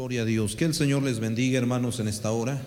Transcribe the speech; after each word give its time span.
Gloria 0.00 0.22
a 0.22 0.24
Dios. 0.24 0.56
Que 0.56 0.64
el 0.64 0.72
Señor 0.72 1.02
les 1.02 1.20
bendiga, 1.20 1.58
hermanos, 1.58 2.00
en 2.00 2.08
esta 2.08 2.32
hora. 2.32 2.58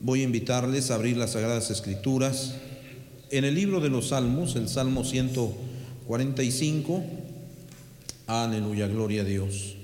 Voy 0.00 0.22
a 0.22 0.24
invitarles 0.24 0.90
a 0.90 0.94
abrir 0.94 1.18
las 1.18 1.32
Sagradas 1.32 1.70
Escrituras. 1.70 2.54
En 3.30 3.44
el 3.44 3.54
libro 3.54 3.80
de 3.80 3.90
los 3.90 4.08
Salmos, 4.08 4.56
el 4.56 4.70
Salmo 4.70 5.04
145. 5.04 7.04
Aleluya, 8.26 8.86
gloria 8.86 9.20
a 9.20 9.26
Dios. 9.26 9.74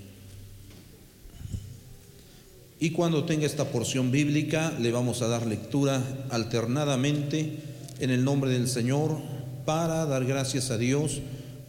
Y 2.81 2.93
cuando 2.93 3.25
tenga 3.25 3.45
esta 3.45 3.67
porción 3.67 4.11
bíblica, 4.11 4.73
le 4.81 4.93
vamos 4.93 5.21
a 5.21 5.29
dar 5.29 5.47
lectura 5.47 6.03
alternadamente 6.31 7.59
en 8.01 8.09
el 8.09 8.25
nombre 8.25 8.51
del 8.51 8.67
Señor 8.67 9.19
para 9.67 10.07
dar 10.07 10.25
gracias 10.25 10.71
a 10.71 10.79
Dios 10.79 11.21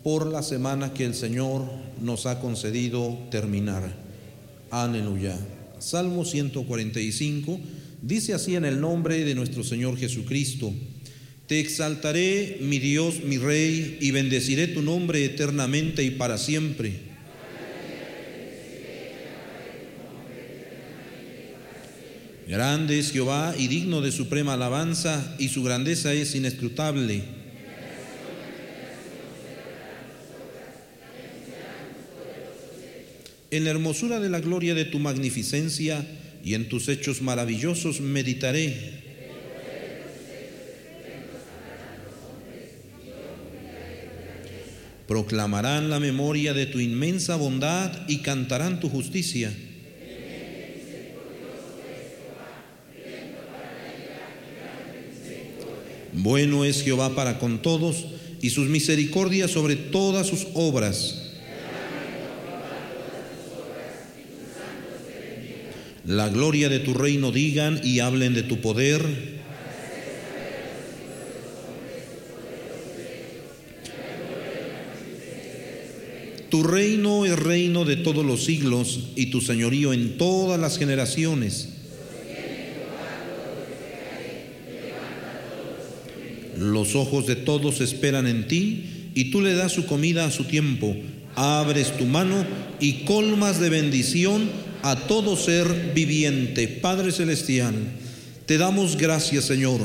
por 0.01 0.27
la 0.27 0.43
semana 0.43 0.93
que 0.93 1.03
el 1.03 1.13
Señor 1.13 1.65
nos 2.01 2.25
ha 2.25 2.39
concedido 2.39 3.17
terminar. 3.29 4.06
Aleluya. 4.69 5.37
Salmo 5.79 6.25
145 6.25 7.59
dice 8.01 8.33
así 8.33 8.55
en 8.55 8.65
el 8.65 8.81
nombre 8.81 9.23
de 9.23 9.35
nuestro 9.35 9.63
Señor 9.63 9.97
Jesucristo. 9.97 10.73
Te 11.47 11.61
exaltaré, 11.61 12.57
mi 12.61 12.77
Dios, 12.77 13.23
mi 13.23 13.37
Rey, 13.37 13.97
y 14.01 14.11
bendeciré 14.11 14.67
tu 14.67 14.81
nombre 14.81 15.23
eternamente 15.23 16.03
y 16.03 16.11
para 16.11 16.37
siempre. 16.37 17.07
Grande 22.47 22.99
es 22.99 23.11
Jehová 23.11 23.55
y 23.57 23.67
digno 23.67 24.01
de 24.01 24.11
suprema 24.11 24.53
alabanza, 24.53 25.35
y 25.39 25.47
su 25.47 25.63
grandeza 25.63 26.13
es 26.13 26.35
inescrutable. 26.35 27.36
En 33.57 33.63
la 33.63 33.71
hermosura 33.71 34.19
de 34.19 34.29
la 34.29 34.39
gloria 34.39 34.75
de 34.75 34.85
tu 34.85 34.99
magnificencia 34.99 36.05
y 36.43 36.53
en 36.53 36.69
tus 36.69 36.89
hechos 36.89 37.23
maravillosos 37.23 38.01
meditaré. 38.01 39.01
Proclamarán 45.07 45.89
la 45.89 45.99
memoria 45.99 46.53
de 46.53 46.67
tu 46.67 46.79
inmensa 46.79 47.35
bondad 47.35 48.07
y 48.07 48.17
cantarán 48.19 48.79
tu 48.79 48.89
justicia. 48.89 49.51
Bueno 56.13 56.63
es 56.63 56.83
Jehová 56.83 57.15
para 57.15 57.39
con 57.39 57.63
todos 57.63 58.05
y 58.39 58.51
sus 58.51 58.67
misericordias 58.67 59.49
sobre 59.49 59.75
todas 59.75 60.27
sus 60.27 60.45
obras. 60.53 61.26
La 66.07 66.29
gloria 66.29 66.69
de 66.69 66.79
tu 66.79 66.93
reino 66.93 67.33
digan 67.33 67.81
y 67.83 67.99
hablen 67.99 68.33
de 68.33 68.43
tu 68.43 68.61
poder. 68.61 69.05
Tu 76.49 76.63
reino 76.63 77.25
es 77.25 77.37
reino 77.37 77.83
de 77.83 77.97
todos 77.97 78.25
los 78.25 78.45
siglos 78.45 79.09
y 79.17 79.25
tu 79.25 79.41
señorío 79.41 79.91
en 79.91 80.17
todas 80.17 80.57
las 80.57 80.77
generaciones. 80.77 81.73
Los 86.57 86.95
ojos 86.95 87.27
de 87.27 87.35
todos 87.35 87.81
esperan 87.81 88.27
en 88.27 88.47
ti 88.47 89.09
y 89.13 89.25
tú 89.25 89.41
le 89.41 89.55
das 89.55 89.73
su 89.73 89.85
comida 89.85 90.23
a 90.23 90.31
su 90.31 90.45
tiempo. 90.45 90.95
Abres 91.35 91.97
tu 91.97 92.05
mano 92.05 92.45
y 92.79 93.03
colmas 93.03 93.59
de 93.59 93.69
bendición 93.69 94.66
a 94.89 94.95
todo 94.95 95.35
ser 95.35 95.91
viviente. 95.93 96.67
Padre 96.67 97.11
Celestial, 97.11 97.75
te 98.45 98.57
damos 98.57 98.95
gracias, 98.95 99.43
Señor, 99.43 99.81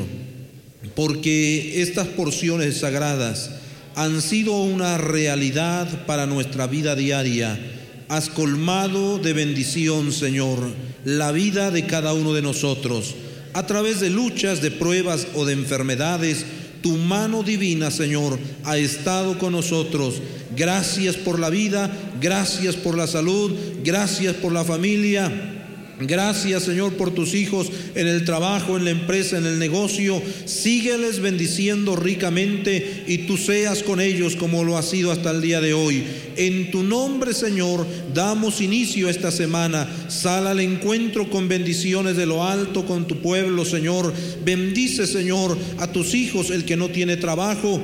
porque 0.95 1.81
estas 1.81 2.07
porciones 2.07 2.77
sagradas 2.77 3.51
han 3.95 4.21
sido 4.21 4.53
una 4.61 4.97
realidad 4.97 6.05
para 6.05 6.25
nuestra 6.25 6.67
vida 6.67 6.95
diaria. 6.95 7.59
Has 8.07 8.29
colmado 8.29 9.19
de 9.19 9.33
bendición, 9.33 10.13
Señor, 10.13 10.71
la 11.03 11.33
vida 11.33 11.69
de 11.69 11.85
cada 11.85 12.13
uno 12.13 12.33
de 12.33 12.41
nosotros. 12.41 13.13
A 13.51 13.67
través 13.67 13.99
de 13.99 14.09
luchas, 14.09 14.61
de 14.61 14.71
pruebas 14.71 15.27
o 15.35 15.43
de 15.43 15.51
enfermedades, 15.51 16.45
tu 16.81 16.97
mano 16.97 17.43
divina, 17.43 17.91
Señor, 17.91 18.39
ha 18.63 18.77
estado 18.77 19.37
con 19.37 19.51
nosotros. 19.51 20.21
Gracias 20.55 21.15
por 21.15 21.39
la 21.39 21.49
vida, 21.49 21.91
gracias 22.23 22.77
por 22.77 22.97
la 22.97 23.05
salud, 23.05 23.51
gracias 23.83 24.33
por 24.35 24.53
la 24.53 24.63
familia. 24.63 25.59
Gracias 25.99 26.63
Señor 26.63 26.93
por 26.93 27.11
tus 27.11 27.35
hijos 27.35 27.71
en 27.93 28.07
el 28.07 28.25
trabajo, 28.25 28.77
en 28.77 28.85
la 28.85 28.89
empresa, 28.89 29.37
en 29.37 29.45
el 29.45 29.59
negocio. 29.59 30.21
Sígueles 30.45 31.19
bendiciendo 31.19 31.95
ricamente 31.95 33.03
y 33.07 33.19
tú 33.19 33.37
seas 33.37 33.83
con 33.83 34.01
ellos 34.01 34.35
como 34.35 34.63
lo 34.63 34.75
has 34.77 34.89
sido 34.89 35.11
hasta 35.11 35.29
el 35.29 35.41
día 35.41 35.61
de 35.61 35.73
hoy. 35.73 36.03
En 36.35 36.71
tu 36.71 36.81
nombre 36.81 37.33
Señor 37.33 37.85
damos 38.13 38.59
inicio 38.59 39.07
esta 39.07 39.31
semana. 39.31 39.87
Sal 40.07 40.47
al 40.47 40.61
encuentro 40.61 41.29
con 41.29 41.47
bendiciones 41.47 42.17
de 42.17 42.25
lo 42.25 42.43
alto 42.43 42.85
con 42.85 43.05
tu 43.05 43.21
pueblo 43.21 43.63
Señor. 43.63 44.13
Bendice 44.43 45.05
Señor 45.05 45.55
a 45.77 45.91
tus 45.91 46.15
hijos 46.15 46.49
el 46.49 46.65
que 46.65 46.75
no 46.75 46.89
tiene 46.89 47.17
trabajo 47.17 47.79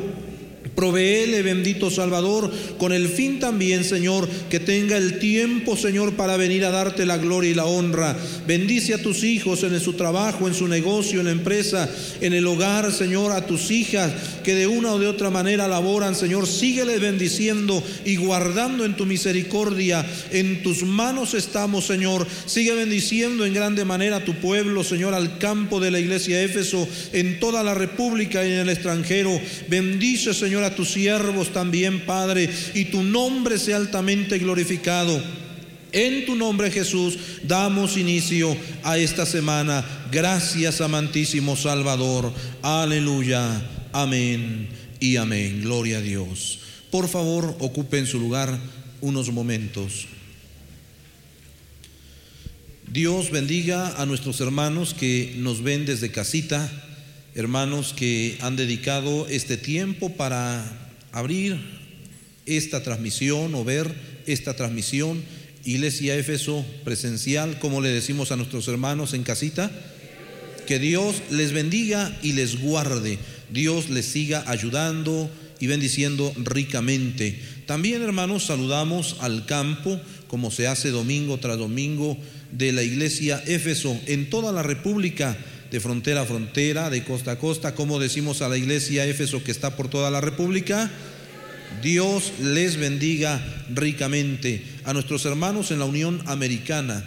Proveele, 0.80 1.42
bendito 1.42 1.92
Salvador, 1.92 2.50
con 2.78 2.94
el 2.94 3.10
fin 3.10 3.38
también, 3.38 3.84
Señor, 3.84 4.30
que 4.50 4.62
tenga 4.62 4.96
el 4.96 5.20
tiempo, 5.20 5.76
Señor, 5.76 6.14
para 6.14 6.38
venir 6.38 6.64
a 6.64 6.72
darte 6.72 7.06
la 7.06 7.18
gloria 7.18 7.52
y 7.52 7.54
la 7.54 7.66
honra. 7.66 8.16
Bendice 8.48 8.94
a 8.94 9.02
tus 9.02 9.26
hijos 9.26 9.64
en 9.64 9.78
su 9.82 9.92
trabajo, 9.92 10.48
en 10.48 10.54
su 10.54 10.70
negocio, 10.70 11.20
en 11.20 11.26
la 11.26 11.34
empresa, 11.34 11.90
en 12.22 12.32
el 12.32 12.48
hogar, 12.48 12.94
Señor, 12.94 13.34
a 13.34 13.46
tus 13.46 13.72
hijas 13.72 14.14
que 14.42 14.56
de 14.56 14.68
una 14.68 14.94
o 14.94 15.00
de 15.00 15.08
otra 15.08 15.30
manera 15.30 15.68
laboran, 15.68 16.16
Señor. 16.16 16.48
Síguele 16.48 16.98
bendiciendo 16.98 17.84
y 18.06 18.16
guardando 18.16 18.86
en 18.86 18.96
tu 18.96 19.06
misericordia. 19.06 20.06
En 20.32 20.64
tus 20.64 20.84
manos 20.84 21.34
estamos, 21.34 21.88
Señor. 21.88 22.26
Sigue 22.46 22.74
bendiciendo 22.74 23.46
en 23.46 23.54
grande 23.54 23.84
manera 23.84 24.16
a 24.16 24.24
tu 24.24 24.36
pueblo, 24.36 24.86
Señor, 24.86 25.14
al 25.14 25.40
campo 25.40 25.82
de 25.82 25.92
la 25.92 26.00
iglesia 26.00 26.42
Éfeso, 26.42 26.88
en 27.12 27.42
toda 27.42 27.64
la 27.64 27.74
república 27.74 28.46
y 28.46 28.54
en 28.54 28.60
el 28.60 28.70
extranjero. 28.70 29.38
Bendice, 29.68 30.34
Señor, 30.34 30.69
tus 30.76 30.92
siervos 30.92 31.54
también, 31.54 32.06
Padre, 32.06 32.50
y 32.74 32.86
tu 32.86 33.04
nombre 33.04 33.58
sea 33.58 33.78
altamente 33.78 34.38
glorificado. 34.38 35.22
En 35.92 36.26
tu 36.26 36.36
nombre 36.36 36.70
Jesús 36.70 37.18
damos 37.44 37.98
inicio 37.98 38.56
a 38.84 38.98
esta 38.98 39.26
semana. 39.26 39.84
Gracias, 40.12 40.82
amantísimo 40.82 41.56
Salvador. 41.56 42.32
Aleluya. 42.62 43.62
Amén 43.92 44.70
y 45.00 45.16
amén. 45.16 45.62
Gloria 45.62 45.98
a 45.98 46.02
Dios. 46.02 46.60
Por 46.92 47.08
favor, 47.08 47.56
ocupen 47.60 48.06
su 48.06 48.20
lugar 48.20 48.60
unos 49.02 49.32
momentos. 49.32 50.08
Dios 52.92 53.30
bendiga 53.32 54.02
a 54.02 54.06
nuestros 54.06 54.42
hermanos 54.42 54.94
que 54.94 55.36
nos 55.38 55.62
ven 55.62 55.86
desde 55.86 56.12
casita 56.12 56.72
hermanos 57.36 57.94
que 57.96 58.38
han 58.42 58.56
dedicado 58.56 59.28
este 59.28 59.58
tiempo 59.58 60.12
para 60.12 60.66
abrir 61.12 61.58
esta 62.46 62.84
transmisión 62.84 63.54
o 63.56 63.64
ver 63.64 63.94
esta 64.26 64.56
transmisión. 64.56 65.22
Iglesia 65.66 66.16
Éfeso 66.16 66.66
presencial, 66.84 67.60
como 67.60 67.82
le 67.82 67.90
decimos 67.90 68.32
a 68.32 68.38
nuestros 68.38 68.68
hermanos 68.68 69.14
en 69.14 69.24
casita, 69.24 69.72
que 70.66 70.80
Dios 70.80 71.22
les 71.32 71.52
bendiga 71.52 72.18
y 72.22 72.34
les 72.34 72.62
guarde, 72.62 73.18
Dios 73.52 73.90
les 73.90 74.06
siga 74.06 74.44
ayudando 74.48 75.30
y 75.60 75.68
bendiciendo 75.68 76.34
ricamente. 76.38 77.40
También 77.66 78.02
hermanos 78.02 78.46
saludamos 78.46 79.18
al 79.20 79.46
campo, 79.46 80.00
como 80.28 80.52
se 80.52 80.68
hace 80.68 80.92
domingo 80.92 81.38
tras 81.38 81.58
domingo, 81.58 82.18
de 82.52 82.72
la 82.72 82.84
iglesia 82.84 83.44
Éfeso 83.46 84.00
en 84.08 84.30
toda 84.30 84.52
la 84.52 84.64
República 84.64 85.38
de 85.72 85.80
frontera 85.80 86.22
a 86.22 86.26
frontera, 86.26 86.90
de 86.90 87.04
costa 87.04 87.32
a 87.32 87.40
costa, 87.40 87.76
como 87.76 88.00
decimos 88.00 88.42
a 88.42 88.50
la 88.50 88.58
iglesia 88.58 89.06
Éfeso 89.06 89.44
que 89.44 89.52
está 89.52 89.76
por 89.76 89.88
toda 89.88 90.10
la 90.10 90.22
República. 90.22 90.90
Dios 91.82 92.34
les 92.42 92.78
bendiga 92.78 93.42
ricamente. 93.74 94.64
A 94.86 94.94
nuestros 94.94 95.26
hermanos 95.26 95.72
en 95.72 95.80
la 95.80 95.86
Unión 95.86 96.22
Americana, 96.26 97.06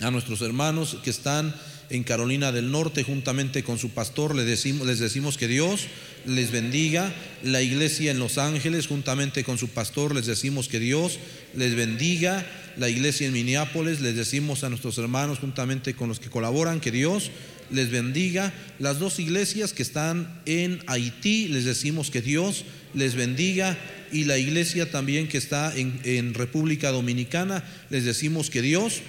a 0.00 0.10
nuestros 0.10 0.40
hermanos 0.40 0.96
que 1.02 1.10
están 1.10 1.54
en 1.90 2.04
Carolina 2.04 2.52
del 2.52 2.70
Norte 2.70 3.02
juntamente 3.02 3.62
con 3.62 3.78
su 3.78 3.90
pastor, 3.90 4.34
les 4.34 4.46
decimos, 4.46 4.86
les 4.86 4.98
decimos 4.98 5.36
que 5.36 5.48
Dios 5.48 5.88
les 6.26 6.50
bendiga. 6.50 7.12
La 7.42 7.60
iglesia 7.60 8.10
en 8.10 8.18
Los 8.18 8.38
Ángeles 8.38 8.86
juntamente 8.86 9.44
con 9.44 9.58
su 9.58 9.68
pastor, 9.68 10.14
les 10.14 10.26
decimos 10.26 10.68
que 10.68 10.80
Dios 10.80 11.18
les 11.54 11.74
bendiga. 11.74 12.46
La 12.78 12.88
iglesia 12.88 13.26
en 13.26 13.34
Minneapolis, 13.34 14.00
les 14.00 14.16
decimos 14.16 14.64
a 14.64 14.70
nuestros 14.70 14.96
hermanos 14.96 15.38
juntamente 15.38 15.94
con 15.94 16.08
los 16.08 16.18
que 16.18 16.30
colaboran 16.30 16.80
que 16.80 16.90
Dios 16.90 17.30
les 17.72 17.90
bendiga. 17.90 18.52
Las 18.78 18.98
dos 18.98 19.18
iglesias 19.18 19.72
que 19.72 19.82
están 19.82 20.40
en 20.46 20.80
Haití, 20.86 21.48
les 21.48 21.64
decimos 21.64 22.10
que 22.10 22.22
Dios 22.22 22.64
les 22.94 23.14
bendiga. 23.14 23.78
Y 24.12 24.24
la 24.24 24.38
iglesia 24.38 24.90
también 24.90 25.26
que 25.28 25.38
está 25.38 25.72
en, 25.74 26.34
República 26.34 26.90
Dominicana, 26.90 27.64
les 27.90 28.04
decimos 28.04 28.50
que 28.50 28.60
Dios 28.60 29.00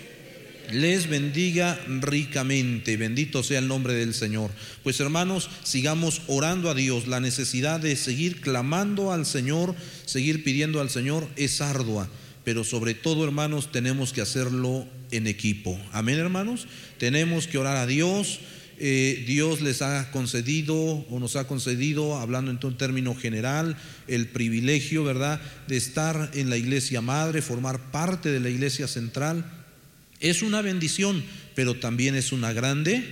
les 0.71 1.09
bendiga 1.09 1.77
ricamente. 1.99 2.95
Bendito 2.95 3.43
sea 3.43 3.59
el 3.59 3.67
nombre 3.67 3.93
del 3.93 4.13
Señor. 4.13 4.49
Pues 4.81 4.99
hermanos, 5.01 5.49
sigamos 5.63 6.21
orando 6.27 6.69
a 6.69 6.73
Dios. 6.73 7.07
La 7.07 7.19
necesidad 7.19 7.81
de 7.81 7.97
seguir 7.97 8.39
clamando 8.39 9.11
al 9.11 9.25
Señor, 9.25 9.75
seguir 10.05 10.43
pidiendo 10.43 10.79
al 10.79 10.89
Señor 10.89 11.27
es 11.35 11.59
ardua. 11.59 12.09
Pero 12.45 12.63
sobre 12.63 12.93
todo, 12.93 13.23
hermanos, 13.23 13.71
tenemos 13.71 14.13
que 14.13 14.21
hacerlo 14.21 14.85
en 15.11 15.27
equipo. 15.27 15.79
Amén, 15.91 16.17
hermanos. 16.17 16.67
Tenemos 17.03 17.47
que 17.47 17.57
orar 17.57 17.75
a 17.75 17.85
Dios. 17.85 18.39
Eh, 18.79 19.25
Dios 19.27 19.59
les 19.59 19.81
ha 19.81 20.09
concedido 20.11 20.73
o 20.77 21.19
nos 21.19 21.35
ha 21.35 21.47
concedido, 21.47 22.17
hablando 22.17 22.49
en 22.49 22.59
un 22.63 22.77
término 22.77 23.13
general, 23.13 23.75
el 24.07 24.29
privilegio, 24.29 25.03
¿verdad?, 25.03 25.41
de 25.67 25.75
estar 25.75 26.31
en 26.33 26.49
la 26.49 26.55
iglesia 26.55 27.01
madre, 27.01 27.41
formar 27.41 27.91
parte 27.91 28.31
de 28.31 28.39
la 28.39 28.49
iglesia 28.49 28.87
central 28.87 29.43
es 30.21 30.43
una 30.43 30.61
bendición, 30.61 31.21
pero 31.55 31.75
también 31.75 32.15
es 32.15 32.31
una 32.31 32.53
grande 32.53 33.03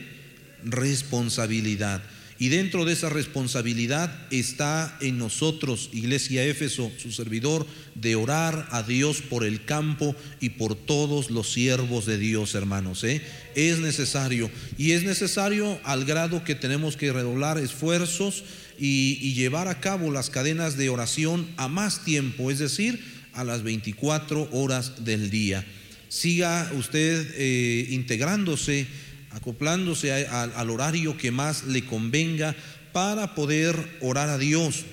responsabilidad. 0.63 2.01
Y 2.41 2.49
dentro 2.49 2.85
de 2.85 2.93
esa 2.93 3.07
responsabilidad 3.07 4.11
está 4.31 4.97
en 4.99 5.19
nosotros, 5.19 5.91
Iglesia 5.93 6.43
Éfeso, 6.43 6.91
su 6.97 7.11
servidor, 7.11 7.67
de 7.93 8.15
orar 8.15 8.67
a 8.71 8.81
Dios 8.81 9.21
por 9.21 9.45
el 9.45 9.63
campo 9.63 10.15
y 10.39 10.49
por 10.49 10.73
todos 10.73 11.29
los 11.29 11.53
siervos 11.53 12.07
de 12.07 12.17
Dios, 12.17 12.55
hermanos. 12.55 13.03
¿eh? 13.03 13.21
Es 13.55 13.79
necesario. 13.79 14.49
Y 14.77 14.91
es 14.91 15.03
necesario 15.03 15.79
al 15.83 16.05
grado 16.05 16.43
que 16.43 16.55
tenemos 16.55 16.97
que 16.97 17.13
redoblar 17.13 17.57
esfuerzos 17.57 18.43
y, 18.79 19.33
llevar 19.33 19.67
a 19.67 19.79
cabo 19.79 20.11
las 20.11 20.29
cadenas 20.29 20.77
de 20.77 20.89
oración 20.89 21.47
a 21.57 21.67
más 21.67 22.03
tiempo, 22.03 22.51
es 22.51 22.59
decir, 22.59 23.03
a 23.33 23.43
las 23.43 23.63
24 23.63 24.49
horas 24.51 25.05
del 25.05 25.29
día 25.29 25.65
siga 26.09 26.69
usted 26.77 27.25
eh, 27.37 27.87
integrándose, 27.91 28.85
acoplándose 29.29 30.11
al 30.11 30.69
horario 30.69 31.17
que 31.17 31.31
más 31.31 31.63
le 31.63 31.85
convenga 31.85 32.53
para 32.91 33.33
poder 33.33 33.97
orar 34.01 34.29
a 34.29 34.37
Dios. 34.37 34.83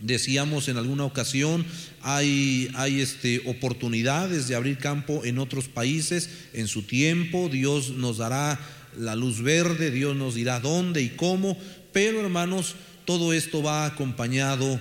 Decíamos 0.00 0.68
en 0.68 0.76
alguna 0.76 1.04
ocasión, 1.04 1.64
hay, 2.02 2.70
hay 2.74 3.00
este, 3.00 3.42
oportunidades 3.46 4.46
de 4.46 4.54
abrir 4.54 4.76
campo 4.76 5.24
en 5.24 5.38
otros 5.38 5.68
países 5.68 6.28
en 6.52 6.68
su 6.68 6.82
tiempo, 6.82 7.48
Dios 7.48 7.90
nos 7.90 8.18
dará 8.18 8.60
la 8.98 9.14
luz 9.14 9.40
verde, 9.40 9.90
Dios 9.90 10.14
nos 10.14 10.34
dirá 10.34 10.60
dónde 10.60 11.02
y 11.02 11.10
cómo, 11.10 11.58
pero 11.92 12.20
hermanos, 12.20 12.74
todo 13.06 13.32
esto 13.32 13.62
va 13.62 13.86
acompañado 13.86 14.80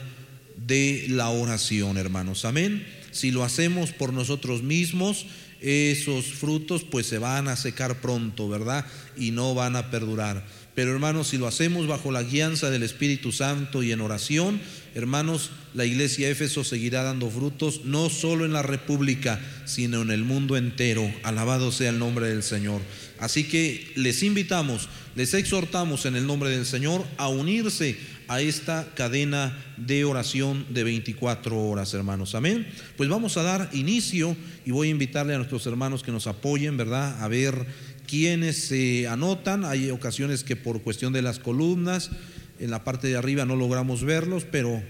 de 0.68 1.06
la 1.10 1.30
oración, 1.30 1.98
hermanos. 1.98 2.44
Amén. 2.44 2.86
Si 3.12 3.32
lo 3.32 3.44
hacemos 3.44 3.92
por 3.92 4.12
nosotros 4.12 4.64
mismos, 4.64 5.26
esos 5.62 6.26
frutos 6.26 6.84
pues 6.84 7.08
se 7.08 7.18
van 7.18 7.48
a 7.48 7.56
secar 7.56 8.02
pronto, 8.02 8.50
¿verdad? 8.50 8.86
Y 9.16 9.32
no 9.32 9.56
van 9.56 9.76
a 9.76 9.90
perdurar. 9.90 10.46
Pero 10.76 10.92
hermanos, 10.92 11.30
si 11.30 11.38
lo 11.38 11.48
hacemos 11.48 11.88
bajo 11.88 12.12
la 12.12 12.22
guianza 12.22 12.70
del 12.70 12.84
Espíritu 12.84 13.32
Santo 13.32 13.82
y 13.82 13.94
en 13.94 14.02
oración, 14.02 14.60
hermanos, 14.94 15.52
la 15.74 15.86
iglesia 15.86 16.30
Éfeso 16.30 16.66
seguirá 16.66 17.02
dando 17.02 17.30
frutos 17.30 17.86
no 17.86 18.10
solo 18.10 18.44
en 18.44 18.52
la 18.52 18.62
República, 18.62 19.40
sino 19.64 20.02
en 20.02 20.12
el 20.12 20.26
mundo 20.26 20.58
entero. 20.58 21.10
Alabado 21.24 21.72
sea 21.72 21.92
el 21.92 22.00
nombre 22.00 22.28
del 22.28 22.44
Señor. 22.44 22.82
Así 23.20 23.46
que 23.46 23.90
les 23.96 24.22
invitamos, 24.22 24.90
les 25.16 25.34
exhortamos 25.34 26.06
en 26.06 26.18
el 26.18 26.28
nombre 26.28 26.50
del 26.50 26.66
Señor 26.66 27.06
a 27.16 27.30
unirse 27.30 27.98
a 28.28 28.42
esta 28.42 28.88
cadena 28.96 29.58
de 29.78 30.04
oración 30.04 30.66
de 30.70 30.84
24 30.84 31.58
horas, 31.58 31.94
hermanos. 31.94 32.36
Amén. 32.36 32.68
Pues 32.98 33.08
vamos 33.08 33.38
a 33.38 33.44
dar 33.44 33.70
inicio 33.72 34.36
y 34.66 34.72
voy 34.72 34.90
a 34.90 34.92
invitarle 34.92 35.34
a 35.36 35.38
nuestros 35.38 35.66
hermanos 35.68 36.04
que 36.04 36.12
nos 36.12 36.28
apoyen, 36.28 36.76
¿verdad? 36.76 37.24
A 37.24 37.28
ver 37.28 37.66
quiénes 38.08 38.68
se 38.68 39.08
anotan. 39.08 39.66
Hay 39.66 39.92
ocasiones 39.92 40.44
que 40.44 40.56
por 40.56 40.82
cuestión 40.82 41.14
de 41.14 41.22
las 41.22 41.40
columnas, 41.40 42.12
en 42.60 42.72
la 42.72 42.84
parte 42.84 43.08
de 43.08 43.18
arriba 43.18 43.46
no 43.46 43.56
logramos 43.56 44.04
verlos, 44.04 44.46
pero 44.50 44.82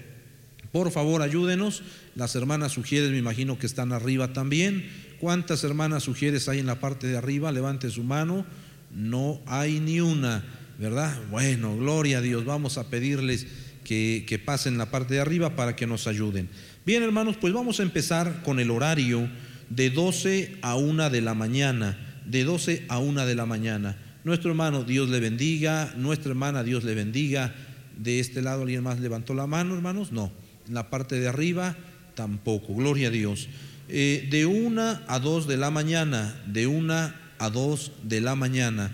por 0.72 0.92
favor 0.92 1.22
ayúdenos. 1.22 1.84
Las 2.16 2.36
hermanas 2.36 2.72
sugieres 2.72 3.12
me 3.12 3.18
imagino 3.18 3.58
que 3.58 3.66
están 3.66 3.92
arriba 3.92 4.34
también. 4.34 4.90
¿Cuántas 5.20 5.64
hermanas 5.64 6.04
sugieres 6.04 6.50
hay 6.50 6.60
en 6.60 6.68
la 6.68 6.80
parte 6.80 7.08
de 7.08 7.18
arriba? 7.18 7.52
Levante 7.52 7.90
su 7.90 8.04
mano. 8.04 8.46
No 8.94 9.42
hay 9.46 9.80
ni 9.80 10.02
una. 10.02 10.44
¿verdad? 10.78 11.18
Bueno, 11.30 11.78
gloria 11.78 12.18
a 12.18 12.22
Dios, 12.22 12.46
vamos 12.46 12.78
a 12.78 12.90
pedirles 12.90 13.48
que, 13.84 14.26
que, 14.28 14.40
pasen 14.40 14.78
la 14.78 14.92
parte 14.92 15.14
de 15.14 15.22
arriba 15.22 15.56
para 15.56 15.76
que 15.76 15.88
nos 15.88 16.08
ayuden. 16.08 16.50
Bien, 16.86 17.04
hermanos, 17.04 17.38
pues 17.40 17.54
vamos 17.54 17.80
a 17.80 17.84
empezar 17.84 18.42
con 18.44 18.60
el 18.60 18.72
horario 18.72 19.30
de 19.70 19.90
12 19.90 20.58
a 20.62 20.76
1 20.76 21.10
de 21.10 21.22
la 21.22 21.34
mañana, 21.34 21.98
de 22.26 22.44
12 22.44 22.86
a 22.90 23.00
1 23.00 23.26
de 23.26 23.36
la 23.36 23.46
mañana. 23.46 23.98
Nuestro 24.24 24.50
hermano, 24.50 24.84
Dios 24.84 25.10
le 25.10 25.20
bendiga, 25.20 25.94
nuestra 25.98 26.32
hermana, 26.32 26.64
Dios 26.64 26.84
le 26.84 26.96
bendiga. 26.96 27.54
De 27.98 28.20
este 28.20 28.42
lado, 28.42 28.64
¿alguien 28.64 28.84
más 28.84 29.00
levantó 29.00 29.34
la 29.34 29.48
mano, 29.48 29.76
hermanos? 29.76 30.12
No. 30.12 30.32
En 30.68 30.74
la 30.74 30.90
parte 30.90 31.20
de 31.20 31.28
arriba, 31.28 31.76
tampoco. 32.16 32.74
Gloria 32.74 33.08
a 33.08 33.12
Dios. 33.12 33.48
Eh, 33.88 34.28
de 34.32 34.46
1 34.46 35.02
a 35.08 35.20
2 35.20 35.48
de 35.48 35.58
la 35.58 35.70
mañana, 35.70 36.36
de 36.48 36.68
1 36.68 37.14
a 37.38 37.50
2 37.50 37.92
de 38.04 38.22
la 38.22 38.36
mañana. 38.36 38.92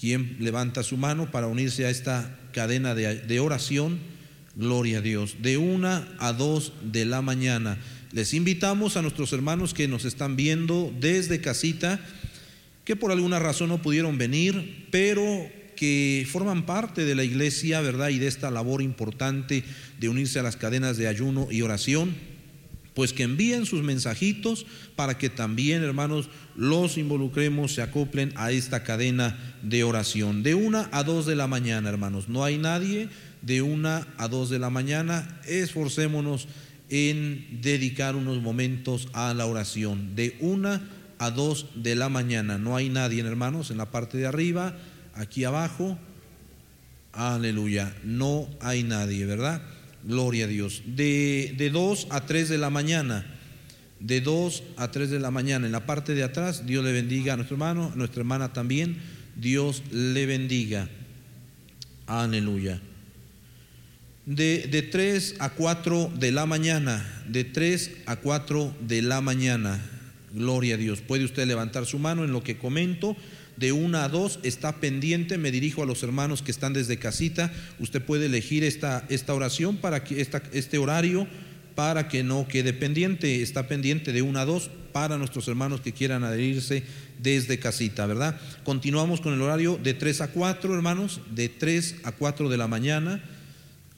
¿Quién 0.00 0.38
levanta 0.40 0.82
su 0.82 0.96
mano 0.96 1.30
para 1.30 1.46
unirse 1.46 1.84
a 1.84 1.90
esta 1.90 2.34
cadena 2.54 2.94
de, 2.94 3.40
oración? 3.40 3.98
Gloria 4.56 4.98
a 4.98 5.02
Dios. 5.02 5.36
De 5.42 5.58
una 5.58 6.08
a 6.18 6.32
dos 6.32 6.72
de 6.82 7.04
la 7.04 7.20
mañana. 7.20 7.76
Les 8.10 8.32
invitamos 8.32 8.96
a 8.96 9.02
nuestros 9.02 9.34
hermanos 9.34 9.74
que 9.74 9.88
nos 9.88 10.06
están 10.06 10.36
viendo 10.36 10.90
desde 10.98 11.42
casita, 11.42 12.00
que 12.90 12.96
por 12.96 13.12
alguna 13.12 13.38
razón 13.38 13.68
no 13.68 13.80
pudieron 13.80 14.18
venir, 14.18 14.88
pero 14.90 15.22
que 15.76 16.26
forman 16.28 16.66
parte 16.66 17.04
de 17.04 17.14
la 17.14 17.22
iglesia, 17.22 17.80
¿verdad? 17.80 18.08
Y 18.08 18.18
de 18.18 18.26
esta 18.26 18.50
labor 18.50 18.82
importante 18.82 19.62
de 20.00 20.08
unirse 20.08 20.40
a 20.40 20.42
las 20.42 20.56
cadenas 20.56 20.96
de 20.96 21.06
ayuno 21.06 21.46
y 21.52 21.62
oración 21.62 22.16
pues 22.94 23.12
que 23.12 23.22
envíen 23.22 23.64
sus 23.64 23.84
mensajitos 23.84 24.66
para 24.96 25.18
que 25.18 25.30
también, 25.30 25.84
hermanos, 25.84 26.30
los 26.56 26.98
involucremos, 26.98 27.74
se 27.74 27.82
acoplen 27.82 28.32
a 28.34 28.50
esta 28.50 28.82
cadena 28.82 29.38
de 29.62 29.84
oración. 29.84 30.42
De 30.42 30.56
una 30.56 30.88
a 30.90 31.04
dos 31.04 31.26
de 31.26 31.36
la 31.36 31.46
mañana, 31.46 31.90
hermanos, 31.90 32.28
no 32.28 32.42
hay 32.42 32.58
nadie. 32.58 33.08
De 33.40 33.62
una 33.62 34.08
a 34.18 34.26
dos 34.26 34.50
de 34.50 34.58
la 34.58 34.68
mañana, 34.68 35.40
esforcémonos 35.46 36.48
en 36.88 37.60
dedicar 37.62 38.16
unos 38.16 38.42
momentos 38.42 39.06
a 39.12 39.32
la 39.32 39.46
oración. 39.46 40.16
De 40.16 40.36
una 40.40 40.82
a 41.20 41.30
dos 41.30 41.66
de 41.74 41.94
la 41.94 42.08
mañana, 42.08 42.56
no 42.56 42.76
hay 42.76 42.88
nadie, 42.88 43.20
hermanos, 43.20 43.70
en 43.70 43.76
la 43.76 43.90
parte 43.90 44.16
de 44.16 44.26
arriba, 44.26 44.74
aquí 45.12 45.44
abajo. 45.44 45.98
Aleluya, 47.12 47.94
no 48.04 48.48
hay 48.62 48.84
nadie, 48.84 49.26
¿verdad? 49.26 49.60
Gloria 50.02 50.46
a 50.46 50.48
Dios. 50.48 50.82
De, 50.86 51.54
de 51.58 51.68
2 51.68 52.06
a 52.08 52.24
3 52.24 52.48
de 52.48 52.56
la 52.56 52.70
mañana. 52.70 53.26
De 53.98 54.22
2 54.22 54.62
a 54.78 54.90
3 54.90 55.10
de 55.10 55.20
la 55.20 55.30
mañana. 55.30 55.66
En 55.66 55.72
la 55.72 55.84
parte 55.84 56.14
de 56.14 56.22
atrás, 56.22 56.64
Dios 56.64 56.82
le 56.82 56.92
bendiga 56.92 57.34
a 57.34 57.36
nuestro 57.36 57.56
hermano, 57.56 57.90
a 57.92 57.96
nuestra 57.96 58.20
hermana 58.20 58.54
también. 58.54 58.96
Dios 59.36 59.82
le 59.92 60.24
bendiga. 60.24 60.88
Aleluya. 62.06 62.80
De, 64.24 64.68
de 64.70 64.80
3 64.80 65.36
a 65.38 65.50
4 65.50 66.12
de 66.18 66.32
la 66.32 66.46
mañana. 66.46 67.04
De 67.28 67.44
3 67.44 67.90
a 68.06 68.16
4 68.16 68.74
de 68.80 69.02
la 69.02 69.20
mañana. 69.20 69.82
Gloria 70.32 70.74
a 70.74 70.78
Dios. 70.78 71.00
Puede 71.00 71.24
usted 71.24 71.46
levantar 71.46 71.86
su 71.86 71.98
mano 71.98 72.24
en 72.24 72.32
lo 72.32 72.42
que 72.42 72.58
comento 72.58 73.16
de 73.56 73.72
una 73.72 74.04
a 74.04 74.08
dos 74.08 74.38
está 74.42 74.76
pendiente. 74.76 75.38
Me 75.38 75.50
dirijo 75.50 75.82
a 75.82 75.86
los 75.86 76.02
hermanos 76.02 76.42
que 76.42 76.50
están 76.50 76.72
desde 76.72 76.98
casita. 76.98 77.52
Usted 77.78 78.02
puede 78.02 78.26
elegir 78.26 78.64
esta, 78.64 79.04
esta 79.08 79.34
oración 79.34 79.76
para 79.76 80.04
que 80.04 80.20
esta, 80.20 80.42
este 80.52 80.78
horario 80.78 81.26
para 81.74 82.08
que 82.08 82.22
no 82.22 82.46
quede 82.48 82.72
pendiente. 82.72 83.42
Está 83.42 83.68
pendiente 83.68 84.12
de 84.12 84.22
una 84.22 84.42
a 84.42 84.44
dos 84.44 84.70
para 84.92 85.18
nuestros 85.18 85.46
hermanos 85.48 85.80
que 85.80 85.92
quieran 85.92 86.24
adherirse 86.24 86.82
desde 87.22 87.58
casita, 87.58 88.06
¿verdad? 88.06 88.40
Continuamos 88.64 89.20
con 89.20 89.34
el 89.34 89.42
horario 89.42 89.78
de 89.82 89.94
3 89.94 90.22
a 90.22 90.28
4, 90.28 90.74
hermanos, 90.74 91.20
de 91.30 91.48
3 91.48 91.96
a 92.04 92.12
4 92.12 92.48
de 92.48 92.56
la 92.56 92.68
mañana. 92.68 93.22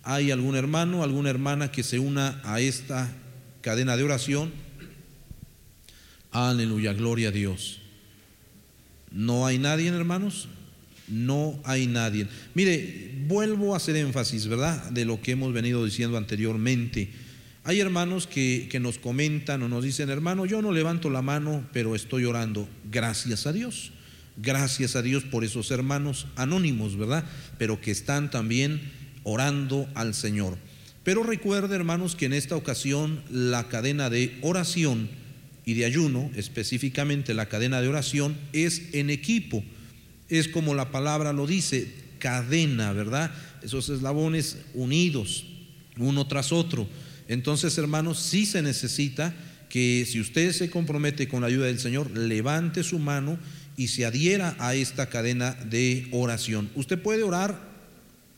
¿Hay 0.03 0.31
algún 0.31 0.57
hermano, 0.57 1.03
alguna 1.03 1.31
hermana 1.31 1.71
que 1.71 1.83
se 1.83 1.99
una 1.99 2.41
a 2.45 2.61
esta 2.61 3.13
cadena 3.61 3.97
de 3.97 4.03
oración? 4.03 4.53
Aleluya, 6.33 6.95
gloria 6.95 7.29
a 7.29 7.33
Dios. 7.33 7.79
No 9.11 9.47
hay 9.47 9.59
nadie, 9.59 9.89
hermanos. 9.89 10.49
No 11.09 11.61
hay 11.65 11.87
nadie. 11.87 12.27
Mire, 12.55 13.13
vuelvo 13.27 13.75
a 13.75 13.77
hacer 13.77 13.97
énfasis, 13.97 14.47
¿verdad? 14.47 14.91
De 14.91 15.05
lo 15.05 15.21
que 15.21 15.33
hemos 15.33 15.53
venido 15.53 15.85
diciendo 15.85 16.17
anteriormente. 16.17 17.11
Hay 17.65 17.81
hermanos 17.81 18.27
que, 18.27 18.67
que, 18.71 18.81
nos 18.81 18.99
comentan 18.99 19.63
o 19.63 19.69
nos 19.69 19.85
dicen, 19.85 20.09
hermano, 20.09 20.47
yo 20.47 20.63
no 20.63 20.73
levanto 20.73 21.11
la 21.11 21.21
mano, 21.21 21.65
pero 21.73 21.95
estoy 21.95 22.25
orando. 22.25 22.67
Gracias 22.91 23.47
a 23.47 23.53
Dios. 23.53 23.93
Gracias 24.39 24.97
a 24.97 25.03
Dios 25.03 25.25
por 25.25 25.45
esos 25.45 25.71
hermanos 25.71 26.27
anónimos, 26.37 26.97
¿verdad? 26.97 27.25
Pero 27.59 27.81
que 27.81 27.91
están 27.91 28.31
también 28.31 28.81
orando 29.23 29.87
al 29.95 30.15
Señor. 30.15 30.57
Pero 31.05 31.23
recuerde, 31.25 31.75
hermanos, 31.75 32.17
que 32.17 32.27
en 32.27 32.33
esta 32.33 32.57
ocasión 32.57 33.23
la 33.31 33.69
cadena 33.69 34.09
de 34.09 34.39
oración 34.41 35.11
y 35.65 35.75
de 35.75 35.85
ayuno, 35.85 36.31
específicamente 36.35 37.35
la 37.35 37.47
cadena 37.47 37.81
de 37.81 37.89
oración, 37.89 38.37
es 38.53 38.83
en 38.93 39.11
equipo. 39.11 39.63
Es 40.29 40.49
como 40.49 40.75
la 40.75 40.91
palabra 40.91 41.33
lo 41.33 41.47
dice, 41.47 41.93
cadena, 42.19 42.93
¿verdad? 42.93 43.33
Esos 43.63 43.89
eslabones 43.89 44.59
unidos, 44.75 45.45
uno 45.99 46.27
tras 46.27 46.53
otro. 46.53 46.89
Entonces, 47.29 47.77
hermanos, 47.79 48.19
sí 48.19 48.47
se 48.47 48.63
necesita 48.63 49.35
que 49.69 50.07
si 50.07 50.21
usted 50.21 50.53
se 50.53 50.69
compromete 50.69 51.29
con 51.29 51.41
la 51.41 51.47
ayuda 51.47 51.67
del 51.67 51.79
Señor, 51.79 52.11
levante 52.11 52.83
su 52.83 52.99
mano 52.99 53.39
y 53.77 53.89
se 53.89 54.05
adhiera 54.05 54.55
a 54.59 54.75
esta 54.75 55.09
cadena 55.09 55.55
de 55.55 56.09
oración. 56.11 56.69
Usted 56.75 57.01
puede 57.01 57.23
orar 57.23 57.59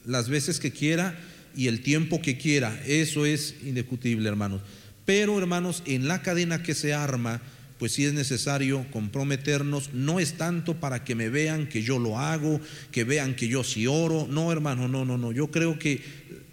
las 0.06 0.28
veces 0.28 0.60
que 0.60 0.70
quiera 0.70 1.18
y 1.56 1.68
el 1.68 1.80
tiempo 1.80 2.20
que 2.20 2.38
quiera, 2.38 2.80
eso 2.86 3.26
es 3.26 3.54
indiscutible, 3.64 4.28
hermanos. 4.28 4.60
Pero, 5.04 5.38
hermanos, 5.38 5.82
en 5.86 6.08
la 6.08 6.22
cadena 6.22 6.62
que 6.62 6.74
se 6.74 6.94
arma, 6.94 7.40
pues 7.78 7.92
sí 7.92 8.04
es 8.04 8.14
necesario 8.14 8.86
comprometernos, 8.92 9.92
no 9.92 10.20
es 10.20 10.34
tanto 10.34 10.74
para 10.80 11.04
que 11.04 11.14
me 11.14 11.28
vean 11.28 11.68
que 11.68 11.82
yo 11.82 11.98
lo 11.98 12.18
hago, 12.18 12.60
que 12.90 13.04
vean 13.04 13.34
que 13.34 13.48
yo 13.48 13.64
sí 13.64 13.86
oro, 13.86 14.26
no, 14.30 14.52
hermano, 14.52 14.88
no, 14.88 15.04
no, 15.04 15.18
no, 15.18 15.32
yo 15.32 15.50
creo 15.50 15.78
que 15.78 16.02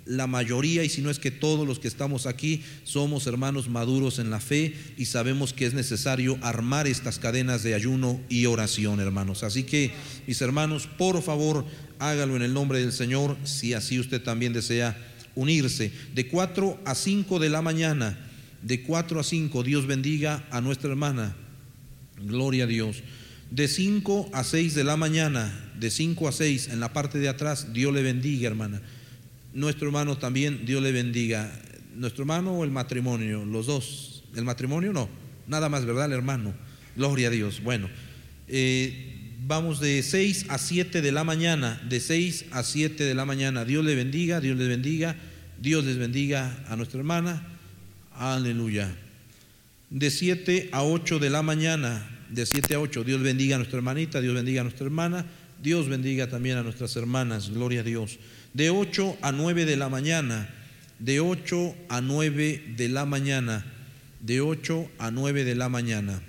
la 0.06 0.28
mayoría, 0.28 0.84
y 0.84 0.90
si 0.90 1.02
no 1.02 1.10
es 1.10 1.20
que 1.20 1.32
todos 1.32 1.66
los 1.68 1.80
que 1.80 1.88
estamos 1.88 2.26
aquí, 2.26 2.64
somos 2.84 3.28
hermanos 3.28 3.70
maduros 3.70 4.20
en 4.20 4.30
la 4.30 4.40
fe 4.40 4.74
y 4.98 5.06
sabemos 5.06 5.54
que 5.54 5.66
es 5.66 5.74
necesario 5.74 6.38
armar 6.42 6.88
estas 6.88 7.20
cadenas 7.20 7.64
de 7.64 7.76
ayuno 7.76 8.20
y 8.28 8.46
oración, 8.48 9.00
hermanos. 9.00 9.44
Así 9.44 9.64
que, 9.64 9.92
mis 10.28 10.42
hermanos, 10.42 10.88
por 10.98 11.22
favor, 11.22 11.66
hágalo 12.00 12.36
en 12.36 12.42
el 12.42 12.54
nombre 12.54 12.80
del 12.80 12.92
Señor, 12.92 13.38
si 13.44 13.74
así 13.74 14.00
usted 14.00 14.22
también 14.22 14.54
desea 14.54 14.98
unirse. 15.36 15.92
De 16.14 16.28
4 16.28 16.82
a 16.84 16.96
5 16.96 17.40
de 17.40 17.50
la 17.50 17.62
mañana, 17.62 18.31
de 18.62 18.84
4 18.84 19.20
a 19.20 19.24
5, 19.24 19.64
Dios 19.64 19.88
bendiga 19.88 20.46
a 20.52 20.62
nuestra 20.62 20.90
hermana. 20.90 21.36
Gloria 22.18 22.66
a 22.66 22.68
Dios. 22.68 23.04
De 23.50 23.68
5 23.68 24.30
a 24.34 24.44
6 24.44 24.76
de 24.76 24.84
la 24.84 24.96
mañana, 24.96 25.52
de 25.78 25.90
5 25.90 26.28
a 26.28 26.32
6 26.32 26.70
en 26.70 26.80
la 26.80 26.94
parte 26.94 27.20
de 27.20 27.28
atrás, 27.28 27.74
Dios 27.74 27.94
le 27.94 28.02
bendiga, 28.04 28.48
hermana. 28.48 28.82
Nuestro 29.54 29.88
hermano 29.88 30.18
también, 30.18 30.66
Dios 30.66 30.82
le 30.82 30.92
bendiga. 30.92 31.52
Nuestro 31.96 32.24
hermano 32.24 32.54
o 32.54 32.64
el 32.64 32.72
matrimonio, 32.72 33.44
los 33.44 33.66
dos. 33.66 34.24
El 34.36 34.46
matrimonio 34.46 34.94
no, 34.94 35.10
nada 35.48 35.68
más, 35.68 35.86
¿verdad? 35.86 36.06
El 36.06 36.14
hermano. 36.14 36.54
Gloria 36.96 37.28
a 37.28 37.32
Dios. 37.32 37.62
Bueno, 37.62 37.90
eh, 38.48 39.36
vamos 39.46 39.80
de 39.80 40.02
6 40.04 40.46
a 40.50 40.58
7 40.58 41.02
de 41.02 41.12
la 41.12 41.24
mañana, 41.24 41.82
de 41.90 42.00
6 42.00 42.46
a 42.52 42.64
7 42.64 43.04
de 43.04 43.14
la 43.14 43.26
mañana. 43.26 43.66
Dios 43.66 43.84
le 43.84 43.96
bendiga, 43.96 44.40
Dios 44.40 44.58
les 44.58 44.70
bendiga, 44.70 45.18
Dios 45.60 45.84
les 45.84 45.98
bendiga 45.98 46.64
a 46.70 46.76
nuestra 46.76 47.00
hermana. 47.00 47.46
Aleluya. 48.22 48.88
De 49.90 50.12
7 50.12 50.70
a 50.74 50.84
8 50.84 51.18
de 51.18 51.32
la 51.32 51.42
mañana, 51.42 52.08
de 52.30 52.46
7 52.46 52.76
a 52.76 52.80
8, 52.80 53.04
Dios 53.04 53.20
bendiga 53.24 53.56
a 53.56 53.58
nuestra 53.58 53.80
hermanita, 53.80 54.22
Dios 54.22 54.36
bendiga 54.36 54.62
a 54.62 54.64
nuestra 54.64 54.86
hermana, 54.86 55.26
Dios 55.60 55.90
bendiga 55.90 56.30
también 56.30 56.58
a 56.58 56.62
nuestras 56.62 56.96
hermanas, 56.96 57.50
gloria 57.50 57.80
a 57.80 57.84
Dios. 57.84 58.20
De 58.54 58.70
8 58.70 59.18
a 59.24 59.32
9 59.32 59.66
de 59.66 59.76
la 59.76 59.90
mañana, 59.90 60.54
de 61.00 61.20
8 61.20 61.76
a 61.90 62.02
9 62.02 62.76
de 62.78 62.90
la 62.90 63.08
mañana, 63.08 63.66
de 64.20 64.40
8 64.40 64.92
a 65.00 65.10
9 65.10 65.44
de 65.44 65.56
la 65.56 65.70
mañana. 65.70 66.22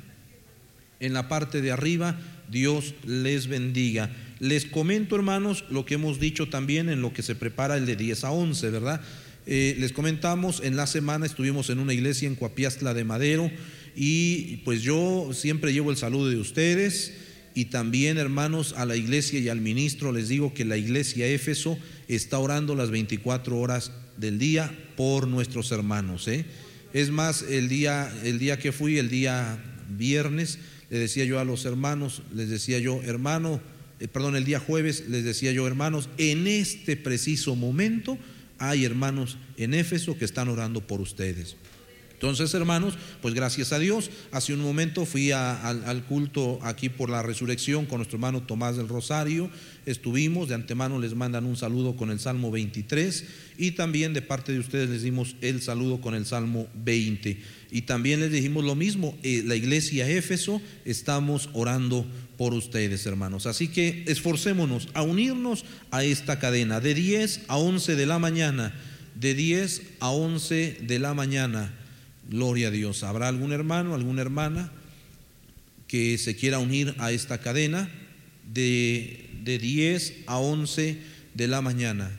En 0.98 1.12
la 1.12 1.28
parte 1.28 1.60
de 1.60 1.72
arriba, 1.72 2.18
Dios 2.48 2.94
les 3.04 3.48
bendiga. 3.48 4.08
Les 4.38 4.64
comento, 4.64 5.14
hermanos, 5.14 5.66
lo 5.68 5.84
que 5.84 5.94
hemos 5.94 6.18
dicho 6.18 6.48
también 6.48 6.88
en 6.88 7.02
lo 7.02 7.12
que 7.12 7.22
se 7.22 7.34
prepara 7.34 7.76
el 7.76 7.84
de 7.84 7.96
10 7.96 8.24
a 8.24 8.30
11, 8.30 8.70
¿verdad? 8.70 9.02
Eh, 9.44 9.76
les 9.78 9.92
comentamos, 9.92 10.60
en 10.62 10.76
la 10.76 10.86
semana 10.86 11.26
estuvimos 11.26 11.68
en 11.68 11.80
una 11.80 11.92
iglesia 11.92 12.28
en 12.28 12.36
Coapiastla 12.36 12.94
de 12.94 13.02
Madero 13.02 13.50
y 13.96 14.58
pues 14.58 14.82
yo 14.82 15.30
siempre 15.32 15.72
llevo 15.72 15.90
el 15.90 15.96
saludo 15.96 16.28
de 16.30 16.36
ustedes 16.36 17.14
y 17.54 17.66
también 17.66 18.18
hermanos 18.18 18.72
a 18.76 18.86
la 18.86 18.94
iglesia 18.94 19.40
y 19.40 19.48
al 19.48 19.60
ministro 19.60 20.12
les 20.12 20.28
digo 20.28 20.54
que 20.54 20.64
la 20.64 20.76
iglesia 20.76 21.26
Éfeso 21.26 21.76
está 22.06 22.38
orando 22.38 22.76
las 22.76 22.90
24 22.90 23.58
horas 23.58 23.90
del 24.16 24.38
día 24.38 24.72
por 24.96 25.26
nuestros 25.26 25.72
hermanos. 25.72 26.28
¿eh? 26.28 26.44
Es 26.92 27.10
más, 27.10 27.42
el 27.42 27.68
día, 27.68 28.12
el 28.22 28.38
día 28.38 28.60
que 28.60 28.70
fui, 28.70 28.98
el 28.98 29.10
día 29.10 29.58
viernes, 29.90 30.60
le 30.88 30.98
decía 30.98 31.24
yo 31.24 31.40
a 31.40 31.44
los 31.44 31.64
hermanos, 31.64 32.22
les 32.32 32.48
decía 32.48 32.78
yo, 32.78 33.02
hermano, 33.02 33.60
eh, 33.98 34.06
perdón, 34.06 34.36
el 34.36 34.44
día 34.44 34.60
jueves 34.60 35.08
les 35.08 35.24
decía 35.24 35.50
yo, 35.50 35.66
hermanos, 35.66 36.08
en 36.16 36.46
este 36.46 36.96
preciso 36.96 37.56
momento 37.56 38.18
hay 38.62 38.84
hermanos 38.84 39.38
en 39.56 39.74
Éfeso 39.74 40.16
que 40.16 40.24
están 40.24 40.48
orando 40.48 40.86
por 40.86 41.00
ustedes. 41.00 41.56
Entonces, 42.22 42.54
hermanos, 42.54 42.94
pues 43.20 43.34
gracias 43.34 43.72
a 43.72 43.80
Dios, 43.80 44.08
hace 44.30 44.54
un 44.54 44.60
momento 44.60 45.04
fui 45.06 45.32
al, 45.32 46.04
culto 46.08 46.60
aquí 46.62 46.88
por 46.88 47.10
la 47.10 47.20
resurrección 47.20 47.84
con 47.84 47.98
nuestro 47.98 48.14
hermano 48.14 48.44
Tomás 48.44 48.76
del 48.76 48.86
Rosario, 48.86 49.50
estuvimos, 49.86 50.48
de 50.48 50.54
antemano 50.54 51.00
les 51.00 51.16
mandan 51.16 51.46
un 51.46 51.56
saludo 51.56 51.96
con 51.96 52.12
el 52.12 52.20
Salmo 52.20 52.52
23 52.52 53.24
y 53.58 53.72
también 53.72 54.14
de 54.14 54.22
parte 54.22 54.52
de 54.52 54.60
ustedes 54.60 54.88
les 54.88 55.02
dimos 55.02 55.34
el 55.40 55.62
saludo 55.62 56.00
con 56.00 56.14
el 56.14 56.24
Salmo 56.24 56.68
20. 56.84 57.42
Y 57.72 57.82
también 57.82 58.20
les 58.20 58.30
dijimos 58.30 58.62
lo 58.62 58.76
mismo, 58.76 59.18
eh, 59.24 59.42
la 59.44 59.56
iglesia 59.56 60.08
Éfeso, 60.08 60.62
estamos 60.84 61.50
orando 61.54 62.06
por 62.38 62.54
ustedes, 62.54 63.04
hermanos. 63.04 63.46
Así 63.46 63.66
que 63.66 64.04
esforcémonos 64.06 64.90
a 64.94 65.02
unirnos 65.02 65.64
a 65.90 66.04
esta 66.04 66.38
cadena 66.38 66.78
de 66.78 66.94
10 66.94 67.46
a 67.48 67.56
11 67.56 67.96
de 67.96 68.06
la 68.06 68.20
mañana, 68.20 68.72
de 69.16 69.34
10 69.34 69.82
a 69.98 70.10
11 70.10 70.78
de 70.82 70.98
la 71.00 71.14
mañana 71.14 71.81
Gloria 72.28 72.68
a 72.68 72.70
Dios. 72.70 73.02
¿Habrá 73.02 73.28
algún 73.28 73.52
hermano, 73.52 73.94
alguna 73.94 74.22
hermana 74.22 74.70
que 75.86 76.16
se 76.18 76.36
quiera 76.36 76.58
unir 76.58 76.94
a 76.98 77.12
esta 77.12 77.38
cadena 77.38 77.90
de, 78.52 79.28
de 79.42 79.58
10 79.58 80.24
a 80.26 80.38
11 80.38 80.98
de 81.34 81.48
la 81.48 81.60
mañana? 81.60 82.10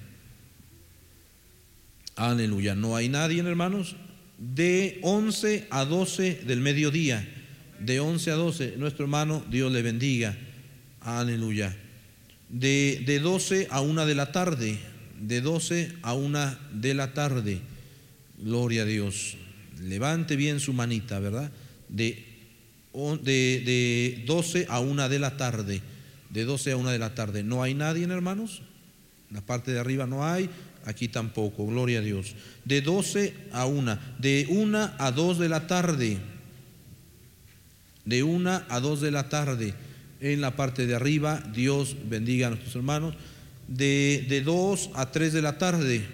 Aleluya. 2.16 2.76
¿No 2.76 2.96
hay 2.96 3.10
nadie, 3.10 3.42
hermanos? 3.42 3.96
De 4.38 5.00
11 5.02 5.68
a 5.72 5.86
12 5.86 6.42
del 6.46 6.60
mediodía. 6.60 7.28
De 7.80 8.00
11 8.00 8.32
a 8.32 8.36
12. 8.36 8.74
Nuestro 8.78 9.06
hermano, 9.06 9.44
Dios 9.50 9.72
le 9.72 9.82
bendiga. 9.82 10.38
Aleluya. 11.02 11.76
De, 12.50 13.02
de 13.06 13.20
12 13.20 13.68
a 13.72 13.82
1 13.82 14.06
de 14.06 14.16
la 14.16 14.32
tarde. 14.32 14.78
De 15.20 15.42
12 15.42 15.94
a 16.04 16.14
1 16.14 16.58
de 16.74 16.94
la 16.94 17.14
tarde. 17.14 17.62
Gloria 18.38 18.84
a 18.84 18.86
Dios 18.86 19.38
levante 19.84 20.36
bien 20.36 20.60
su 20.60 20.74
manita, 20.74 21.20
¿verdad? 21.20 21.52
De, 21.90 22.26
de, 22.94 24.24
12 24.26 24.68
a 24.70 24.80
1 24.80 25.10
de 25.10 25.20
la 25.20 25.38
tarde, 25.38 25.82
de 26.30 26.46
12 26.46 26.72
a 26.72 26.78
1 26.78 26.90
de 26.90 27.00
la 27.00 27.16
tarde. 27.16 27.44
¿No 27.44 27.64
hay 27.64 27.74
nadie, 27.74 28.06
hermanos? 28.06 28.62
En 29.30 29.36
la 29.36 29.42
parte 29.42 29.72
de 29.72 29.80
arriba 29.80 30.06
no 30.06 30.26
hay, 30.26 30.50
aquí 30.86 31.08
tampoco, 31.08 31.68
gloria 31.68 32.00
a 32.00 32.02
Dios. 32.02 32.36
De 32.66 32.82
12 32.82 33.34
a 33.52 33.66
1, 33.66 34.00
de 34.20 34.48
1 34.50 34.92
a 34.98 35.12
2 35.12 35.40
de 35.40 35.50
la 35.50 35.68
tarde, 35.68 36.18
de 38.06 38.24
1 38.24 38.64
a 38.68 38.80
2 38.80 39.02
de 39.02 39.12
la 39.12 39.30
tarde, 39.30 39.74
en 40.20 40.40
la 40.40 40.56
parte 40.56 40.88
de 40.88 40.96
arriba, 40.96 41.44
Dios 41.54 41.98
bendiga 42.06 42.48
a 42.48 42.50
nuestros 42.52 42.76
hermanos. 42.76 43.16
De 43.68 44.42
2 44.46 44.92
a 44.96 45.12
3 45.12 45.34
de 45.34 45.42
la 45.42 45.58
tarde, 45.58 46.06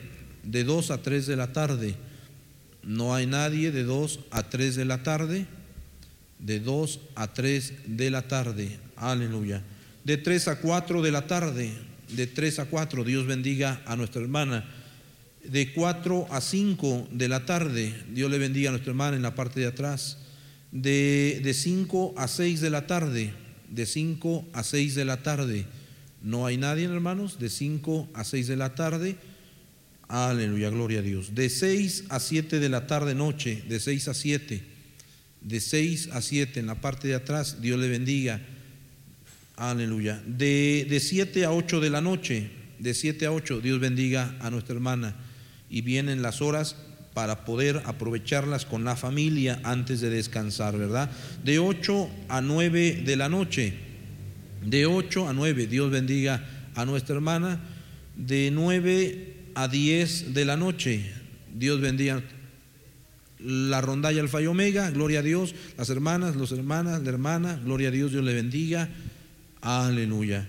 de 0.44 0.64
2 0.64 0.92
a 0.92 1.02
3 1.02 1.28
de 1.28 1.36
la 1.36 1.54
tarde 1.54 2.09
no 2.84 3.14
hay 3.14 3.26
nadie 3.26 3.72
de 3.72 3.84
2 3.84 4.20
a 4.32 4.50
3 4.50 4.76
de 4.76 4.86
la 4.86 5.04
tarde. 5.04 5.46
De 6.40 6.60
2 6.60 7.00
a 7.16 7.34
3 7.34 7.74
de 7.98 8.10
la 8.10 8.28
tarde. 8.28 8.80
Aleluya. 8.96 9.62
De 10.04 10.18
3 10.18 10.48
a 10.48 10.60
4 10.60 11.02
de 11.02 11.12
la 11.12 11.28
tarde. 11.28 11.72
De 12.16 12.28
3 12.28 12.60
a 12.60 12.66
4. 12.66 13.04
Dios 13.04 13.28
bendiga 13.28 13.82
a 13.86 13.96
nuestra 13.96 14.22
hermana. 14.22 14.66
De 15.44 15.74
4 15.74 16.28
a 16.32 16.42
5 16.42 17.10
de 17.12 17.28
la 17.28 17.46
tarde. 17.46 17.94
Dios 18.14 18.32
le 18.32 18.38
bendiga 18.38 18.70
a 18.70 18.72
nuestra 18.72 18.92
hermana 18.92 19.18
en 19.18 19.24
la 19.24 19.36
parte 19.36 19.60
de 19.60 19.68
atrás. 19.68 20.18
De, 20.72 21.42
de 21.44 21.54
5 21.54 22.16
a 22.18 22.28
6 22.28 22.62
de 22.62 22.70
la 22.70 22.88
tarde. 22.88 23.34
De 23.70 23.86
5 23.86 24.46
a 24.54 24.64
6 24.64 24.96
de 24.96 25.06
la 25.06 25.22
tarde. 25.22 25.66
No 26.24 26.46
hay 26.46 26.58
nadie, 26.58 26.86
hermanos. 26.86 27.40
De 27.40 27.50
5 27.50 28.10
a 28.14 28.24
6 28.24 28.48
de 28.48 28.56
la 28.56 28.76
tarde. 28.76 29.18
Aleluya, 30.10 30.72
gloria 30.72 31.00
a 31.00 31.04
Dios. 31.04 31.36
De 31.36 31.50
6 31.52 32.06
a 32.10 32.20
7 32.20 32.60
de 32.60 32.68
la 32.68 32.88
tarde 32.88 33.14
noche, 33.14 33.64
de 33.70 33.80
6 33.80 34.08
a 34.08 34.16
7, 34.16 34.64
de 35.42 35.60
6 35.60 36.10
a 36.14 36.22
7 36.24 36.60
en 36.60 36.66
la 36.66 36.82
parte 36.82 37.08
de 37.08 37.14
atrás, 37.14 37.62
Dios 37.62 37.80
le 37.80 37.88
bendiga. 37.88 38.42
Aleluya. 39.56 40.20
De, 40.26 40.88
de 40.90 41.00
7 41.00 41.46
a 41.46 41.52
8 41.52 41.80
de 41.80 41.90
la 41.92 42.02
noche, 42.02 42.50
de 42.80 42.96
7 42.96 43.28
a 43.28 43.32
8, 43.32 43.62
Dios 43.62 43.80
bendiga 43.80 44.36
a 44.40 44.50
nuestra 44.50 44.74
hermana. 44.74 45.16
Y 45.70 45.82
vienen 45.82 46.24
las 46.24 46.42
horas 46.42 46.76
para 47.14 47.46
poder 47.46 47.84
aprovecharlas 47.86 48.66
con 48.66 48.84
la 48.84 48.96
familia 48.96 49.60
antes 49.64 50.02
de 50.02 50.10
descansar, 50.10 50.76
¿verdad? 50.76 51.12
De 51.44 51.60
8 51.60 52.10
a 52.30 52.42
9 52.42 53.04
de 53.06 53.16
la 53.16 53.30
noche, 53.30 53.76
de 54.66 54.88
8 54.88 55.30
a 55.30 55.34
9, 55.34 55.68
Dios 55.68 55.92
bendiga 55.92 56.72
a 56.74 56.86
nuestra 56.86 57.14
hermana. 57.14 57.62
De 58.16 58.50
9 58.52 59.29
a 59.56 59.68
10 59.68 60.34
de 60.34 60.46
la 60.46 60.58
noche. 60.58 61.04
Dios 61.54 61.82
bendiga. 61.82 62.22
la 63.40 63.82
rondalla 63.82 64.22
Alfa 64.22 64.42
y 64.42 64.48
Omega, 64.48 64.92
gloria 64.92 65.20
a 65.20 65.24
Dios, 65.24 65.56
las 65.78 65.90
hermanas, 65.90 66.36
los 66.36 66.52
hermanas, 66.52 67.02
la 67.02 67.10
hermana, 67.10 67.60
gloria 67.64 67.88
a 67.88 67.92
Dios, 67.92 68.12
Dios 68.12 68.24
le 68.24 68.34
bendiga, 68.34 68.90
aleluya. 69.62 70.48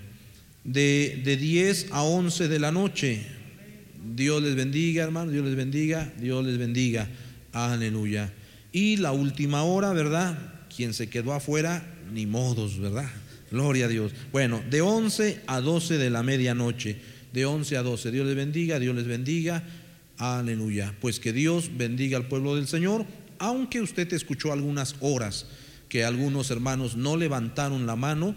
De, 0.65 1.23
de 1.25 1.37
10 1.37 1.89
a 1.93 2.03
11 2.03 2.49
de 2.49 2.59
la 2.59 2.73
noche, 2.73 3.25
Dios 4.15 4.43
les 4.43 4.57
bendiga, 4.57 5.05
hermanos, 5.05 5.33
Dios 5.33 5.45
les 5.45 5.57
bendiga, 5.57 6.13
Dios 6.19 6.45
les 6.45 6.59
bendiga, 6.59 7.09
aleluya. 7.53 8.33
Y 8.73 8.97
la 8.97 9.13
última 9.13 9.63
hora, 9.63 9.93
¿verdad? 9.93 10.39
Quien 10.75 10.95
se 10.95 11.09
quedó 11.09 11.33
afuera, 11.33 11.87
ni 12.13 12.27
modos, 12.27 12.79
¿verdad? 12.79 13.09
Gloria 13.51 13.87
a 13.87 13.89
Dios. 13.89 14.13
Bueno, 14.33 14.63
de 14.71 14.81
11 14.81 15.43
a 15.47 15.61
12 15.61 15.99
de 15.99 16.11
la 16.11 16.23
medianoche, 16.23 16.97
de 17.33 17.47
11 17.47 17.77
a 17.77 17.83
12, 17.83 18.11
Dios 18.11 18.27
les 18.27 18.37
bendiga, 18.37 18.79
Dios 18.79 18.95
les 18.95 19.07
bendiga, 19.07 19.65
Aleluya. 20.21 20.95
Pues 21.01 21.19
que 21.19 21.33
Dios 21.33 21.71
bendiga 21.79 22.19
al 22.19 22.29
pueblo 22.29 22.55
del 22.55 22.69
Señor, 22.69 23.07
aunque 23.39 23.81
usted 23.81 24.13
escuchó 24.13 24.53
algunas 24.53 24.97
horas 25.01 25.47
que 25.89 26.05
algunos 26.05 26.51
hermanos 26.51 26.95
no 26.95 27.17
levantaron 27.17 27.87
la 27.87 27.97
mano. 27.97 28.35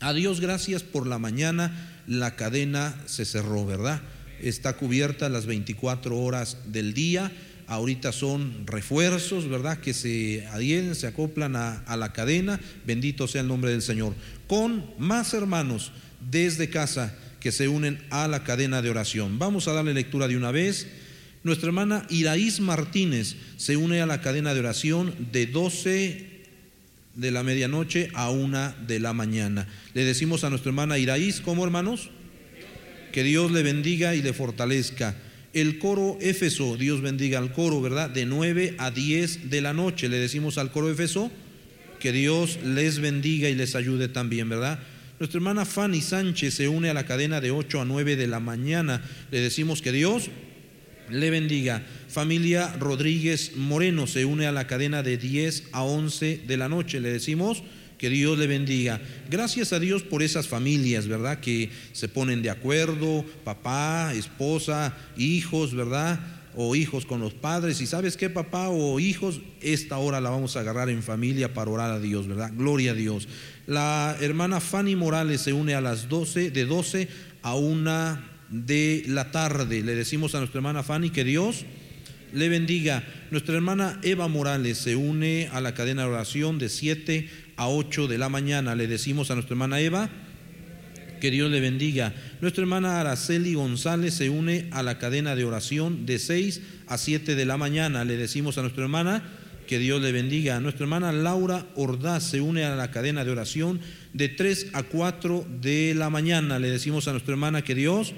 A 0.00 0.12
Dios 0.12 0.40
gracias 0.40 0.82
por 0.82 1.06
la 1.06 1.18
mañana, 1.18 2.02
la 2.06 2.36
cadena 2.36 2.94
se 3.06 3.24
cerró, 3.24 3.64
¿verdad? 3.64 4.02
Está 4.42 4.76
cubierta 4.76 5.30
las 5.30 5.46
24 5.46 6.14
horas 6.18 6.58
del 6.66 6.92
día. 6.92 7.32
Ahorita 7.66 8.12
son 8.12 8.66
refuerzos, 8.66 9.48
¿verdad? 9.48 9.78
Que 9.78 9.94
se 9.94 10.46
adhieren, 10.48 10.94
se 10.94 11.06
acoplan 11.06 11.56
a, 11.56 11.78
a 11.80 11.96
la 11.96 12.12
cadena. 12.12 12.60
Bendito 12.86 13.26
sea 13.26 13.40
el 13.40 13.48
nombre 13.48 13.70
del 13.70 13.82
Señor. 13.82 14.14
Con 14.46 14.90
más 14.98 15.32
hermanos 15.32 15.90
desde 16.30 16.68
casa 16.68 17.16
que 17.40 17.52
se 17.52 17.68
unen 17.68 17.98
a 18.10 18.28
la 18.28 18.44
cadena 18.44 18.82
de 18.82 18.90
oración. 18.90 19.38
Vamos 19.38 19.68
a 19.68 19.72
darle 19.72 19.94
lectura 19.94 20.28
de 20.28 20.36
una 20.36 20.50
vez. 20.50 20.86
Nuestra 21.44 21.68
hermana 21.68 22.06
Iraís 22.10 22.60
Martínez 22.60 23.36
se 23.56 23.76
une 23.76 24.00
a 24.00 24.06
la 24.06 24.20
cadena 24.20 24.54
de 24.54 24.60
oración 24.60 25.14
de 25.32 25.46
12 25.46 26.26
de 27.14 27.30
la 27.30 27.42
medianoche 27.42 28.10
a 28.14 28.30
una 28.30 28.74
de 28.86 29.00
la 29.00 29.12
mañana. 29.12 29.66
Le 29.94 30.04
decimos 30.04 30.44
a 30.44 30.50
nuestra 30.50 30.70
hermana 30.70 30.98
Iraís, 30.98 31.40
¿cómo 31.40 31.64
hermanos? 31.64 32.10
Que 33.12 33.24
Dios 33.24 33.50
le 33.50 33.62
bendiga 33.62 34.14
y 34.14 34.22
le 34.22 34.32
fortalezca. 34.32 35.16
El 35.52 35.78
coro 35.78 36.18
Éfeso, 36.20 36.76
Dios 36.76 37.00
bendiga 37.00 37.38
al 37.38 37.52
coro, 37.52 37.80
¿verdad? 37.80 38.10
De 38.10 38.26
9 38.26 38.76
a 38.78 38.90
10 38.90 39.50
de 39.50 39.60
la 39.60 39.72
noche. 39.72 40.08
Le 40.08 40.18
decimos 40.18 40.58
al 40.58 40.70
coro 40.70 40.90
Éfeso 40.90 41.30
que 41.98 42.12
Dios 42.12 42.58
les 42.64 43.00
bendiga 43.00 43.48
y 43.48 43.54
les 43.54 43.74
ayude 43.74 44.08
también, 44.08 44.48
¿verdad? 44.48 44.78
Nuestra 45.18 45.38
hermana 45.38 45.64
Fanny 45.64 46.00
Sánchez 46.00 46.54
se 46.54 46.68
une 46.68 46.90
a 46.90 46.94
la 46.94 47.04
cadena 47.04 47.40
de 47.40 47.50
8 47.50 47.80
a 47.80 47.84
9 47.84 48.14
de 48.14 48.28
la 48.28 48.38
mañana. 48.38 49.02
Le 49.32 49.40
decimos 49.40 49.82
que 49.82 49.90
Dios 49.90 50.30
le 51.10 51.30
bendiga. 51.30 51.82
Familia 52.08 52.72
Rodríguez 52.78 53.56
Moreno 53.56 54.06
se 54.06 54.24
une 54.24 54.46
a 54.46 54.52
la 54.52 54.68
cadena 54.68 55.02
de 55.02 55.16
10 55.16 55.70
a 55.72 55.82
11 55.82 56.42
de 56.46 56.56
la 56.56 56.68
noche. 56.68 57.00
Le 57.00 57.10
decimos 57.10 57.64
que 57.98 58.10
Dios 58.10 58.38
le 58.38 58.46
bendiga. 58.46 59.00
Gracias 59.28 59.72
a 59.72 59.80
Dios 59.80 60.04
por 60.04 60.22
esas 60.22 60.46
familias, 60.46 61.08
¿verdad? 61.08 61.40
Que 61.40 61.70
se 61.92 62.08
ponen 62.08 62.40
de 62.40 62.50
acuerdo, 62.50 63.24
papá, 63.42 64.14
esposa, 64.14 64.96
hijos, 65.16 65.74
¿verdad? 65.74 66.20
O 66.56 66.74
hijos 66.74 67.06
con 67.06 67.20
los 67.20 67.34
padres. 67.34 67.80
Y 67.80 67.86
sabes 67.86 68.16
qué, 68.16 68.30
papá 68.30 68.68
o 68.68 68.98
hijos, 69.00 69.40
esta 69.60 69.98
hora 69.98 70.20
la 70.20 70.30
vamos 70.30 70.56
a 70.56 70.60
agarrar 70.60 70.90
en 70.90 71.02
familia 71.02 71.54
para 71.54 71.70
orar 71.70 71.90
a 71.90 72.00
Dios, 72.00 72.26
¿verdad? 72.26 72.52
Gloria 72.54 72.92
a 72.92 72.94
Dios. 72.94 73.28
La 73.66 74.16
hermana 74.20 74.60
Fanny 74.60 74.96
Morales 74.96 75.42
se 75.42 75.52
une 75.52 75.74
a 75.74 75.80
las 75.80 76.08
12, 76.08 76.50
de 76.50 76.64
12 76.64 77.08
a 77.42 77.54
1 77.54 78.18
de 78.50 79.04
la 79.06 79.30
tarde. 79.30 79.82
Le 79.82 79.94
decimos 79.94 80.34
a 80.34 80.38
nuestra 80.38 80.58
hermana 80.58 80.82
Fanny 80.82 81.10
que 81.10 81.24
Dios 81.24 81.64
le 82.32 82.48
bendiga. 82.48 83.04
Nuestra 83.30 83.54
hermana 83.54 83.98
Eva 84.02 84.28
Morales 84.28 84.78
se 84.78 84.96
une 84.96 85.48
a 85.52 85.60
la 85.60 85.74
cadena 85.74 86.02
de 86.02 86.08
oración 86.08 86.58
de 86.58 86.68
7 86.68 87.28
a 87.56 87.68
8 87.68 88.08
de 88.08 88.18
la 88.18 88.28
mañana. 88.28 88.74
Le 88.74 88.86
decimos 88.86 89.30
a 89.30 89.34
nuestra 89.34 89.54
hermana 89.54 89.80
Eva 89.80 90.10
que 91.18 91.30
Dios 91.30 91.50
le 91.50 91.60
bendiga. 91.60 92.14
Nuestra 92.40 92.62
hermana 92.62 93.00
Araceli 93.00 93.54
González 93.54 94.14
se 94.14 94.30
une 94.30 94.68
a 94.70 94.82
la 94.82 94.98
cadena 94.98 95.36
de 95.36 95.44
oración 95.44 96.06
de 96.06 96.18
6 96.18 96.60
a 96.86 96.98
7 96.98 97.34
de 97.34 97.44
la 97.44 97.56
mañana. 97.56 98.04
Le 98.04 98.16
decimos 98.16 98.58
a 98.58 98.62
nuestra 98.62 98.82
hermana 98.82 99.22
que 99.66 99.78
Dios 99.78 100.02
le 100.02 100.12
bendiga. 100.12 100.58
Nuestra 100.60 100.84
hermana 100.84 101.12
Laura 101.12 101.66
Ordaz 101.76 102.24
se 102.24 102.40
une 102.40 102.64
a 102.64 102.74
la 102.74 102.90
cadena 102.90 103.24
de 103.24 103.30
oración 103.30 103.80
de 104.14 104.28
3 104.28 104.68
a 104.72 104.82
4 104.82 105.46
de 105.60 105.94
la 105.94 106.10
mañana. 106.10 106.58
Le 106.58 106.70
decimos 106.70 107.06
a 107.06 107.12
nuestra 107.12 107.32
hermana 107.32 107.62
que 107.62 107.74
Dios 107.74 108.14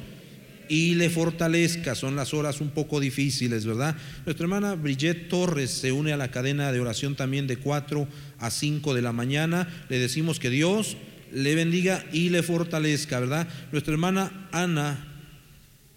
y 0.70 0.94
le 0.94 1.10
fortalezca. 1.10 1.96
Son 1.96 2.14
las 2.14 2.32
horas 2.32 2.60
un 2.60 2.70
poco 2.70 3.00
difíciles, 3.00 3.66
¿verdad? 3.66 3.96
Nuestra 4.24 4.44
hermana 4.44 4.76
Brigitte 4.76 5.28
Torres 5.28 5.72
se 5.72 5.90
une 5.90 6.12
a 6.12 6.16
la 6.16 6.30
cadena 6.30 6.70
de 6.72 6.80
oración 6.80 7.16
también 7.16 7.48
de 7.48 7.56
4 7.56 8.06
a 8.38 8.50
5 8.50 8.94
de 8.94 9.02
la 9.02 9.12
mañana. 9.12 9.68
Le 9.88 9.98
decimos 9.98 10.38
que 10.38 10.48
Dios 10.48 10.96
le 11.32 11.54
bendiga 11.54 12.04
y 12.12 12.30
le 12.30 12.42
fortalezca, 12.42 13.20
¿verdad? 13.20 13.48
Nuestra 13.72 13.92
hermana 13.92 14.48
Ana 14.52 15.06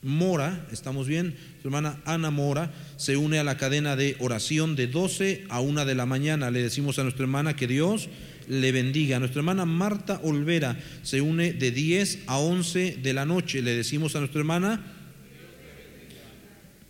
Mora, 0.03 0.67
¿estamos 0.71 1.07
bien? 1.07 1.35
Su 1.61 1.69
hermana 1.69 1.97
Ana 2.05 2.29
Mora 2.29 2.71
se 2.97 3.15
une 3.15 3.39
a 3.39 3.43
la 3.43 3.57
cadena 3.57 3.95
de 3.95 4.17
oración 4.19 4.75
de 4.75 4.87
12 4.87 5.45
a 5.49 5.61
1 5.61 5.85
de 5.85 5.95
la 5.95 6.05
mañana. 6.05 6.51
Le 6.51 6.61
decimos 6.61 6.99
a 6.99 7.03
nuestra 7.03 7.23
hermana 7.23 7.55
que 7.55 7.67
Dios 7.67 8.09
le 8.49 8.71
bendiga. 8.73 9.19
Nuestra 9.19 9.39
hermana 9.39 9.65
Marta 9.65 10.19
Olvera 10.23 10.77
se 11.03 11.21
une 11.21 11.53
de 11.53 11.71
10 11.71 12.19
a 12.27 12.37
11 12.39 12.99
de 13.01 13.13
la 13.13 13.25
noche. 13.25 13.61
Le 13.61 13.75
decimos 13.75 14.15
a 14.15 14.19
nuestra 14.19 14.39
hermana, 14.39 14.81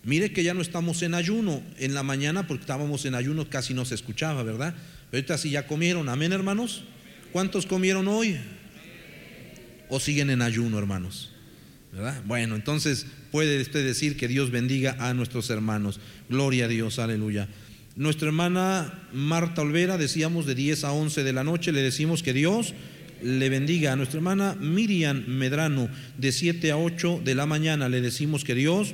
mire 0.03 0.34
que 0.34 0.43
ya 0.43 0.56
no 0.56 0.62
estamos 0.62 1.03
en 1.03 1.13
ayuno 1.13 1.62
en 1.77 1.93
la 1.93 2.01
mañana 2.01 2.47
porque 2.47 2.62
estábamos 2.62 3.06
en 3.06 3.13
ayuno, 3.13 3.47
casi 3.47 3.75
no 3.75 3.86
se 3.86 3.93
escuchaba, 3.93 4.41
¿verdad? 4.41 4.73
Pero 5.12 5.19
ahorita 5.19 5.38
sí 5.38 5.51
ya 5.51 5.67
comieron, 5.67 6.10
amén 6.10 6.34
hermanos. 6.34 6.84
¿Cuántos 7.34 7.65
comieron 7.65 8.08
hoy? 8.08 8.38
¿O 9.89 10.00
siguen 10.00 10.30
en 10.30 10.43
ayuno, 10.43 10.78
hermanos? 10.78 11.32
Bueno, 12.26 12.56
entonces 12.56 13.08
puede 13.32 13.60
usted 13.60 13.84
decir 13.84 14.15
que 14.17 14.28
Dios 14.28 14.52
bendiga 14.52 14.96
a 15.00 15.15
nuestros 15.15 15.50
hermanos. 15.50 16.00
Gloria 16.30 16.65
a 16.65 16.67
Dios, 16.67 17.00
aleluya. 17.00 17.50
Nuestra 17.96 18.28
hermana 18.28 19.08
Marta 19.13 19.63
Olvera, 19.63 19.98
decíamos 19.98 20.46
de 20.46 20.54
10 20.54 20.84
a 20.84 20.91
11 20.91 21.24
de 21.24 21.34
la 21.34 21.43
noche, 21.43 21.72
le 21.72 21.82
decimos 21.82 22.22
que 22.22 22.34
Dios 22.34 22.76
le 23.24 23.50
bendiga. 23.50 23.93
A 23.93 23.96
nuestra 23.96 24.19
hermana 24.19 24.56
Miriam 24.60 25.26
Medrano, 25.28 25.89
de 26.19 26.32
7 26.32 26.69
a 26.69 26.78
8 26.78 27.22
de 27.24 27.34
la 27.34 27.48
mañana, 27.48 27.89
le 27.89 28.02
decimos 28.02 28.43
que 28.43 28.54
Dios 28.54 28.93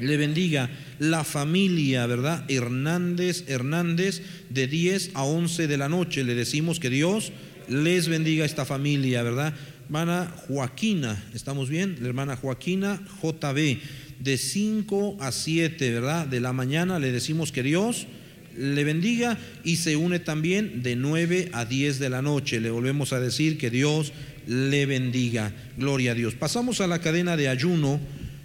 le 0.00 0.16
bendiga. 0.16 0.70
La 0.98 1.24
familia, 1.24 2.06
¿verdad? 2.06 2.44
Hernández 2.48 3.44
Hernández, 3.48 4.22
de 4.50 4.66
10 4.66 5.10
a 5.14 5.24
11 5.24 5.66
de 5.66 5.76
la 5.76 5.88
noche, 5.88 6.24
le 6.24 6.34
decimos 6.34 6.80
que 6.80 6.90
Dios 6.90 7.32
les 7.68 8.08
bendiga 8.08 8.44
a 8.44 8.46
esta 8.46 8.64
familia, 8.64 9.22
¿verdad? 9.22 9.54
hermana 9.88 10.30
Joaquina, 10.46 11.24
¿estamos 11.32 11.70
bien? 11.70 11.96
La 12.02 12.08
hermana 12.08 12.36
Joaquina 12.36 13.00
JB, 13.22 13.78
de 14.20 14.36
5 14.36 15.16
a 15.18 15.32
7, 15.32 15.92
¿verdad? 15.92 16.26
De 16.26 16.40
la 16.40 16.52
mañana 16.52 16.98
le 16.98 17.10
decimos 17.10 17.52
que 17.52 17.62
Dios 17.62 18.06
le 18.54 18.84
bendiga 18.84 19.38
y 19.64 19.76
se 19.76 19.96
une 19.96 20.18
también 20.18 20.82
de 20.82 20.94
9 20.94 21.48
a 21.54 21.64
10 21.64 22.00
de 22.00 22.10
la 22.10 22.20
noche. 22.20 22.60
Le 22.60 22.70
volvemos 22.70 23.14
a 23.14 23.20
decir 23.20 23.56
que 23.56 23.70
Dios 23.70 24.12
le 24.46 24.84
bendiga. 24.84 25.54
Gloria 25.78 26.12
a 26.12 26.14
Dios. 26.14 26.34
Pasamos 26.34 26.82
a 26.82 26.86
la 26.86 26.98
cadena 26.98 27.38
de 27.38 27.48
ayuno 27.48 27.98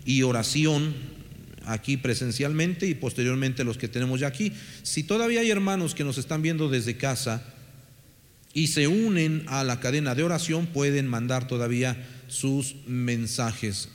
y 0.05 0.21
oración 0.21 0.93
aquí 1.65 1.97
presencialmente 1.97 2.87
y 2.87 2.95
posteriormente 2.95 3.63
los 3.63 3.77
que 3.77 3.87
tenemos 3.87 4.19
ya 4.19 4.27
aquí. 4.27 4.53
Si 4.83 5.03
todavía 5.03 5.41
hay 5.41 5.49
hermanos 5.51 5.95
que 5.95 6.03
nos 6.03 6.17
están 6.17 6.41
viendo 6.41 6.69
desde 6.69 6.97
casa, 6.97 7.43
y 8.53 8.67
se 8.67 8.87
unen 8.87 9.43
a 9.47 9.63
la 9.63 9.79
cadena 9.79 10.13
de 10.13 10.23
oración, 10.23 10.67
pueden 10.67 11.07
mandar 11.07 11.47
todavía 11.47 11.97
sus 12.27 12.75
mensajes. 12.85 13.89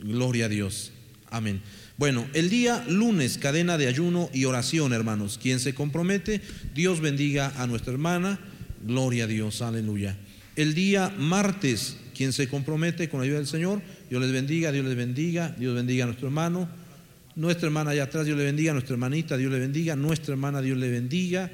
Gloria 0.00 0.46
a 0.46 0.48
Dios. 0.48 0.92
Amén. 1.28 1.60
Bueno, 1.98 2.26
el 2.32 2.48
día 2.48 2.84
lunes, 2.88 3.36
cadena 3.36 3.76
de 3.78 3.88
ayuno 3.88 4.30
y 4.32 4.44
oración, 4.44 4.92
hermanos. 4.92 5.38
Quien 5.42 5.58
se 5.58 5.74
compromete, 5.74 6.40
Dios 6.74 7.00
bendiga 7.00 7.52
a 7.56 7.66
nuestra 7.66 7.92
hermana. 7.92 8.38
Gloria 8.84 9.24
a 9.24 9.26
Dios, 9.26 9.60
aleluya. 9.60 10.16
El 10.54 10.74
día 10.74 11.12
martes, 11.18 11.96
quien 12.14 12.32
se 12.32 12.48
compromete 12.48 13.08
con 13.08 13.20
la 13.20 13.24
ayuda 13.24 13.38
del 13.38 13.46
Señor, 13.46 13.82
Dios 14.08 14.22
les 14.22 14.30
bendiga, 14.30 14.70
Dios 14.70 14.86
les 14.86 14.96
bendiga, 14.96 15.54
Dios 15.58 15.74
bendiga 15.74 16.04
a 16.04 16.06
nuestro 16.06 16.28
hermano. 16.28 16.68
Nuestra 17.36 17.66
hermana 17.66 17.90
allá 17.90 18.04
atrás, 18.04 18.24
Dios 18.24 18.38
le 18.38 18.44
bendiga, 18.44 18.72
nuestra 18.72 18.94
hermanita, 18.94 19.36
Dios 19.36 19.52
le 19.52 19.58
bendiga, 19.58 19.94
nuestra 19.94 20.32
hermana, 20.32 20.62
Dios 20.62 20.78
le 20.78 20.88
bendiga. 20.88 21.50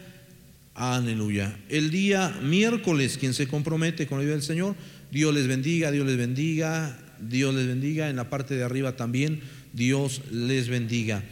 Aleluya. 0.74 1.58
El 1.68 1.90
día 1.90 2.38
miércoles, 2.40 3.18
quien 3.18 3.34
se 3.34 3.48
compromete 3.48 4.06
con 4.06 4.18
la 4.18 4.22
ayuda 4.22 4.34
del 4.34 4.44
Señor, 4.44 4.76
Dios 5.10 5.34
les 5.34 5.48
bendiga, 5.48 5.90
Dios 5.90 6.06
les 6.06 6.16
bendiga, 6.16 6.96
Dios 7.20 7.52
les 7.52 7.66
bendiga. 7.66 8.08
En 8.08 8.14
la 8.14 8.30
parte 8.30 8.54
de 8.54 8.62
arriba 8.62 8.94
también, 8.94 9.40
Dios 9.72 10.22
les 10.30 10.68
bendiga. 10.68 11.24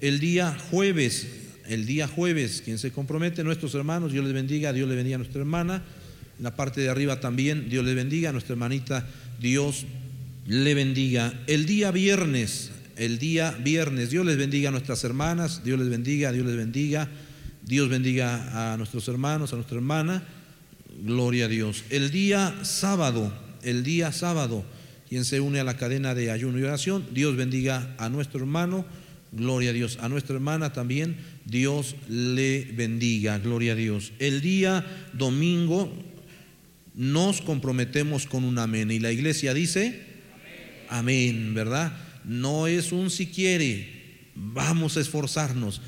El 0.00 0.20
día 0.20 0.56
jueves, 0.70 1.28
el 1.66 1.84
día 1.84 2.08
jueves, 2.08 2.62
quien 2.64 2.78
se 2.78 2.90
compromete, 2.90 3.44
nuestros 3.44 3.74
hermanos, 3.74 4.12
Dios 4.12 4.24
les 4.24 4.32
bendiga, 4.32 4.72
Dios 4.72 4.88
les 4.88 4.96
bendiga 4.96 5.16
a 5.16 5.18
nuestra 5.18 5.40
hermana. 5.40 5.84
En 6.38 6.44
la 6.44 6.56
parte 6.56 6.80
de 6.80 6.88
arriba 6.88 7.20
también, 7.20 7.68
Dios 7.68 7.84
les 7.84 7.94
bendiga, 7.94 8.30
a 8.30 8.32
nuestra 8.32 8.54
hermanita, 8.54 9.06
Dios 9.38 9.84
le 10.46 10.72
bendiga. 10.72 11.34
El 11.46 11.66
día 11.66 11.90
viernes, 11.90 12.70
el 12.98 13.18
día 13.18 13.52
viernes. 13.52 14.10
Dios 14.10 14.26
les 14.26 14.36
bendiga 14.36 14.68
a 14.68 14.72
nuestras 14.72 15.02
hermanas, 15.04 15.62
Dios 15.64 15.78
les 15.78 15.88
bendiga, 15.88 16.32
Dios 16.32 16.46
les 16.46 16.56
bendiga, 16.56 17.08
Dios 17.64 17.88
bendiga 17.88 18.72
a 18.72 18.76
nuestros 18.76 19.08
hermanos, 19.08 19.52
a 19.52 19.56
nuestra 19.56 19.76
hermana. 19.76 20.24
Gloria 21.02 21.46
a 21.46 21.48
Dios. 21.48 21.84
El 21.90 22.10
día 22.10 22.54
sábado, 22.62 23.32
el 23.62 23.84
día 23.84 24.12
sábado, 24.12 24.64
quien 25.08 25.24
se 25.24 25.40
une 25.40 25.60
a 25.60 25.64
la 25.64 25.76
cadena 25.76 26.14
de 26.14 26.30
ayuno 26.30 26.58
y 26.58 26.64
oración, 26.64 27.06
Dios 27.12 27.36
bendiga 27.36 27.94
a 27.98 28.08
nuestro 28.08 28.40
hermano, 28.40 28.84
gloria 29.30 29.70
a 29.70 29.72
Dios, 29.72 29.98
a 30.00 30.08
nuestra 30.08 30.34
hermana 30.34 30.72
también, 30.72 31.16
Dios 31.44 31.94
le 32.08 32.64
bendiga, 32.74 33.38
gloria 33.38 33.72
a 33.72 33.76
Dios. 33.76 34.12
El 34.18 34.40
día 34.40 34.84
domingo 35.12 35.92
nos 36.94 37.40
comprometemos 37.42 38.26
con 38.26 38.42
un 38.42 38.58
amén 38.58 38.90
y 38.90 38.98
la 38.98 39.12
iglesia 39.12 39.54
dice, 39.54 40.02
amén, 40.88 41.54
¿verdad? 41.54 42.07
No 42.28 42.66
es 42.66 42.92
un 42.92 43.10
si 43.10 43.26
quiere, 43.26 43.88
vamos 44.34 44.96
a 44.96 45.00
esforzarnos 45.00 45.80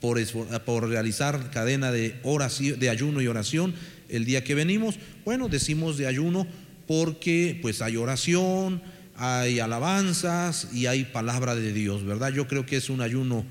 por, 0.00 0.20
por 0.64 0.88
realizar 0.88 1.50
cadena 1.50 1.92
de, 1.92 2.18
oración, 2.24 2.78
de 2.78 2.90
ayuno 2.90 3.22
y 3.22 3.28
oración 3.28 3.74
el 4.08 4.24
día 4.24 4.42
que 4.42 4.54
venimos. 4.54 4.96
Bueno, 5.24 5.48
decimos 5.48 5.96
de 5.96 6.08
ayuno 6.08 6.46
porque 6.88 7.58
pues 7.62 7.80
hay 7.80 7.96
oración, 7.96 8.82
hay 9.16 9.60
alabanzas 9.60 10.68
y 10.72 10.86
hay 10.86 11.04
palabra 11.04 11.54
de 11.54 11.72
Dios, 11.72 12.04
¿verdad? 12.04 12.32
Yo 12.32 12.48
creo 12.48 12.66
que 12.66 12.76
es 12.76 12.90
un 12.90 13.00
ayuno 13.00 13.44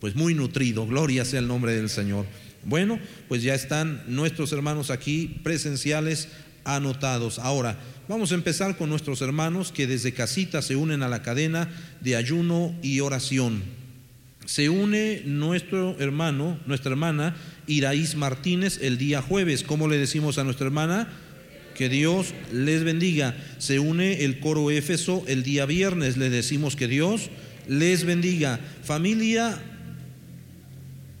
pues 0.00 0.16
muy 0.16 0.34
nutrido, 0.34 0.86
gloria 0.86 1.24
sea 1.24 1.38
el 1.38 1.48
nombre 1.48 1.72
del 1.72 1.88
Señor. 1.88 2.26
Bueno, 2.64 2.98
pues 3.28 3.44
ya 3.44 3.54
están 3.54 4.02
nuestros 4.08 4.52
hermanos 4.52 4.90
aquí 4.90 5.40
presenciales 5.44 6.28
anotados. 6.66 7.38
Ahora, 7.38 7.78
vamos 8.08 8.32
a 8.32 8.34
empezar 8.34 8.76
con 8.76 8.90
nuestros 8.90 9.22
hermanos 9.22 9.72
que 9.72 9.86
desde 9.86 10.12
casita 10.12 10.60
se 10.60 10.76
unen 10.76 11.02
a 11.02 11.08
la 11.08 11.22
cadena 11.22 11.68
de 12.00 12.16
ayuno 12.16 12.74
y 12.82 13.00
oración. 13.00 13.62
Se 14.44 14.68
une 14.68 15.22
nuestro 15.24 15.96
hermano, 15.98 16.58
nuestra 16.66 16.90
hermana 16.92 17.36
Iraís 17.66 18.14
Martínez 18.14 18.78
el 18.80 18.96
día 18.98 19.22
jueves. 19.22 19.62
¿Cómo 19.64 19.88
le 19.88 19.98
decimos 19.98 20.38
a 20.38 20.44
nuestra 20.44 20.66
hermana? 20.66 21.08
Que 21.74 21.88
Dios 21.88 22.32
les 22.52 22.84
bendiga. 22.84 23.36
Se 23.58 23.80
une 23.80 24.24
el 24.24 24.38
coro 24.38 24.70
Éfeso 24.70 25.24
el 25.26 25.42
día 25.42 25.66
viernes. 25.66 26.16
Le 26.16 26.30
decimos 26.30 26.76
que 26.76 26.86
Dios 26.86 27.28
les 27.68 28.04
bendiga. 28.04 28.60
Familia 28.84 29.60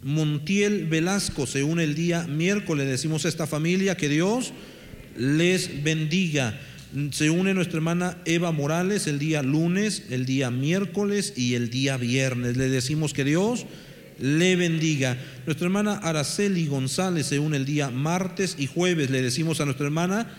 Montiel 0.04 0.86
Velasco 0.86 1.48
se 1.48 1.64
une 1.64 1.82
el 1.82 1.96
día 1.96 2.28
miércoles. 2.28 2.86
Le 2.86 2.92
decimos 2.92 3.24
a 3.24 3.28
esta 3.28 3.48
familia 3.48 3.96
que 3.96 4.08
Dios 4.08 4.52
les 5.18 5.82
bendiga. 5.82 6.58
Se 7.10 7.28
une 7.30 7.52
nuestra 7.52 7.76
hermana 7.76 8.18
Eva 8.24 8.52
Morales 8.52 9.06
el 9.06 9.18
día 9.18 9.42
lunes, 9.42 10.04
el 10.10 10.24
día 10.24 10.50
miércoles 10.50 11.34
y 11.36 11.54
el 11.54 11.68
día 11.68 11.96
viernes. 11.96 12.56
Le 12.56 12.68
decimos 12.68 13.12
que 13.12 13.24
Dios 13.24 13.66
le 14.18 14.56
bendiga. 14.56 15.18
Nuestra 15.44 15.66
hermana 15.66 15.94
Araceli 15.94 16.66
González 16.66 17.26
se 17.26 17.38
une 17.38 17.56
el 17.56 17.64
día 17.64 17.90
martes 17.90 18.56
y 18.58 18.66
jueves. 18.66 19.10
Le 19.10 19.20
decimos 19.20 19.60
a 19.60 19.64
nuestra 19.64 19.86
hermana, 19.86 20.30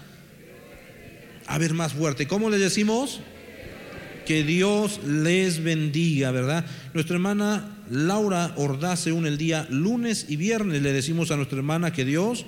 a 1.46 1.58
ver 1.58 1.74
más 1.74 1.94
fuerte, 1.94 2.28
¿cómo 2.28 2.50
le 2.50 2.58
decimos? 2.58 3.20
Que 4.26 4.44
Dios 4.44 5.00
les 5.06 5.64
bendiga, 5.64 6.32
¿verdad? 6.32 6.66
Nuestra 6.94 7.16
hermana 7.16 7.78
Laura 7.90 8.54
Ordaz 8.58 9.02
se 9.02 9.12
une 9.12 9.30
el 9.30 9.38
día 9.38 9.68
lunes 9.70 10.26
y 10.28 10.36
viernes. 10.36 10.82
Le 10.82 10.92
decimos 10.92 11.32
a 11.32 11.38
nuestra 11.38 11.58
hermana 11.58 11.94
que 11.94 12.04
Dios 12.04 12.46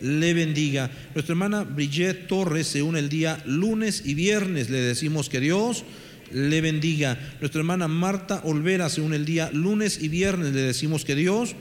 le 0.00 0.34
bendiga. 0.34 0.90
Nuestra 1.14 1.32
hermana 1.32 1.64
Brigitte 1.64 2.26
Torres 2.26 2.66
se 2.66 2.82
une 2.82 2.98
el 2.98 3.08
día 3.08 3.42
lunes 3.46 4.02
y 4.04 4.14
viernes. 4.14 4.70
Le 4.70 4.80
decimos 4.80 5.28
que 5.28 5.40
Dios 5.40 5.84
le 6.32 6.60
bendiga. 6.60 7.18
Nuestra 7.40 7.60
hermana 7.60 7.88
Marta 7.88 8.42
Olvera 8.44 8.88
se 8.88 9.00
une 9.00 9.16
el 9.16 9.24
día 9.24 9.50
lunes 9.52 10.02
y 10.02 10.08
viernes. 10.08 10.52
Le 10.52 10.62
decimos 10.62 11.04
que 11.04 11.14
Dios 11.14 11.54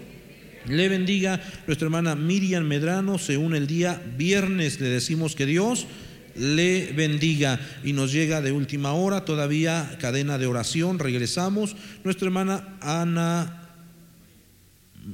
le 0.68 0.90
bendiga. 0.90 1.42
Nuestra 1.68 1.86
hermana 1.86 2.16
Miriam 2.16 2.66
Medrano 2.66 3.18
se 3.18 3.38
une 3.38 3.58
el 3.58 3.68
día 3.68 4.02
viernes. 4.18 4.80
Le 4.80 4.90
decimos 4.90 5.36
que 5.36 5.46
Dios 5.46 5.88
le 6.36 6.92
bendiga. 6.94 7.60
Y 7.84 7.94
nos 7.94 8.12
llega 8.12 8.42
de 8.42 8.52
última 8.52 8.94
hora 8.94 9.26
todavía 9.26 9.98
cadena 10.00 10.38
de 10.38 10.48
oración. 10.48 11.00
Regresamos. 11.00 11.76
Nuestra 12.04 12.26
hermana 12.26 12.78
Ana 12.82 13.60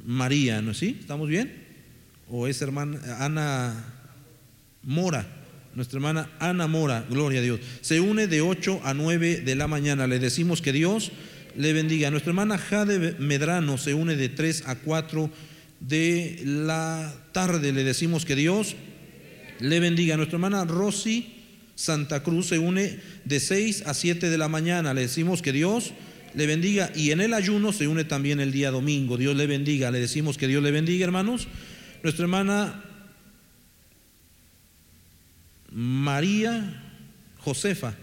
María, 0.06 0.62
¿no 0.62 0.70
así? 0.70 0.96
¿Estamos 1.00 1.28
bien? 1.28 1.69
¿O 2.30 2.46
es 2.46 2.62
hermana 2.62 3.00
Ana 3.18 3.84
Mora? 4.82 5.26
nuestra 5.74 5.98
hermana 5.98 6.28
Ana 6.40 6.66
Mora, 6.66 7.06
gloria 7.08 7.40
a 7.40 7.42
Dios, 7.42 7.60
se 7.80 8.00
une 8.00 8.26
de 8.26 8.40
8 8.40 8.80
a 8.84 8.94
9 8.94 9.40
de 9.40 9.54
la 9.54 9.68
mañana. 9.68 10.06
Le 10.06 10.18
decimos 10.18 10.62
que 10.62 10.72
Dios 10.72 11.12
le 11.56 11.72
bendiga. 11.72 12.10
Nuestra 12.10 12.30
hermana 12.30 12.58
Jade 12.58 13.16
Medrano 13.18 13.78
se 13.78 13.94
une 13.94 14.16
de 14.16 14.28
3 14.28 14.64
a 14.66 14.76
4 14.76 15.30
de 15.80 16.40
la 16.44 17.14
tarde. 17.32 17.72
Le 17.72 17.84
decimos 17.84 18.24
que 18.24 18.36
Dios 18.36 18.76
le 19.60 19.80
bendiga. 19.80 20.16
Nuestra 20.16 20.36
hermana 20.36 20.64
Rosy 20.64 21.34
Santa 21.74 22.22
Cruz 22.22 22.46
se 22.48 22.58
une 22.58 23.00
de 23.24 23.40
6 23.40 23.84
a 23.86 23.94
7 23.94 24.28
de 24.28 24.38
la 24.38 24.48
mañana. 24.48 24.92
Le 24.92 25.02
decimos 25.02 25.40
que 25.40 25.52
Dios 25.52 25.92
le 26.34 26.46
bendiga. 26.46 26.92
Y 26.94 27.12
en 27.12 27.20
el 27.20 27.32
ayuno 27.32 27.72
se 27.72 27.88
une 27.88 28.04
también 28.04 28.40
el 28.40 28.52
día 28.52 28.70
domingo. 28.70 29.16
Dios 29.16 29.36
le 29.36 29.46
bendiga. 29.46 29.90
Le 29.90 30.00
decimos 30.00 30.36
que 30.36 30.48
Dios 30.48 30.62
le 30.62 30.70
bendiga, 30.72 31.04
hermanos. 31.04 31.48
Nuestra 32.02 32.24
hermana 32.24 32.82
María 35.70 36.82
Josefa. 37.38 37.94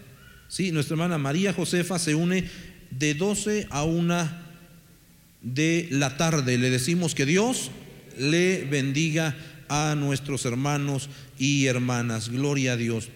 Sí, 0.47 0.71
nuestra 0.71 0.93
hermana 0.93 1.17
María 1.17 1.51
Josefa 1.51 1.97
se 1.99 2.15
une 2.15 2.49
de 2.91 3.13
12 3.15 3.67
a 3.69 3.83
1 3.83 4.29
de 5.41 5.87
la 5.91 6.15
tarde. 6.15 6.57
Le 6.57 6.69
decimos 6.69 7.15
que 7.15 7.25
Dios 7.25 7.71
le 8.17 8.65
bendiga 8.65 9.35
a 9.67 9.95
nuestros 9.95 10.45
hermanos 10.45 11.09
y 11.39 11.65
hermanas. 11.65 12.29
Gloria 12.29 12.73
a 12.73 12.77
Dios. 12.77 13.09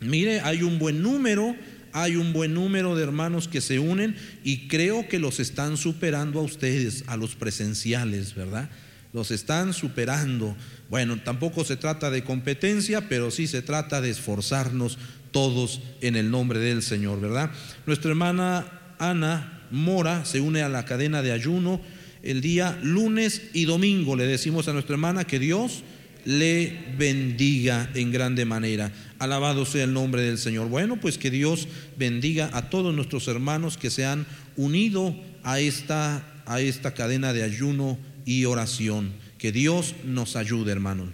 Mire, 0.00 0.40
hay 0.40 0.62
un 0.62 0.78
buen 0.78 1.02
número, 1.02 1.56
hay 1.92 2.16
un 2.16 2.32
buen 2.32 2.54
número 2.54 2.94
de 2.96 3.02
hermanos 3.02 3.48
que 3.48 3.60
se 3.60 3.78
unen 3.80 4.16
y 4.44 4.68
creo 4.68 5.08
que 5.08 5.18
los 5.18 5.40
están 5.40 5.76
superando 5.76 6.38
a 6.38 6.42
ustedes, 6.42 7.04
a 7.08 7.16
los 7.16 7.34
presenciales, 7.34 8.34
¿verdad? 8.34 8.70
Los 9.12 9.30
están 9.30 9.72
superando. 9.72 10.56
Bueno, 10.88 11.20
tampoco 11.22 11.64
se 11.64 11.76
trata 11.76 12.10
de 12.10 12.22
competencia, 12.22 13.08
pero 13.08 13.30
sí 13.30 13.46
se 13.46 13.62
trata 13.62 14.00
de 14.00 14.10
esforzarnos 14.10 14.98
todos 15.32 15.80
en 16.00 16.16
el 16.16 16.30
nombre 16.30 16.58
del 16.58 16.82
Señor, 16.82 17.20
¿verdad? 17.20 17.50
Nuestra 17.86 18.10
hermana 18.10 18.94
Ana 18.98 19.66
Mora 19.70 20.24
se 20.24 20.40
une 20.40 20.62
a 20.62 20.68
la 20.68 20.84
cadena 20.84 21.22
de 21.22 21.32
ayuno 21.32 21.80
el 22.22 22.40
día 22.40 22.78
lunes 22.82 23.42
y 23.52 23.64
domingo. 23.64 24.16
Le 24.16 24.26
decimos 24.26 24.68
a 24.68 24.72
nuestra 24.72 24.94
hermana 24.94 25.24
que 25.24 25.38
Dios 25.38 25.82
le 26.24 26.94
bendiga 26.98 27.90
en 27.94 28.12
grande 28.12 28.44
manera. 28.44 28.92
Alabado 29.18 29.64
sea 29.64 29.84
el 29.84 29.92
nombre 29.92 30.22
del 30.22 30.38
Señor. 30.38 30.68
Bueno, 30.68 31.00
pues 31.00 31.18
que 31.18 31.30
Dios 31.30 31.68
bendiga 31.96 32.50
a 32.52 32.68
todos 32.68 32.94
nuestros 32.94 33.26
hermanos 33.28 33.76
que 33.76 33.90
se 33.90 34.04
han 34.04 34.26
unido 34.56 35.16
a 35.42 35.60
esta, 35.60 36.42
a 36.46 36.60
esta 36.60 36.92
cadena 36.94 37.32
de 37.32 37.42
ayuno 37.42 37.98
y 38.24 38.44
oración. 38.44 39.12
Que 39.38 39.52
Dios 39.52 39.94
nos 40.04 40.36
ayude, 40.36 40.72
hermanos. 40.72 41.10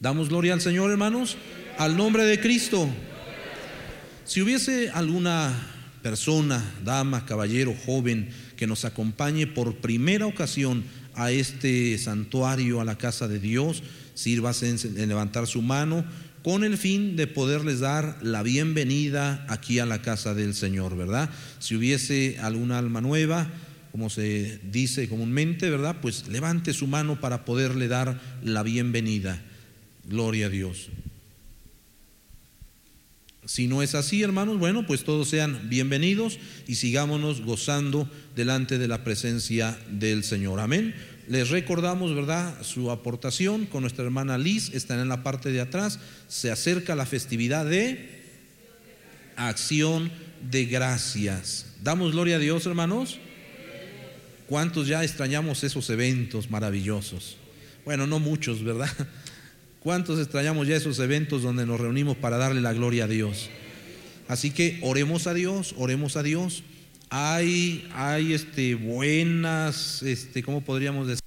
Damos 0.00 0.28
gloria 0.28 0.52
al 0.52 0.60
Señor, 0.60 0.90
hermanos, 0.90 1.36
al 1.78 1.96
nombre 1.96 2.24
de 2.24 2.40
Cristo. 2.40 2.88
Si 4.24 4.42
hubiese 4.42 4.90
alguna 4.90 5.52
persona, 6.02 6.62
dama, 6.84 7.24
caballero, 7.26 7.74
joven, 7.86 8.28
que 8.56 8.66
nos 8.66 8.84
acompañe 8.84 9.46
por 9.46 9.76
primera 9.76 10.26
ocasión 10.26 10.84
a 11.14 11.30
este 11.30 11.98
santuario, 11.98 12.80
a 12.80 12.84
la 12.84 12.98
casa 12.98 13.26
de 13.26 13.40
Dios, 13.40 13.82
sírvase 14.14 14.68
en 14.68 15.08
levantar 15.08 15.46
su 15.46 15.62
mano 15.62 16.04
con 16.42 16.64
el 16.64 16.78
fin 16.78 17.16
de 17.16 17.26
poderles 17.26 17.80
dar 17.80 18.18
la 18.22 18.42
bienvenida 18.42 19.44
aquí 19.48 19.80
a 19.80 19.86
la 19.86 20.02
casa 20.02 20.34
del 20.34 20.54
Señor, 20.54 20.96
¿verdad? 20.96 21.30
Si 21.58 21.74
hubiese 21.74 22.38
alguna 22.40 22.78
alma 22.78 23.00
nueva, 23.00 23.50
como 23.92 24.10
se 24.10 24.60
dice 24.70 25.08
comúnmente, 25.08 25.70
¿verdad? 25.70 25.96
Pues 26.00 26.28
levante 26.28 26.72
su 26.72 26.86
mano 26.86 27.20
para 27.20 27.44
poderle 27.44 27.88
dar 27.88 28.20
la 28.42 28.62
bienvenida. 28.62 29.42
Gloria 30.04 30.46
a 30.46 30.50
Dios. 30.50 30.88
Si 33.44 33.66
no 33.66 33.82
es 33.82 33.94
así, 33.94 34.22
hermanos, 34.22 34.58
bueno, 34.58 34.86
pues 34.86 35.04
todos 35.04 35.28
sean 35.28 35.70
bienvenidos 35.70 36.38
y 36.66 36.74
sigámonos 36.74 37.40
gozando 37.40 38.06
delante 38.36 38.76
de 38.76 38.88
la 38.88 39.04
presencia 39.04 39.78
del 39.90 40.22
Señor. 40.22 40.60
Amén. 40.60 40.94
Les 41.28 41.48
recordamos, 41.48 42.14
¿verdad?, 42.14 42.62
su 42.62 42.90
aportación 42.90 43.64
con 43.66 43.82
nuestra 43.82 44.04
hermana 44.04 44.36
Liz, 44.36 44.70
están 44.74 45.00
en 45.00 45.08
la 45.08 45.22
parte 45.22 45.50
de 45.50 45.60
atrás. 45.60 45.98
Se 46.28 46.50
acerca 46.50 46.94
la 46.94 47.06
festividad 47.06 47.64
de 47.64 48.18
acción 49.36 50.10
de 50.50 50.66
gracias. 50.66 51.66
Damos 51.82 52.12
gloria 52.12 52.36
a 52.36 52.40
Dios, 52.40 52.66
hermanos. 52.66 53.18
¿Cuántos 54.48 54.88
ya 54.88 55.04
extrañamos 55.04 55.62
esos 55.62 55.90
eventos 55.90 56.50
maravillosos? 56.50 57.36
Bueno, 57.84 58.06
no 58.06 58.18
muchos, 58.18 58.64
¿verdad? 58.64 58.88
¿Cuántos 59.80 60.18
extrañamos 60.18 60.66
ya 60.66 60.76
esos 60.76 60.98
eventos 61.00 61.42
donde 61.42 61.66
nos 61.66 61.78
reunimos 61.78 62.16
para 62.16 62.38
darle 62.38 62.62
la 62.62 62.72
gloria 62.72 63.04
a 63.04 63.08
Dios? 63.08 63.50
Así 64.26 64.50
que 64.50 64.78
oremos 64.82 65.26
a 65.26 65.34
Dios, 65.34 65.74
oremos 65.76 66.16
a 66.16 66.22
Dios. 66.22 66.62
hay, 67.10 67.88
hay 67.94 68.32
este, 68.32 68.74
buenas, 68.74 70.02
este, 70.02 70.42
¿cómo 70.42 70.62
podríamos 70.62 71.08
decir? 71.08 71.22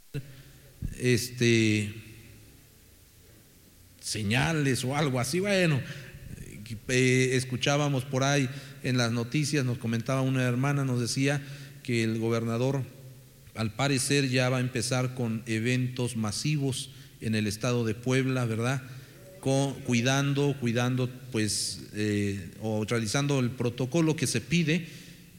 Este, 0.98 1.94
señales 4.00 4.84
o 4.84 4.98
algo 4.98 5.20
así. 5.20 5.40
Bueno, 5.40 5.80
eh, 6.88 7.30
escuchábamos 7.34 8.04
por 8.04 8.24
ahí 8.24 8.50
en 8.82 8.98
las 8.98 9.12
noticias, 9.12 9.64
nos 9.64 9.78
comentaba 9.78 10.22
una 10.22 10.42
hermana, 10.44 10.86
nos 10.86 11.00
decía 11.00 11.42
que 11.84 12.04
el 12.04 12.18
gobernador 12.20 12.84
al 13.56 13.74
parecer 13.74 14.30
ya 14.30 14.50
va 14.50 14.58
a 14.58 14.62
empezar 14.62 15.14
con 15.16 15.44
eventos 15.46 16.16
masivos 16.16 16.90
en 17.20 17.36
el 17.36 17.48
estado 17.48 17.86
de 17.86 17.96
Puebla, 17.96 18.46
¿verdad? 18.46 18.82
cuidando, 19.42 20.56
cuidando, 20.60 21.10
pues, 21.32 21.82
eh, 21.94 22.52
o 22.62 22.86
realizando 22.86 23.40
el 23.40 23.50
protocolo 23.50 24.16
que 24.16 24.28
se 24.28 24.40
pide, 24.40 24.88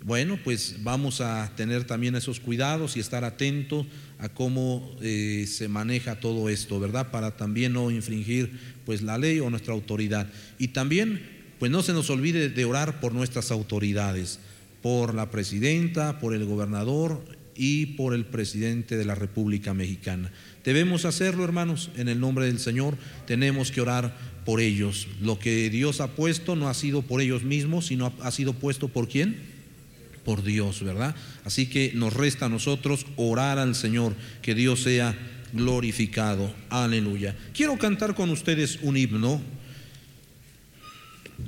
bueno, 0.05 0.39
pues 0.43 0.77
vamos 0.83 1.21
a 1.21 1.53
tener 1.57 1.85
también 1.85 2.17
esos 2.17 2.41
cuidados 2.41 2.97
y 2.97 3.01
estar 3.01 3.23
atentos 3.23 3.87
a 4.19 4.29
cómo 4.29 4.91
eh, 5.01 5.47
se 5.47 5.69
maneja 5.69 6.19
todo 6.19 6.49
esto, 6.49 6.81
¿verdad? 6.81 7.13
Para 7.13 7.37
también 7.37 7.75
no 7.75 7.93
infringir, 7.93 8.51
pues, 8.85 9.03
la 9.03 9.19
ley 9.19 9.39
o 9.39 9.51
nuestra 9.51 9.73
autoridad. 9.73 10.27
Y 10.59 10.69
también, 10.69 11.23
pues, 11.61 11.71
no 11.71 11.83
se 11.83 11.93
nos 11.93 12.11
olvide 12.11 12.49
de 12.49 12.65
orar 12.65 13.01
por 13.01 13.15
nuestras 13.15 13.53
autoridades, 13.53 14.41
por 14.83 15.15
la 15.15 15.31
presidenta, 15.31 16.19
por 16.19 16.35
el 16.35 16.45
gobernador 16.45 17.23
y 17.55 17.87
por 17.87 18.15
el 18.15 18.25
presidente 18.25 18.97
de 18.97 19.05
la 19.05 19.15
República 19.15 19.75
Mexicana. 19.75 20.31
Debemos 20.65 21.05
hacerlo, 21.05 21.45
hermanos, 21.45 21.91
en 21.97 22.09
el 22.09 22.21
nombre 22.21 22.47
del 22.47 22.59
Señor. 22.59 22.97
Tenemos 23.27 23.71
que 23.71 23.81
orar 23.81 24.17
por 24.45 24.61
ellos. 24.61 25.09
Lo 25.21 25.39
que 25.39 25.71
Dios 25.71 26.01
ha 26.01 26.09
puesto 26.09 26.57
no 26.57 26.69
ha 26.69 26.75
sido 26.75 27.03
por 27.03 27.21
ellos 27.21 27.43
mismos, 27.43 27.87
sino 27.87 28.13
ha 28.21 28.31
sido 28.31 28.55
puesto 28.55 28.89
por 28.89 29.09
quién? 29.09 29.37
Por 30.25 30.43
Dios, 30.43 30.83
¿verdad? 30.83 31.15
Así 31.45 31.67
que 31.67 31.93
nos 31.95 32.13
resta 32.13 32.47
a 32.47 32.49
nosotros 32.49 33.07
orar 33.17 33.59
al 33.59 33.75
Señor, 33.75 34.15
que 34.41 34.55
Dios 34.55 34.83
sea 34.83 35.17
glorificado. 35.53 36.55
Aleluya. 36.71 37.37
Quiero 37.53 37.77
cantar 37.77 38.15
con 38.15 38.31
ustedes 38.31 38.79
un 38.83 38.97
himno. 38.97 39.43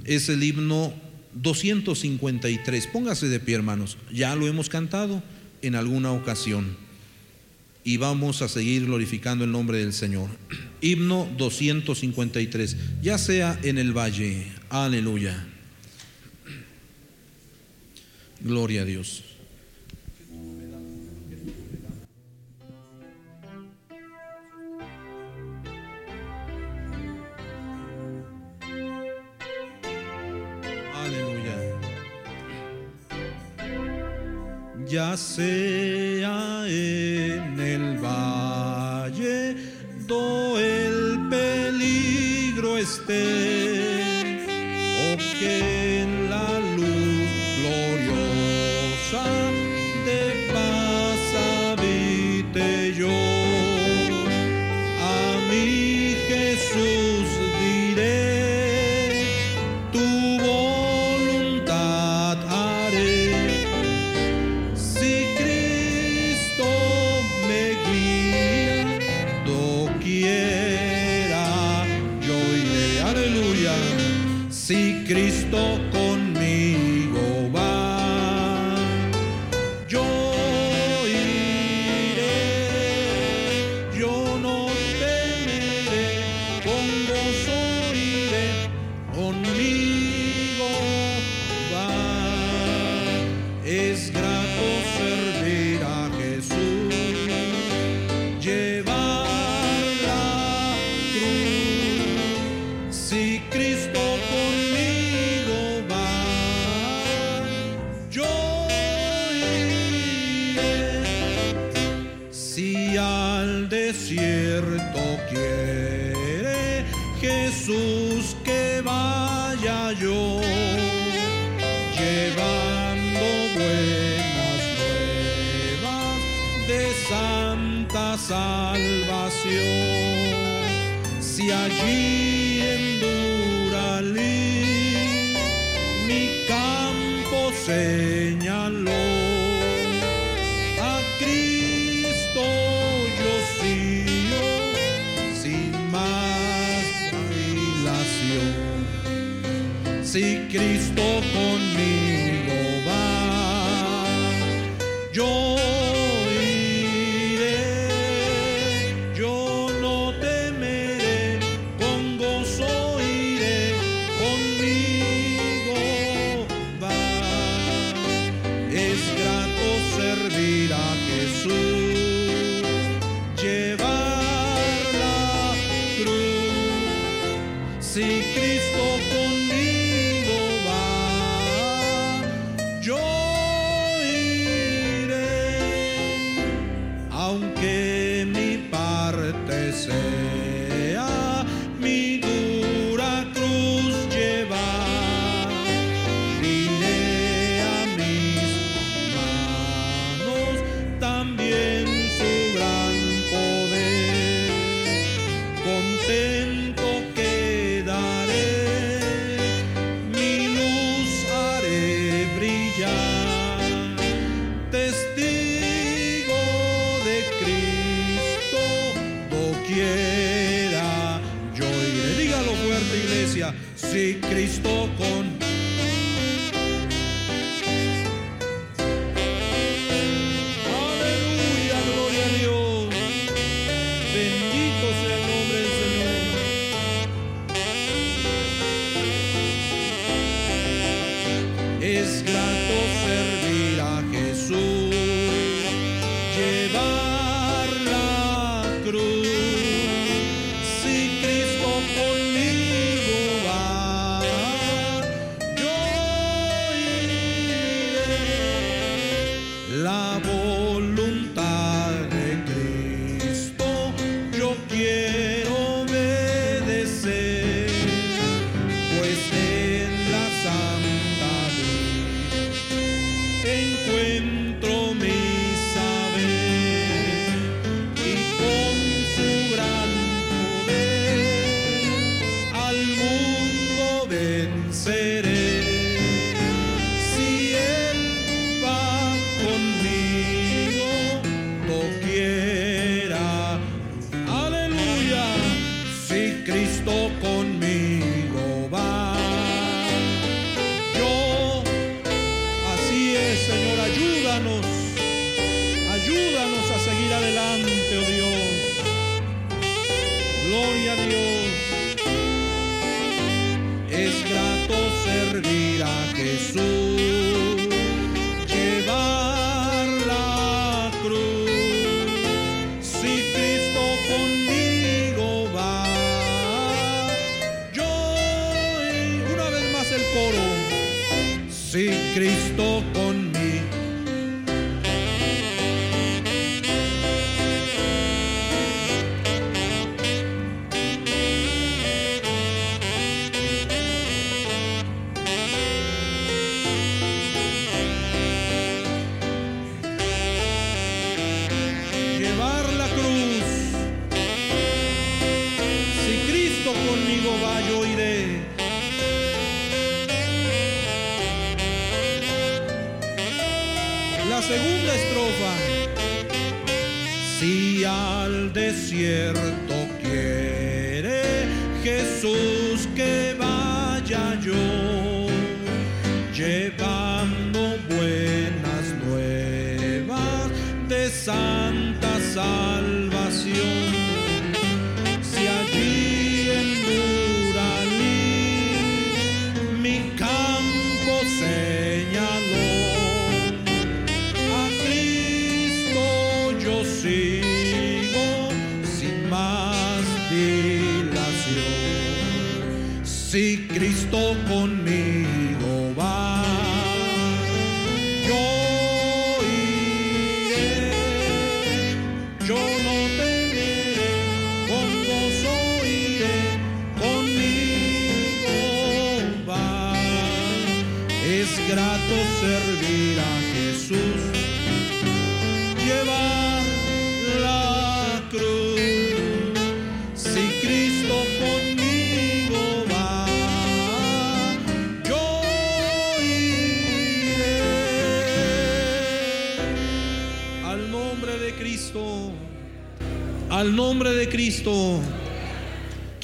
Es 0.05 0.29
el 0.29 0.43
himno 0.43 0.93
253. 1.35 2.89
Póngase 2.89 3.29
de 3.29 3.41
pie, 3.41 3.55
hermanos. 3.55 3.97
Ya 4.13 4.35
lo 4.35 4.49
hemos 4.49 4.69
cantado 4.69 5.23
en 5.67 5.75
alguna 5.75 6.13
ocasión 6.13 6.77
y 7.85 7.99
vamos 7.99 8.41
a 8.41 8.49
seguir 8.49 8.87
glorificando 8.87 9.45
el 9.45 9.53
nombre 9.53 9.79
del 9.79 9.93
Señor. 9.93 10.31
Himno 10.81 11.29
253, 11.37 12.77
ya 13.03 13.19
sea 13.19 13.59
en 13.63 13.79
el 13.79 13.97
valle, 13.97 14.47
aleluya. 14.71 15.47
Gloria 18.41 18.83
a 18.83 18.85
Dios. 18.85 19.34
Ya 34.87 35.17
sea 35.17 36.65
en 36.67 37.59
el 37.59 37.99
valle 37.99 39.57
do 40.07 40.59
el 40.59 41.29
peligro 41.31 42.77
esté 42.77 44.37
o 45.05 45.17
que 45.39 46.24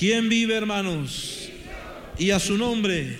¿Quién 0.01 0.31
vive, 0.31 0.57
hermanos? 0.57 1.51
Y 2.19 2.31
a 2.31 2.41
su 2.41 2.57
nombre. 2.57 3.19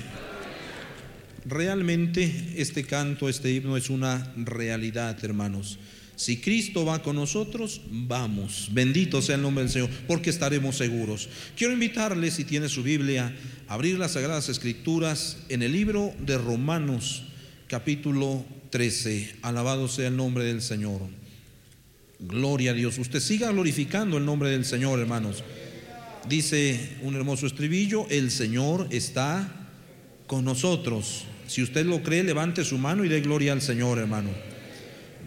Realmente 1.45 2.55
este 2.57 2.85
canto, 2.85 3.29
este 3.29 3.53
himno 3.53 3.77
es 3.77 3.91
una 3.91 4.33
realidad, 4.35 5.23
hermanos. 5.23 5.79
Si 6.17 6.39
Cristo 6.39 6.87
va 6.87 7.03
con 7.03 7.17
nosotros, 7.17 7.83
vamos. 7.91 8.71
Bendito 8.73 9.21
sea 9.21 9.35
el 9.35 9.43
nombre 9.43 9.65
del 9.65 9.71
Señor, 9.71 9.91
porque 10.09 10.31
estaremos 10.31 10.79
seguros. 10.79 11.29
Quiero 11.55 11.75
invitarles, 11.75 12.33
si 12.33 12.45
tiene 12.45 12.71
su 12.71 12.83
Biblia, 12.83 13.37
a 13.69 13.75
abrir 13.75 13.99
las 13.99 14.13
Sagradas 14.13 14.49
Escrituras 14.49 15.37
en 15.51 15.63
el 15.63 15.73
libro 15.73 16.15
de 16.21 16.39
Romanos, 16.39 17.25
capítulo 17.67 18.43
13. 18.71 19.37
Alabado 19.43 19.87
sea 19.87 20.09
el 20.09 20.17
nombre 20.17 20.45
del 20.45 20.63
Señor. 20.63 21.03
Gloria 22.21 22.71
a 22.71 22.75
Dios. 22.75 22.97
Usted 22.97 23.21
siga 23.21 23.53
glorificando 23.53 24.17
el 24.17 24.25
nombre 24.25 24.49
del 24.49 24.65
Señor, 24.65 24.99
hermanos. 24.99 25.45
Dice 26.29 26.99
un 27.03 27.17
hermoso 27.17 27.47
estribillo, 27.47 28.07
el 28.11 28.31
Señor 28.31 28.89
está 28.91 29.69
con 30.27 30.45
nosotros. 30.45 31.25
Si 31.47 31.63
usted 31.63 31.87
lo 31.87 32.03
cree, 32.03 32.23
levante 32.23 32.65
su 32.65 32.79
mano 32.79 33.05
y 33.05 33.09
dé 33.09 33.21
gloria 33.21 33.53
al 33.53 33.63
Señor, 33.63 33.99
hermano. 33.99 34.31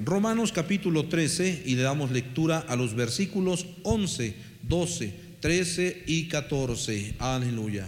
Romanos 0.04 0.52
capítulo 0.52 1.06
13 1.06 1.64
y 1.66 1.76
le 1.76 1.82
damos 1.82 2.12
lectura 2.12 2.60
a 2.60 2.76
los 2.76 2.96
versículos 2.96 3.66
11, 3.84 4.36
12, 4.64 5.14
13 5.40 6.04
y 6.08 6.28
14. 6.28 7.16
Aleluya. 7.20 7.88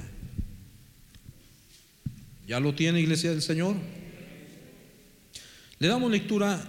¿Ya 2.47 2.59
lo 2.59 2.75
tiene, 2.75 2.99
iglesia 2.99 3.32
del 3.32 3.41
Señor? 3.41 3.75
Le 5.80 5.88
damos 5.88 6.11
lectura 6.11 6.63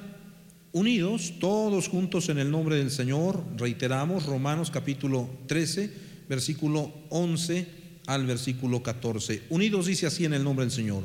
unidos, 0.73 1.35
todos 1.41 1.89
juntos 1.89 2.29
en 2.29 2.39
el 2.39 2.51
nombre 2.51 2.77
del 2.77 2.91
Señor. 2.91 3.43
Reiteramos 3.57 4.27
Romanos 4.27 4.71
capítulo 4.71 5.29
13, 5.47 6.06
versículo 6.29 6.93
11 7.11 7.67
al 8.07 8.27
versículo 8.27 8.83
14. 8.83 9.43
Unidos 9.51 9.87
dice 9.87 10.07
así 10.07 10.25
en 10.25 10.35
el 10.35 10.45
nombre 10.45 10.65
del 10.65 10.73
Señor. 10.73 11.03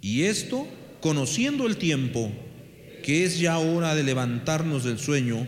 Y 0.00 0.22
esto, 0.22 0.66
conociendo 1.00 1.66
el 1.66 1.76
tiempo, 1.76 2.30
que 3.02 3.24
es 3.24 3.38
ya 3.38 3.58
hora 3.58 3.94
de 3.94 4.02
levantarnos 4.02 4.84
del 4.84 4.98
sueño, 4.98 5.46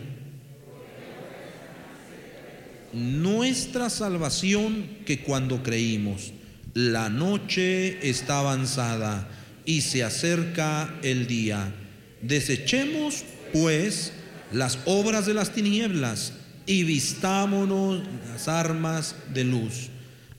nuestra 2.93 3.89
salvación 3.89 4.85
que 5.05 5.21
cuando 5.21 5.63
creímos, 5.63 6.33
la 6.73 7.09
noche 7.09 8.07
está 8.07 8.39
avanzada 8.39 9.29
y 9.65 9.81
se 9.81 10.03
acerca 10.03 10.99
el 11.03 11.27
día. 11.27 11.73
Desechemos, 12.21 13.23
pues, 13.53 14.11
las 14.51 14.79
obras 14.85 15.25
de 15.25 15.33
las 15.33 15.53
tinieblas 15.53 16.33
y 16.65 16.83
vistámonos 16.83 18.01
las 18.31 18.47
armas 18.47 19.15
de 19.33 19.43
luz. 19.43 19.89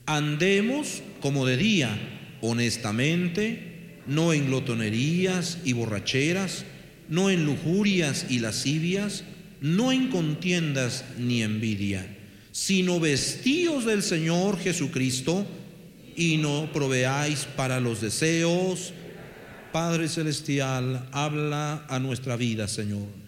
Andemos 0.05 1.01
como 1.21 1.45
de 1.45 1.57
día, 1.57 1.97
honestamente, 2.41 3.99
no 4.07 4.33
en 4.33 4.47
glotonerías 4.47 5.59
y 5.63 5.73
borracheras, 5.73 6.65
no 7.09 7.29
en 7.29 7.45
lujurias 7.45 8.25
y 8.29 8.39
lascivias, 8.39 9.23
no 9.61 9.91
en 9.91 10.09
contiendas 10.09 11.05
ni 11.17 11.41
envidia, 11.41 12.05
sino 12.51 12.99
vestíos 12.99 13.85
del 13.85 14.03
Señor 14.03 14.59
Jesucristo 14.59 15.45
y 16.15 16.37
no 16.37 16.69
proveáis 16.73 17.45
para 17.55 17.79
los 17.79 18.01
deseos. 18.01 18.93
Padre 19.71 20.07
Celestial, 20.07 21.07
habla 21.11 21.85
a 21.87 21.99
nuestra 21.99 22.35
vida, 22.35 22.67
Señor. 22.67 23.22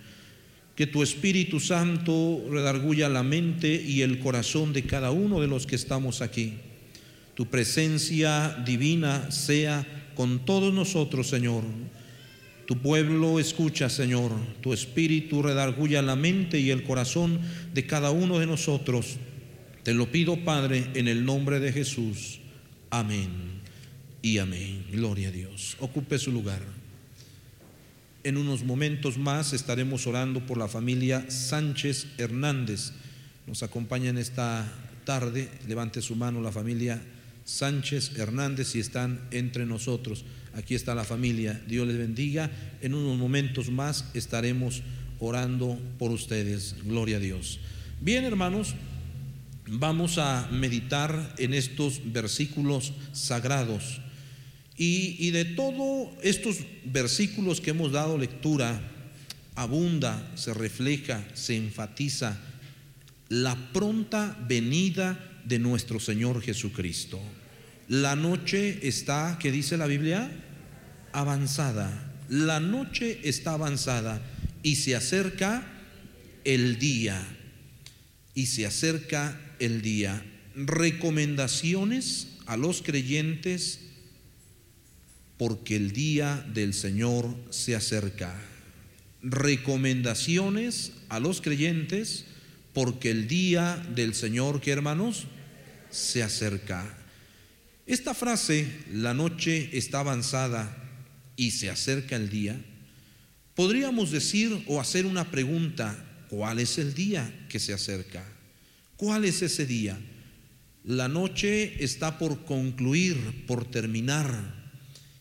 Que 0.76 0.88
tu 0.88 1.03
Espíritu 1.03 1.59
Santo 1.59 2.43
redarguya 2.49 3.07
la 3.07 3.23
mente 3.23 3.82
y 3.82 4.01
el 4.01 4.19
corazón 4.19 4.73
de 4.73 4.84
cada 4.84 5.11
uno 5.11 5.39
de 5.39 5.47
los 5.47 5.65
que 5.65 5.76
estamos 5.76 6.21
aquí. 6.21 6.55
Tu 7.34 7.45
presencia 7.47 8.61
divina 8.65 9.32
sea 9.32 9.86
con 10.15 10.45
todos 10.45 10.73
nosotros, 10.73 11.28
Señor. 11.28 11.63
Tu 12.65 12.78
pueblo 12.78 13.39
escucha, 13.39 13.89
Señor. 13.89 14.32
Tu 14.61 14.73
Espíritu 14.73 15.41
redarguya 15.41 16.01
la 16.01 16.15
mente 16.15 16.59
y 16.59 16.71
el 16.71 16.84
corazón 16.84 17.39
de 17.73 17.86
cada 17.86 18.11
uno 18.11 18.39
de 18.39 18.47
nosotros. 18.47 19.17
Te 19.84 19.93
lo 19.93 20.11
pido, 20.11 20.43
Padre, 20.43 20.88
en 20.95 21.07
el 21.07 21.26
nombre 21.26 21.59
de 21.59 21.71
Jesús. 21.71 22.39
Amén 22.89 23.30
y 24.21 24.39
amén. 24.39 24.84
Gloria 24.91 25.28
a 25.28 25.32
Dios. 25.32 25.78
Ocupe 25.80 26.17
su 26.17 26.32
lugar. 26.32 26.74
En 28.26 28.38
unos 28.38 28.63
momentos 28.63 29.19
más 29.19 29.53
estaremos 29.53 30.07
orando 30.07 30.43
por 30.47 30.57
la 30.57 30.67
familia 30.67 31.30
Sánchez 31.30 32.07
Hernández. 32.17 32.91
Nos 33.45 33.61
acompaña 33.61 34.09
en 34.09 34.17
esta 34.17 34.67
tarde. 35.05 35.47
Levante 35.67 36.01
su 36.01 36.15
mano 36.15 36.41
la 36.41 36.51
familia 36.51 36.99
Sánchez 37.43 38.17
Hernández 38.17 38.73
y 38.76 38.80
están 38.80 39.21
entre 39.30 39.67
nosotros. 39.67 40.26
Aquí 40.55 40.73
está 40.73 40.95
la 40.95 41.03
familia. 41.03 41.61
Dios 41.67 41.88
les 41.88 41.99
bendiga. 41.99 42.49
En 42.82 42.95
unos 42.95 43.15
momentos 43.15 43.69
más 43.69 44.09
estaremos 44.15 44.82
orando 45.19 45.80
por 45.99 46.09
ustedes. 46.09 46.78
Gloria 46.84 47.17
a 47.17 47.19
Dios. 47.19 47.59
Bien, 48.01 48.23
hermanos, 48.23 48.73
vamos 49.67 50.17
a 50.17 50.49
meditar 50.51 51.36
en 51.38 51.53
estos 51.53 52.01
versículos 52.11 52.91
sagrados. 53.13 54.01
Y, 54.78 55.32
de 55.32 55.45
todos 55.45 56.09
estos 56.21 56.57
versículos 56.84 57.61
que 57.61 57.69
hemos 57.69 57.93
dado 57.93 58.17
lectura, 58.17 58.82
abunda, 59.55 60.32
se 60.36 60.53
refleja, 60.53 61.26
se 61.34 61.55
enfatiza 61.55 62.38
la 63.30 63.55
pronta 63.71 64.38
venida 64.47 65.41
de 65.45 65.59
nuestro 65.59 65.99
Señor 65.99 66.41
Jesucristo. 66.41 67.21
La 67.88 68.15
noche 68.15 68.88
está, 68.88 69.38
¿qué 69.39 69.51
dice 69.51 69.78
la 69.78 69.88
Biblia? 69.88 70.30
avanzada, 71.15 72.13
la 72.28 72.59
noche 72.59 73.21
está 73.23 73.53
avanzada 73.53 74.21
y 74.63 74.76
se 74.76 74.95
acerca 74.95 75.65
el 76.43 76.78
día. 76.78 77.26
Y 78.34 78.47
se 78.47 78.65
acerca 78.65 79.39
el 79.59 79.82
día. 79.82 80.21
Recomendaciones 80.55 82.36
a 82.47 82.57
los 82.57 82.82
creyentes 82.82 83.80
porque 85.38 85.75
el 85.75 85.91
día 85.91 86.45
del 86.53 86.73
Señor 86.73 87.36
se 87.49 87.75
acerca. 87.75 88.39
Recomendaciones 89.21 90.93
a 91.09 91.19
los 91.19 91.41
creyentes 91.41 92.25
porque 92.73 93.09
el 93.09 93.27
día 93.27 93.77
del 93.95 94.13
Señor, 94.13 94.61
que 94.61 94.71
hermanos, 94.71 95.27
se 95.89 96.21
acerca. 96.23 96.97
Esta 97.86 98.13
frase, 98.13 98.67
la 98.91 99.13
noche 99.13 99.69
está 99.73 99.99
avanzada 99.99 100.75
y 101.36 101.51
se 101.51 101.69
acerca 101.69 102.15
el 102.15 102.29
día, 102.29 102.59
podríamos 103.55 104.11
decir 104.11 104.63
o 104.67 104.81
hacer 104.81 105.05
una 105.05 105.31
pregunta, 105.31 105.95
¿cuál 106.29 106.59
es 106.59 106.77
el 106.77 106.93
día 106.93 107.47
que 107.47 107.59
se 107.59 107.73
acerca? 107.73 108.25
¿Cuál 108.97 109.25
es 109.25 109.41
ese 109.41 109.65
día? 109.65 109.97
La 110.83 111.07
noche 111.07 111.83
está 111.83 112.17
por 112.17 112.45
concluir, 112.45 113.45
por 113.47 113.65
terminar, 113.69 114.64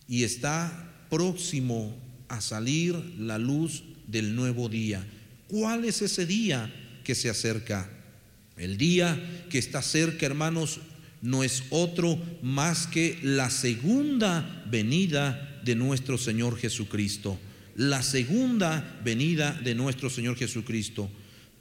y 0.09 0.25
está 0.25 1.07
próximo 1.11 1.97
a 2.29 2.41
salir 2.41 2.95
la 3.19 3.39
luz 3.39 3.85
del 4.07 4.35
nuevo 4.35 4.69
día. 4.69 5.05
¿Cuál 5.49 5.85
es 5.85 6.03
ese 6.03 6.27
día 6.27 6.73
que 7.05 7.15
se 7.15 7.31
acerca? 7.31 7.89
El 8.57 8.77
día 8.77 9.47
que 9.51 9.59
está 9.59 9.83
cerca, 9.83 10.27
hermanos, 10.27 10.81
no 11.23 11.43
es 11.43 11.65
otro 11.71 12.21
más 12.43 12.87
que 12.87 13.19
la 13.23 13.51
segunda 13.51 14.65
venida 14.71 15.61
de 15.65 15.75
nuestro 15.75 16.19
Señor 16.19 16.59
Jesucristo. 16.59 17.39
La 17.77 18.03
segunda 18.03 19.01
venida 19.03 19.53
de 19.53 19.75
nuestro 19.75 20.11
Señor 20.11 20.37
Jesucristo 20.37 21.11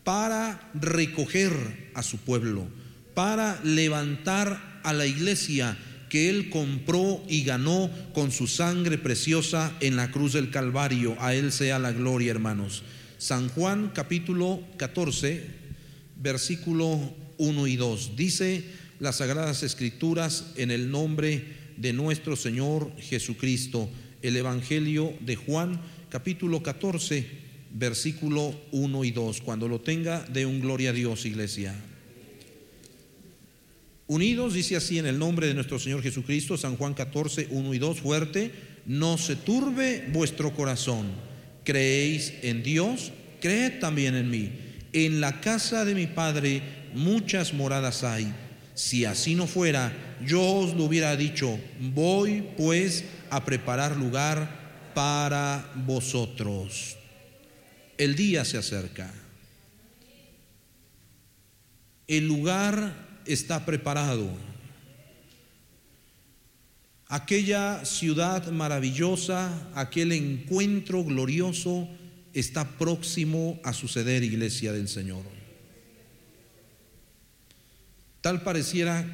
para 0.03 0.69
recoger 0.73 1.91
a 1.95 2.03
su 2.03 2.17
pueblo, 2.17 2.67
para 3.13 3.59
levantar 3.63 4.81
a 4.83 4.93
la 4.93 5.05
iglesia 5.05 5.77
que 6.13 6.29
Él 6.29 6.51
compró 6.51 7.23
y 7.27 7.43
ganó 7.43 7.89
con 8.13 8.31
su 8.31 8.45
sangre 8.45 8.99
preciosa 8.99 9.75
en 9.79 9.95
la 9.95 10.11
cruz 10.11 10.33
del 10.33 10.51
Calvario. 10.51 11.17
A 11.19 11.33
Él 11.33 11.51
sea 11.51 11.79
la 11.79 11.91
gloria, 11.91 12.29
hermanos. 12.29 12.83
San 13.17 13.49
Juan 13.49 13.89
capítulo 13.95 14.61
14, 14.77 15.43
versículo 16.21 16.99
1 17.39 17.65
y 17.65 17.75
2. 17.77 18.15
Dice 18.15 18.63
las 18.99 19.15
Sagradas 19.15 19.63
Escrituras 19.63 20.51
en 20.55 20.69
el 20.69 20.91
nombre 20.91 21.47
de 21.77 21.93
nuestro 21.93 22.35
Señor 22.35 22.91
Jesucristo. 22.99 23.89
El 24.21 24.35
Evangelio 24.35 25.15
de 25.19 25.35
Juan 25.35 25.81
capítulo 26.09 26.61
14, 26.61 27.25
versículo 27.71 28.53
1 28.71 29.03
y 29.03 29.09
2. 29.09 29.41
Cuando 29.41 29.67
lo 29.67 29.81
tenga, 29.81 30.23
de 30.25 30.45
un 30.45 30.61
gloria 30.61 30.91
a 30.91 30.93
Dios, 30.93 31.25
iglesia. 31.25 31.73
Unidos, 34.13 34.53
dice 34.53 34.75
así 34.75 34.99
en 34.99 35.07
el 35.07 35.17
nombre 35.17 35.47
de 35.47 35.55
nuestro 35.55 35.79
Señor 35.79 36.03
Jesucristo, 36.03 36.55
San 36.55 36.77
Juan 36.77 36.93
14, 36.93 37.47
1 37.49 37.73
y 37.73 37.79
2, 37.79 37.99
fuerte, 37.99 38.51
no 38.85 39.17
se 39.17 39.35
turbe 39.35 40.07
vuestro 40.13 40.53
corazón. 40.53 41.07
Creéis 41.63 42.31
en 42.43 42.61
Dios, 42.61 43.11
creed 43.41 43.79
también 43.79 44.13
en 44.13 44.29
mí. 44.29 44.51
En 44.93 45.19
la 45.19 45.41
casa 45.41 45.83
de 45.83 45.95
mi 45.95 46.05
Padre 46.05 46.61
muchas 46.93 47.55
moradas 47.55 48.03
hay. 48.03 48.31
Si 48.75 49.03
así 49.03 49.33
no 49.33 49.47
fuera, 49.47 49.91
yo 50.23 50.43
os 50.43 50.75
lo 50.75 50.83
hubiera 50.83 51.15
dicho, 51.15 51.59
voy 51.79 52.43
pues 52.55 53.05
a 53.31 53.43
preparar 53.43 53.97
lugar 53.97 54.91
para 54.93 55.71
vosotros. 55.87 56.97
El 57.97 58.15
día 58.15 58.45
se 58.45 58.59
acerca. 58.59 59.11
El 62.07 62.27
lugar 62.27 63.02
está 63.25 63.65
preparado. 63.65 64.29
Aquella 67.07 67.85
ciudad 67.85 68.47
maravillosa, 68.51 69.69
aquel 69.75 70.11
encuentro 70.13 71.03
glorioso 71.03 71.87
está 72.33 72.77
próximo 72.77 73.59
a 73.63 73.73
suceder, 73.73 74.23
iglesia 74.23 74.73
del 74.73 74.87
Señor. 74.87 75.23
Tal 78.21 78.41
pareciera 78.41 79.05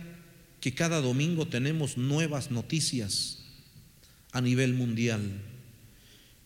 que 0.61 0.73
cada 0.73 1.01
domingo 1.01 1.47
tenemos 1.47 1.97
nuevas 1.97 2.51
noticias 2.51 3.39
a 4.31 4.39
nivel 4.39 4.75
mundial. 4.75 5.41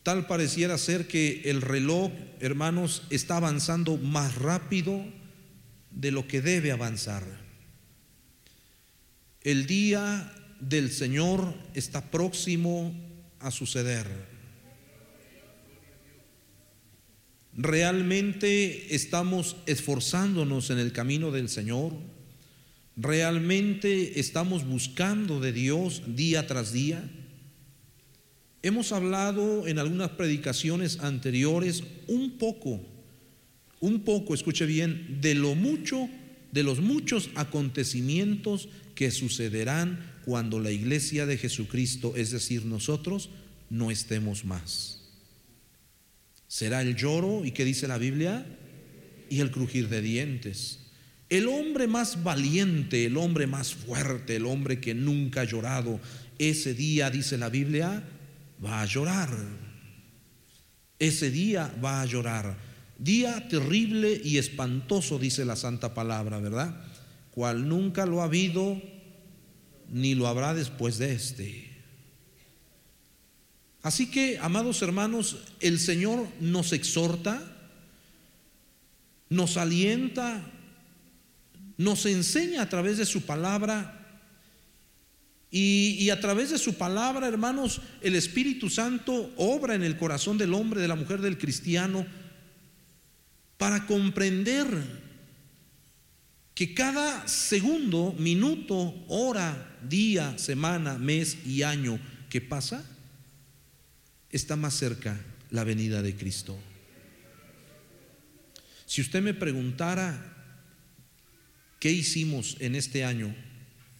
Tal 0.02 0.26
pareciera 0.26 0.76
ser 0.76 1.06
que 1.06 1.42
el 1.44 1.62
reloj, 1.62 2.10
hermanos, 2.40 3.02
está 3.10 3.36
avanzando 3.36 3.96
más 3.96 4.34
rápido 4.34 5.04
de 5.90 6.10
lo 6.10 6.26
que 6.26 6.40
debe 6.40 6.72
avanzar. 6.72 7.43
El 9.44 9.66
día 9.66 10.32
del 10.58 10.90
Señor 10.90 11.54
está 11.74 12.10
próximo 12.10 12.94
a 13.40 13.50
suceder. 13.50 14.06
¿Realmente 17.52 18.94
estamos 18.94 19.56
esforzándonos 19.66 20.70
en 20.70 20.78
el 20.78 20.92
camino 20.92 21.30
del 21.30 21.50
Señor? 21.50 21.92
¿Realmente 22.96 24.18
estamos 24.18 24.64
buscando 24.64 25.40
de 25.40 25.52
Dios 25.52 26.02
día 26.06 26.46
tras 26.46 26.72
día? 26.72 27.06
Hemos 28.62 28.92
hablado 28.92 29.66
en 29.66 29.78
algunas 29.78 30.12
predicaciones 30.12 31.00
anteriores 31.00 31.84
un 32.06 32.38
poco, 32.38 32.80
un 33.80 34.04
poco, 34.04 34.32
escuche 34.32 34.64
bien, 34.64 35.18
de 35.20 35.34
lo 35.34 35.54
mucho, 35.54 36.08
de 36.50 36.62
los 36.62 36.80
muchos 36.80 37.28
acontecimientos 37.34 38.70
que 38.94 39.10
sucederán 39.10 40.12
cuando 40.24 40.60
la 40.60 40.70
iglesia 40.70 41.26
de 41.26 41.36
Jesucristo, 41.36 42.14
es 42.16 42.30
decir, 42.30 42.64
nosotros, 42.64 43.30
no 43.70 43.90
estemos 43.90 44.44
más. 44.44 45.00
Será 46.48 46.82
el 46.82 46.94
lloro, 46.94 47.44
¿y 47.44 47.50
qué 47.50 47.64
dice 47.64 47.88
la 47.88 47.98
Biblia? 47.98 48.46
Y 49.28 49.40
el 49.40 49.50
crujir 49.50 49.88
de 49.88 50.00
dientes. 50.00 50.78
El 51.28 51.48
hombre 51.48 51.88
más 51.88 52.22
valiente, 52.22 53.06
el 53.06 53.16
hombre 53.16 53.46
más 53.46 53.74
fuerte, 53.74 54.36
el 54.36 54.46
hombre 54.46 54.80
que 54.80 54.94
nunca 54.94 55.40
ha 55.40 55.44
llorado, 55.44 56.00
ese 56.38 56.74
día, 56.74 57.10
dice 57.10 57.38
la 57.38 57.48
Biblia, 57.48 58.04
va 58.64 58.82
a 58.82 58.86
llorar. 58.86 59.30
Ese 60.98 61.30
día 61.30 61.74
va 61.84 62.02
a 62.02 62.06
llorar. 62.06 62.56
Día 62.98 63.48
terrible 63.48 64.20
y 64.22 64.38
espantoso, 64.38 65.18
dice 65.18 65.44
la 65.44 65.56
santa 65.56 65.94
palabra, 65.94 66.38
¿verdad? 66.38 66.84
Cual 67.34 67.68
nunca 67.68 68.06
lo 68.06 68.20
ha 68.20 68.24
habido 68.24 68.80
ni 69.88 70.14
lo 70.14 70.28
habrá 70.28 70.54
después 70.54 70.98
de 70.98 71.12
este. 71.12 71.70
Así 73.82 74.10
que, 74.10 74.38
amados 74.40 74.80
hermanos, 74.82 75.38
el 75.60 75.78
Señor 75.78 76.26
nos 76.40 76.72
exhorta, 76.72 77.42
nos 79.28 79.56
alienta, 79.56 80.42
nos 81.76 82.06
enseña 82.06 82.62
a 82.62 82.68
través 82.68 82.98
de 82.98 83.04
su 83.04 83.22
palabra 83.22 84.00
y, 85.50 85.96
y, 85.98 86.10
a 86.10 86.20
través 86.20 86.50
de 86.50 86.58
su 86.58 86.74
palabra, 86.74 87.28
hermanos, 87.28 87.80
el 88.00 88.14
Espíritu 88.14 88.70
Santo 88.70 89.32
obra 89.36 89.74
en 89.74 89.82
el 89.82 89.96
corazón 89.96 90.38
del 90.38 90.54
hombre, 90.54 90.80
de 90.80 90.88
la 90.88 90.96
mujer, 90.96 91.20
del 91.20 91.38
cristiano, 91.38 92.06
para 93.58 93.86
comprender 93.86 95.03
que 96.54 96.72
cada 96.72 97.26
segundo, 97.26 98.14
minuto, 98.16 98.94
hora, 99.08 99.76
día, 99.82 100.38
semana, 100.38 100.98
mes 100.98 101.38
y 101.44 101.64
año 101.64 101.98
que 102.30 102.40
pasa, 102.40 102.84
está 104.30 104.54
más 104.54 104.74
cerca 104.74 105.20
la 105.50 105.64
venida 105.64 106.00
de 106.00 106.14
Cristo. 106.14 106.56
Si 108.86 109.00
usted 109.00 109.20
me 109.20 109.34
preguntara 109.34 110.30
qué 111.80 111.90
hicimos 111.90 112.56
en 112.60 112.76
este 112.76 113.04
año 113.04 113.34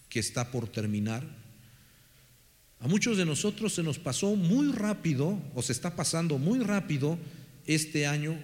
que 0.08 0.20
está 0.20 0.52
por 0.52 0.68
terminar, 0.68 1.24
a 2.78 2.86
muchos 2.86 3.16
de 3.16 3.24
nosotros 3.24 3.74
se 3.74 3.82
nos 3.82 3.98
pasó 3.98 4.36
muy 4.36 4.70
rápido, 4.70 5.42
o 5.54 5.62
se 5.62 5.72
está 5.72 5.96
pasando 5.96 6.38
muy 6.38 6.60
rápido 6.60 7.18
este 7.66 8.06
año, 8.06 8.40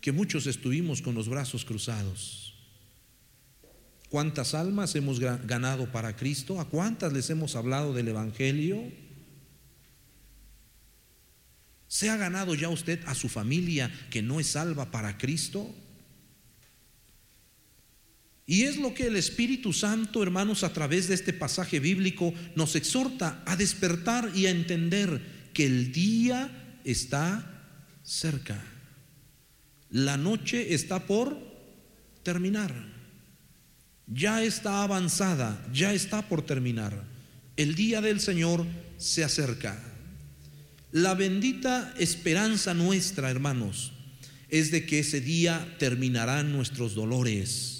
que 0.00 0.12
muchos 0.12 0.46
estuvimos 0.46 1.02
con 1.02 1.14
los 1.14 1.28
brazos 1.28 1.64
cruzados 1.64 2.43
¿Cuántas 4.14 4.54
almas 4.54 4.94
hemos 4.94 5.18
ganado 5.18 5.90
para 5.90 6.14
Cristo? 6.14 6.60
¿A 6.60 6.68
cuántas 6.68 7.12
les 7.12 7.30
hemos 7.30 7.56
hablado 7.56 7.92
del 7.92 8.06
Evangelio? 8.06 8.80
¿Se 11.88 12.10
ha 12.10 12.16
ganado 12.16 12.54
ya 12.54 12.68
usted 12.68 13.00
a 13.06 13.16
su 13.16 13.28
familia 13.28 13.90
que 14.10 14.22
no 14.22 14.38
es 14.38 14.46
salva 14.46 14.92
para 14.92 15.18
Cristo? 15.18 15.68
Y 18.46 18.62
es 18.62 18.76
lo 18.76 18.94
que 18.94 19.08
el 19.08 19.16
Espíritu 19.16 19.72
Santo, 19.72 20.22
hermanos, 20.22 20.62
a 20.62 20.72
través 20.72 21.08
de 21.08 21.14
este 21.14 21.32
pasaje 21.32 21.80
bíblico 21.80 22.32
nos 22.54 22.76
exhorta 22.76 23.42
a 23.46 23.56
despertar 23.56 24.30
y 24.32 24.46
a 24.46 24.50
entender 24.50 25.50
que 25.52 25.66
el 25.66 25.90
día 25.90 26.78
está 26.84 27.64
cerca. 28.04 28.62
La 29.90 30.16
noche 30.16 30.72
está 30.72 31.04
por 31.04 31.36
terminar. 32.22 32.93
Ya 34.06 34.42
está 34.42 34.82
avanzada, 34.82 35.64
ya 35.72 35.92
está 35.92 36.28
por 36.28 36.42
terminar. 36.42 37.04
El 37.56 37.74
día 37.74 38.00
del 38.00 38.20
Señor 38.20 38.66
se 38.98 39.24
acerca. 39.24 39.82
La 40.92 41.14
bendita 41.14 41.94
esperanza 41.98 42.74
nuestra, 42.74 43.30
hermanos, 43.30 43.92
es 44.48 44.70
de 44.70 44.86
que 44.86 45.00
ese 45.00 45.20
día 45.20 45.74
terminarán 45.78 46.52
nuestros 46.52 46.94
dolores 46.94 47.74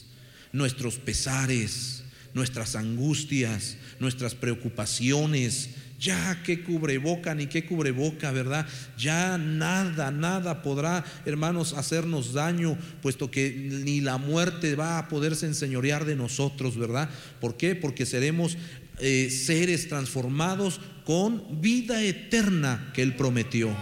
nuestros 0.54 0.98
pesares, 0.98 2.04
nuestras 2.32 2.76
angustias, 2.76 3.76
nuestras 3.98 4.36
preocupaciones. 4.36 5.70
Ya 6.04 6.42
que 6.42 6.62
cubreboca 6.62 7.34
ni 7.34 7.46
qué 7.46 7.64
cubreboca, 7.64 8.30
¿verdad? 8.30 8.66
Ya 8.98 9.38
nada, 9.38 10.10
nada 10.10 10.60
podrá, 10.60 11.02
hermanos, 11.24 11.72
hacernos 11.72 12.34
daño, 12.34 12.76
puesto 13.00 13.30
que 13.30 13.50
ni 13.84 14.02
la 14.02 14.18
muerte 14.18 14.74
va 14.74 14.98
a 14.98 15.08
poderse 15.08 15.46
enseñorear 15.46 16.04
de 16.04 16.14
nosotros, 16.14 16.76
¿verdad? 16.76 17.08
¿Por 17.40 17.56
qué? 17.56 17.74
Porque 17.74 18.04
seremos 18.04 18.58
eh, 18.98 19.30
seres 19.30 19.88
transformados 19.88 20.78
con 21.06 21.62
vida 21.62 22.02
eterna 22.02 22.92
que 22.92 23.00
Él 23.00 23.16
prometió. 23.16 23.74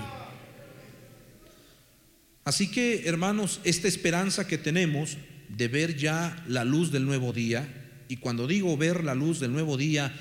Así 2.45 2.71
que, 2.71 3.03
hermanos, 3.09 3.61
esta 3.65 3.89
esperanza 3.89 4.47
que 4.47 4.59
tenemos 4.59 5.19
de 5.49 5.67
ver 5.67 5.97
ya 5.97 6.41
la 6.47 6.65
luz 6.65 6.93
del 6.93 7.05
nuevo 7.05 7.33
día. 7.33 7.69
Y 8.07 8.19
cuando 8.19 8.47
digo 8.47 8.77
ver 8.77 9.03
la 9.03 9.17
luz 9.17 9.41
del 9.41 9.53
nuevo 9.53 9.77
día, 9.77 10.15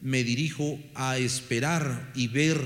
me 0.00 0.24
dirijo 0.24 0.78
a 0.94 1.18
esperar 1.18 2.12
y 2.14 2.28
ver 2.28 2.60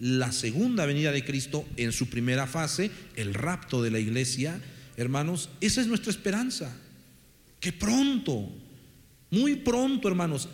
la 0.00 0.32
segunda 0.32 0.86
venida 0.86 1.12
de 1.12 1.24
Cristo 1.24 1.66
en 1.76 1.92
su 1.92 2.08
primera 2.08 2.46
fase, 2.46 2.90
el 3.16 3.34
rapto 3.34 3.82
de 3.82 3.90
la 3.90 3.98
iglesia. 3.98 4.60
Hermanos, 4.96 5.50
esa 5.60 5.80
es 5.80 5.86
nuestra 5.86 6.10
esperanza. 6.10 6.76
Que 7.60 7.72
pronto, 7.72 8.50
muy 9.30 9.56
pronto, 9.56 10.08
hermanos, 10.08 10.48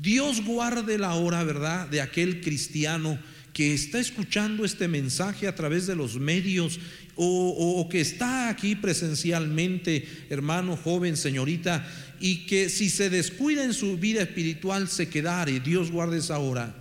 Dios 0.00 0.44
guarde 0.44 0.98
la 0.98 1.14
hora, 1.14 1.44
¿verdad?, 1.44 1.88
de 1.88 2.00
aquel 2.00 2.40
cristiano 2.40 3.18
que 3.52 3.74
está 3.74 4.00
escuchando 4.00 4.64
este 4.64 4.88
mensaje 4.88 5.46
a 5.46 5.54
través 5.54 5.86
de 5.86 5.94
los 5.94 6.18
medios 6.18 6.80
o, 7.14 7.86
que 7.90 8.00
está 8.00 8.48
aquí 8.48 8.74
presencialmente, 8.74 10.06
hermano, 10.30 10.76
joven, 10.76 11.16
señorita, 11.16 11.86
y 12.22 12.46
que 12.46 12.70
si 12.70 12.88
se 12.88 13.10
descuida 13.10 13.64
en 13.64 13.74
su 13.74 13.98
vida 13.98 14.22
espiritual 14.22 14.88
se 14.88 15.10
quedare, 15.10 15.60
Dios 15.60 15.90
guarde 15.90 16.18
esa 16.18 16.38
hora, 16.38 16.74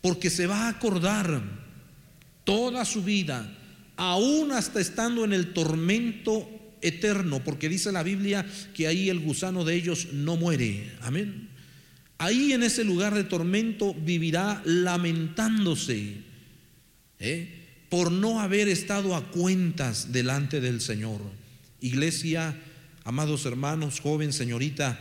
porque 0.00 0.30
se 0.30 0.46
va 0.46 0.66
a 0.66 0.68
acordar 0.68 1.42
toda 2.44 2.84
su 2.84 3.02
vida, 3.02 3.52
aún 3.96 4.52
hasta 4.52 4.80
estando 4.80 5.24
en 5.24 5.32
el 5.32 5.52
tormento 5.52 6.48
eterno, 6.80 7.42
porque 7.42 7.68
dice 7.68 7.90
la 7.90 8.04
Biblia 8.04 8.46
que 8.74 8.86
ahí 8.86 9.08
el 9.08 9.18
gusano 9.18 9.64
de 9.64 9.74
ellos 9.74 10.12
no 10.12 10.36
muere. 10.36 10.92
Amén. 11.00 11.48
Ahí 12.18 12.52
en 12.52 12.62
ese 12.62 12.84
lugar 12.84 13.14
de 13.14 13.24
tormento 13.24 13.94
vivirá 13.94 14.62
lamentándose. 14.64 16.28
¿eh? 17.18 17.58
por 17.88 18.12
no 18.12 18.40
haber 18.40 18.68
estado 18.68 19.16
a 19.16 19.30
cuentas 19.30 20.12
delante 20.12 20.60
del 20.60 20.80
Señor. 20.80 21.20
Iglesia, 21.80 22.54
amados 23.08 23.46
hermanos, 23.46 24.00
joven, 24.00 24.34
señorita, 24.34 24.98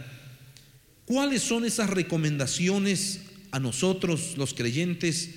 ¿cuáles 1.04 1.42
son 1.42 1.66
esas 1.66 1.90
recomendaciones 1.90 3.20
a 3.52 3.60
nosotros 3.60 4.36
los 4.38 4.54
creyentes 4.54 5.32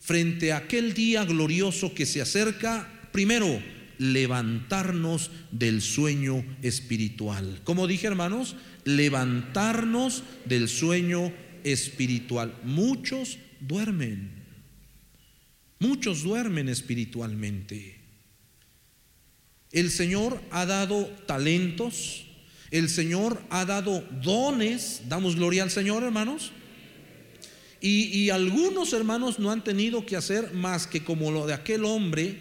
frente 0.00 0.52
a 0.52 0.58
aquel 0.58 0.92
día 0.92 1.24
glorioso 1.24 1.94
que 1.94 2.04
se 2.04 2.20
acerca? 2.20 3.08
Primero, 3.10 3.58
levantarnos 3.96 5.30
del 5.50 5.80
sueño 5.80 6.44
espiritual. 6.60 7.62
Como 7.64 7.86
dije 7.86 8.06
hermanos, 8.06 8.54
levantarnos 8.84 10.24
del 10.44 10.68
sueño 10.68 11.32
espiritual. 11.64 12.54
Muchos 12.64 13.38
duermen. 13.60 14.30
Muchos 15.78 16.22
duermen 16.22 16.68
espiritualmente. 16.68 18.03
El 19.74 19.90
Señor 19.90 20.40
ha 20.52 20.66
dado 20.66 21.10
talentos, 21.26 22.26
el 22.70 22.88
Señor 22.88 23.42
ha 23.50 23.64
dado 23.64 24.04
dones, 24.22 25.02
damos 25.08 25.34
gloria 25.34 25.64
al 25.64 25.70
Señor 25.70 26.04
hermanos. 26.04 26.52
Y, 27.80 28.30
algunos 28.30 28.94
hermanos 28.94 29.38
no 29.38 29.50
han 29.50 29.62
tenido 29.62 30.06
que 30.06 30.16
hacer 30.16 30.54
más 30.54 30.86
que 30.86 31.04
como 31.04 31.30
lo 31.30 31.46
de 31.46 31.52
aquel 31.52 31.84
hombre 31.84 32.38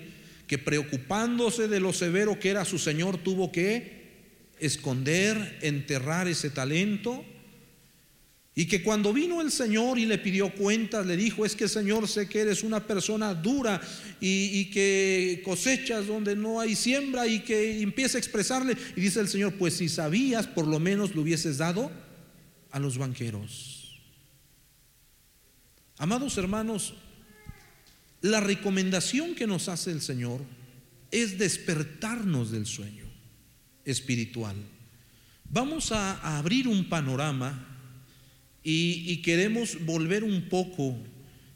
que 0.47 0.57
preocupándose 0.57 1.67
de 1.67 1.81
lo 1.81 1.91
severo 1.91 2.39
que 2.39 2.49
era 2.49 2.63
su 2.63 2.79
Señor 2.79 3.17
tuvo 3.17 3.51
que 3.51 4.03
esconder, 4.59 5.57
enterrar 5.61 6.29
ese 6.29 6.49
talento 6.49 7.25
y 8.55 8.67
que 8.67 8.83
cuando 8.83 9.11
vino 9.13 9.41
el 9.41 9.51
Señor 9.51 9.97
y 9.97 10.05
le 10.05 10.19
pidió 10.19 10.53
cuentas, 10.53 11.07
le 11.07 11.17
dijo, 11.17 11.43
es 11.43 11.55
que 11.55 11.67
Señor, 11.67 12.07
sé 12.07 12.29
que 12.29 12.41
eres 12.41 12.63
una 12.63 12.85
persona 12.85 13.33
dura 13.33 13.81
y, 14.19 14.65
que 14.65 15.41
cosechas 15.43 16.05
donde 16.05 16.35
no 16.35 16.59
hay 16.59 16.75
siembra 16.75 17.25
y 17.25 17.39
que 17.39 17.81
empieza 17.81 18.17
a 18.17 18.19
expresarle. 18.19 18.77
Y 18.95 19.01
dice 19.01 19.19
el 19.21 19.27
Señor, 19.27 19.55
pues 19.55 19.77
si 19.77 19.89
sabías, 19.89 20.45
por 20.45 20.67
lo 20.67 20.79
menos 20.79 21.15
lo 21.15 21.23
hubieses 21.23 21.57
dado 21.57 21.91
a 22.69 22.79
los 22.79 22.99
banqueros. 22.99 23.99
Amados 25.97 26.37
hermanos, 26.37 26.93
la 28.21 28.39
recomendación 28.39 29.33
que 29.33 29.47
nos 29.47 29.67
hace 29.67 29.91
el 29.91 30.01
Señor 30.01 30.41
es 31.09 31.39
despertarnos 31.39 32.51
del 32.51 32.67
sueño 32.67 33.05
espiritual. 33.83 34.55
Vamos 35.49 35.91
a 35.91 36.37
abrir 36.37 36.67
un 36.67 36.87
panorama 36.87 37.72
y, 38.63 39.17
queremos 39.17 39.83
volver 39.85 40.23
un 40.23 40.43
poco, 40.43 40.97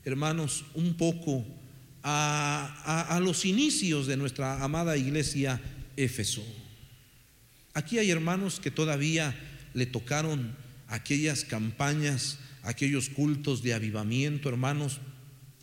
hermanos, 0.03 0.65
un 0.73 0.95
poco 0.95 1.45
a, 2.03 3.19
los 3.21 3.45
inicios 3.45 4.07
de 4.07 4.17
nuestra 4.17 4.63
amada 4.63 4.97
iglesia 4.97 5.61
Éfeso. 5.95 6.43
Aquí 7.73 7.97
hay 7.97 8.11
hermanos 8.11 8.59
que 8.59 8.71
todavía 8.71 9.35
le 9.73 9.85
tocaron 9.85 10.55
aquellas 10.87 11.43
campañas, 11.43 12.39
aquellos 12.63 13.09
cultos 13.09 13.63
de 13.63 13.73
avivamiento, 13.73 14.49
hermanos, 14.49 14.99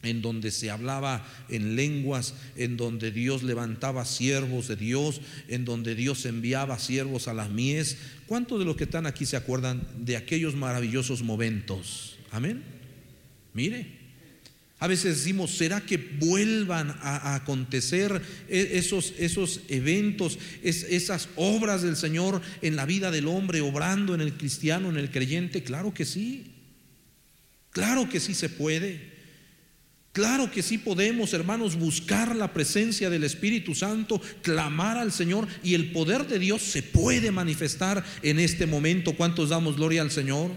en 0.05 0.23
donde 0.23 0.51
se 0.51 0.71
hablaba 0.71 1.27
en 1.49 1.77
lenguas, 1.77 2.35
en 2.57 2.77
donde 2.77 3.11
Dios 3.11 3.43
levantaba 3.43 4.05
siervos 4.05 4.69
de 4.69 4.77
Dios, 4.77 5.21
en 5.49 5.65
donde 5.65 5.95
Dios 5.95 6.25
enviaba 6.27 6.79
siervos 6.79 7.29
a 7.29 7.35
las 7.35 7.51
mies. 7.51 7.97
¿Cuántos 8.27 8.59
de 8.59 8.65
los 8.65 8.77
que 8.77 8.85
están 8.85 9.07
aquí 9.07 9.27
se 9.27 9.37
acuerdan 9.37 9.87
de 9.99 10.17
aquellos 10.17 10.55
maravillosos 10.55 11.23
momentos? 11.23 12.17
Amén. 12.31 12.63
Mire, 13.53 14.05
a 14.81 14.87
veces 14.87 15.17
decimos, 15.17 15.53
¿será 15.53 15.81
que 15.81 15.97
vuelvan 15.97 16.91
a, 17.01 17.37
acontecer 17.37 18.21
e, 18.49 18.73
esos, 18.75 19.15
esos 19.19 19.61
eventos, 19.69 20.39
esas 20.63 21.29
obras 21.37 21.83
del 21.83 21.97
Señor 21.97 22.43
en 22.61 22.77
la 22.77 22.85
vida 22.85 23.11
del 23.11 23.29
hombre, 23.29 23.61
obrando 23.61 24.15
en 24.15 24.21
el 24.21 24.35
cristiano, 24.35 24.91
en 24.91 24.99
el 24.99 25.11
creyente? 25.11 25.63
Claro 25.63 25.95
que 25.95 26.05
sí. 26.05 26.51
Claro 27.71 28.09
que 28.11 28.21
sí 28.21 28.35
se 28.35 28.49
puede. 28.51 29.14
Claro 30.15 30.49
que 30.49 30.63
sí 30.63 30.79
podemos, 30.79 31.33
hermanos, 31.33 31.75
buscar 31.75 32.37
la 32.37 32.53
presencia 32.53 33.11
del 33.11 33.25
Espíritu 33.25 33.75
Santo, 33.75 34.23
clamar 34.43 34.97
al 34.97 35.11
Señor 35.11 35.49
y 35.65 35.75
el 35.75 35.91
poder 35.91 36.29
de 36.29 36.39
Dios 36.39 36.63
se 36.63 36.85
puede 36.85 37.33
manifestar 37.33 38.05
en 38.23 38.39
este 38.39 38.67
momento. 38.67 39.17
¿Cuántos 39.17 39.49
damos 39.49 39.75
gloria 39.75 40.03
al 40.03 40.13
Señor? 40.13 40.53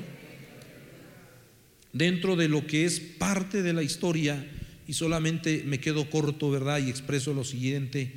Dentro 1.91 2.36
de 2.36 2.49
lo 2.49 2.68
que 2.68 2.86
es 2.86 2.99
parte 2.99 3.64
de 3.64 3.74
la 3.74 3.82
historia, 3.82 4.47
y 4.88 4.93
solamente 4.93 5.64
me 5.66 5.80
quedo 5.80 6.08
corto, 6.08 6.51
¿verdad? 6.51 6.78
Y 6.78 6.91
expreso 6.91 7.34
lo 7.34 7.43
siguiente, 7.43 8.14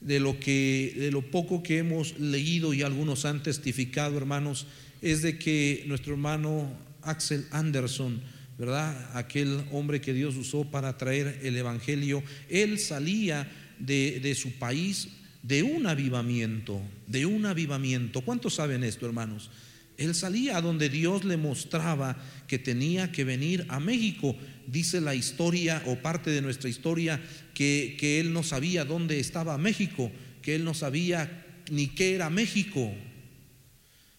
de 0.00 0.20
lo 0.20 0.40
que 0.40 0.94
de 0.96 1.10
lo 1.10 1.20
poco 1.30 1.62
que 1.62 1.76
hemos 1.76 2.18
leído 2.18 2.72
y 2.72 2.80
algunos 2.80 3.26
han 3.26 3.42
testificado, 3.42 4.16
hermanos, 4.16 4.66
es 5.02 5.20
de 5.20 5.36
que 5.36 5.84
nuestro 5.86 6.14
hermano 6.14 6.72
Axel 7.02 7.44
Anderson 7.50 8.22
¿verdad? 8.58 9.10
Aquel 9.14 9.64
hombre 9.70 10.00
que 10.00 10.14
Dios 10.14 10.36
usó 10.36 10.64
para 10.70 10.96
traer 10.96 11.40
el 11.42 11.56
Evangelio, 11.56 12.22
él 12.48 12.78
salía 12.78 13.50
de, 13.78 14.34
su 14.34 14.52
país 14.52 15.08
de 15.42 15.62
un 15.62 15.86
avivamiento, 15.86 16.80
de 17.06 17.26
un 17.26 17.46
avivamiento. 17.46 18.22
¿Cuántos 18.22 18.54
saben 18.54 18.82
esto, 18.82 19.06
hermanos? 19.06 19.50
Él 19.98 20.14
salía 20.14 20.56
a 20.56 20.62
donde 20.62 20.88
Dios 20.88 21.24
le 21.24 21.36
mostraba 21.36 22.16
que 22.46 22.58
tenía 22.58 23.12
que 23.12 23.24
venir 23.24 23.66
a 23.68 23.80
México. 23.80 24.36
Dice 24.66 25.00
la 25.00 25.14
historia 25.14 25.82
o 25.86 25.96
parte 25.96 26.30
de 26.30 26.42
nuestra 26.42 26.68
historia 26.68 27.20
que, 27.54 27.96
que 27.98 28.20
él 28.20 28.32
no 28.32 28.42
sabía 28.42 28.84
dónde 28.84 29.20
estaba 29.20 29.56
México, 29.56 30.10
que 30.42 30.54
él 30.54 30.64
no 30.64 30.74
sabía 30.74 31.44
ni 31.70 31.88
qué 31.88 32.14
era 32.14 32.28
México. 32.28 32.92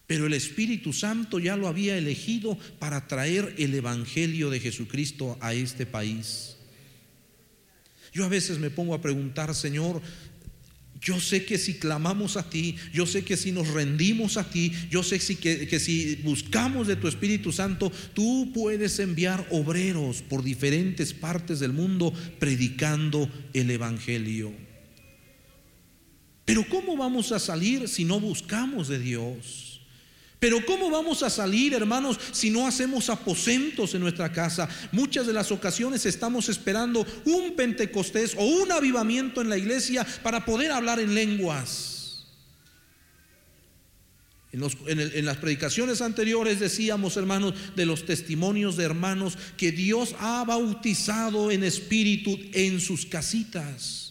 Pero 0.08 0.26
el 0.26 0.32
Espíritu 0.32 0.94
Santo 0.94 1.38
ya 1.38 1.54
lo 1.54 1.68
había 1.68 1.98
elegido 1.98 2.58
para 2.78 3.06
traer 3.06 3.54
el 3.58 3.74
Evangelio 3.74 4.48
de 4.48 4.58
Jesucristo 4.58 5.36
a 5.40 5.52
este 5.52 5.84
país. 5.84 6.56
Yo 8.14 8.24
a 8.24 8.28
veces 8.28 8.58
me 8.58 8.70
pongo 8.70 8.94
a 8.94 9.02
preguntar, 9.02 9.54
Señor, 9.54 10.00
yo 10.98 11.20
sé 11.20 11.44
que 11.44 11.58
si 11.58 11.74
clamamos 11.74 12.38
a 12.38 12.48
ti, 12.48 12.74
yo 12.90 13.04
sé 13.04 13.22
que 13.22 13.36
si 13.36 13.52
nos 13.52 13.68
rendimos 13.68 14.38
a 14.38 14.48
ti, 14.48 14.72
yo 14.90 15.02
sé 15.02 15.18
que, 15.18 15.68
que, 15.68 15.78
si 15.78 16.16
buscamos 16.16 16.86
de 16.86 16.96
tu 16.96 17.06
Espíritu 17.06 17.52
Santo, 17.52 17.92
tú 18.14 18.50
puedes 18.54 18.98
enviar 19.00 19.46
obreros 19.50 20.22
por 20.22 20.42
diferentes 20.42 21.12
partes 21.12 21.60
del 21.60 21.74
mundo 21.74 22.14
predicando 22.38 23.30
el 23.52 23.70
Evangelio. 23.70 24.54
Pero 26.46 26.66
¿cómo 26.66 26.96
vamos 26.96 27.30
a 27.30 27.38
salir 27.38 27.88
si 27.88 28.06
no 28.06 28.20
buscamos 28.20 28.88
de 28.88 29.00
Dios? 29.00 29.67
Pero 30.38 30.64
¿cómo 30.64 30.88
vamos 30.90 31.22
a 31.22 31.30
salir, 31.30 31.74
hermanos, 31.74 32.18
si 32.32 32.50
no 32.50 32.66
hacemos 32.66 33.10
aposentos 33.10 33.94
en 33.94 34.00
nuestra 34.00 34.32
casa? 34.32 34.68
Muchas 34.92 35.26
de 35.26 35.32
las 35.32 35.50
ocasiones 35.50 36.06
estamos 36.06 36.48
esperando 36.48 37.04
un 37.24 37.56
Pentecostés 37.56 38.34
o 38.36 38.44
un 38.44 38.70
avivamiento 38.70 39.40
en 39.40 39.48
la 39.48 39.58
iglesia 39.58 40.06
para 40.22 40.44
poder 40.44 40.70
hablar 40.70 41.00
en 41.00 41.14
lenguas. 41.14 41.96
En, 44.52 45.26
las 45.26 45.36
predicaciones 45.36 46.00
anteriores 46.00 46.58
decíamos, 46.58 47.16
hermanos, 47.16 47.54
de 47.76 47.84
los 47.84 48.06
testimonios 48.06 48.76
de 48.76 48.84
hermanos 48.84 49.36
que 49.56 49.72
Dios 49.72 50.14
ha 50.20 50.44
bautizado 50.44 51.50
en 51.50 51.64
espíritu 51.64 52.38
en 52.54 52.80
sus 52.80 53.04
casitas 53.04 54.07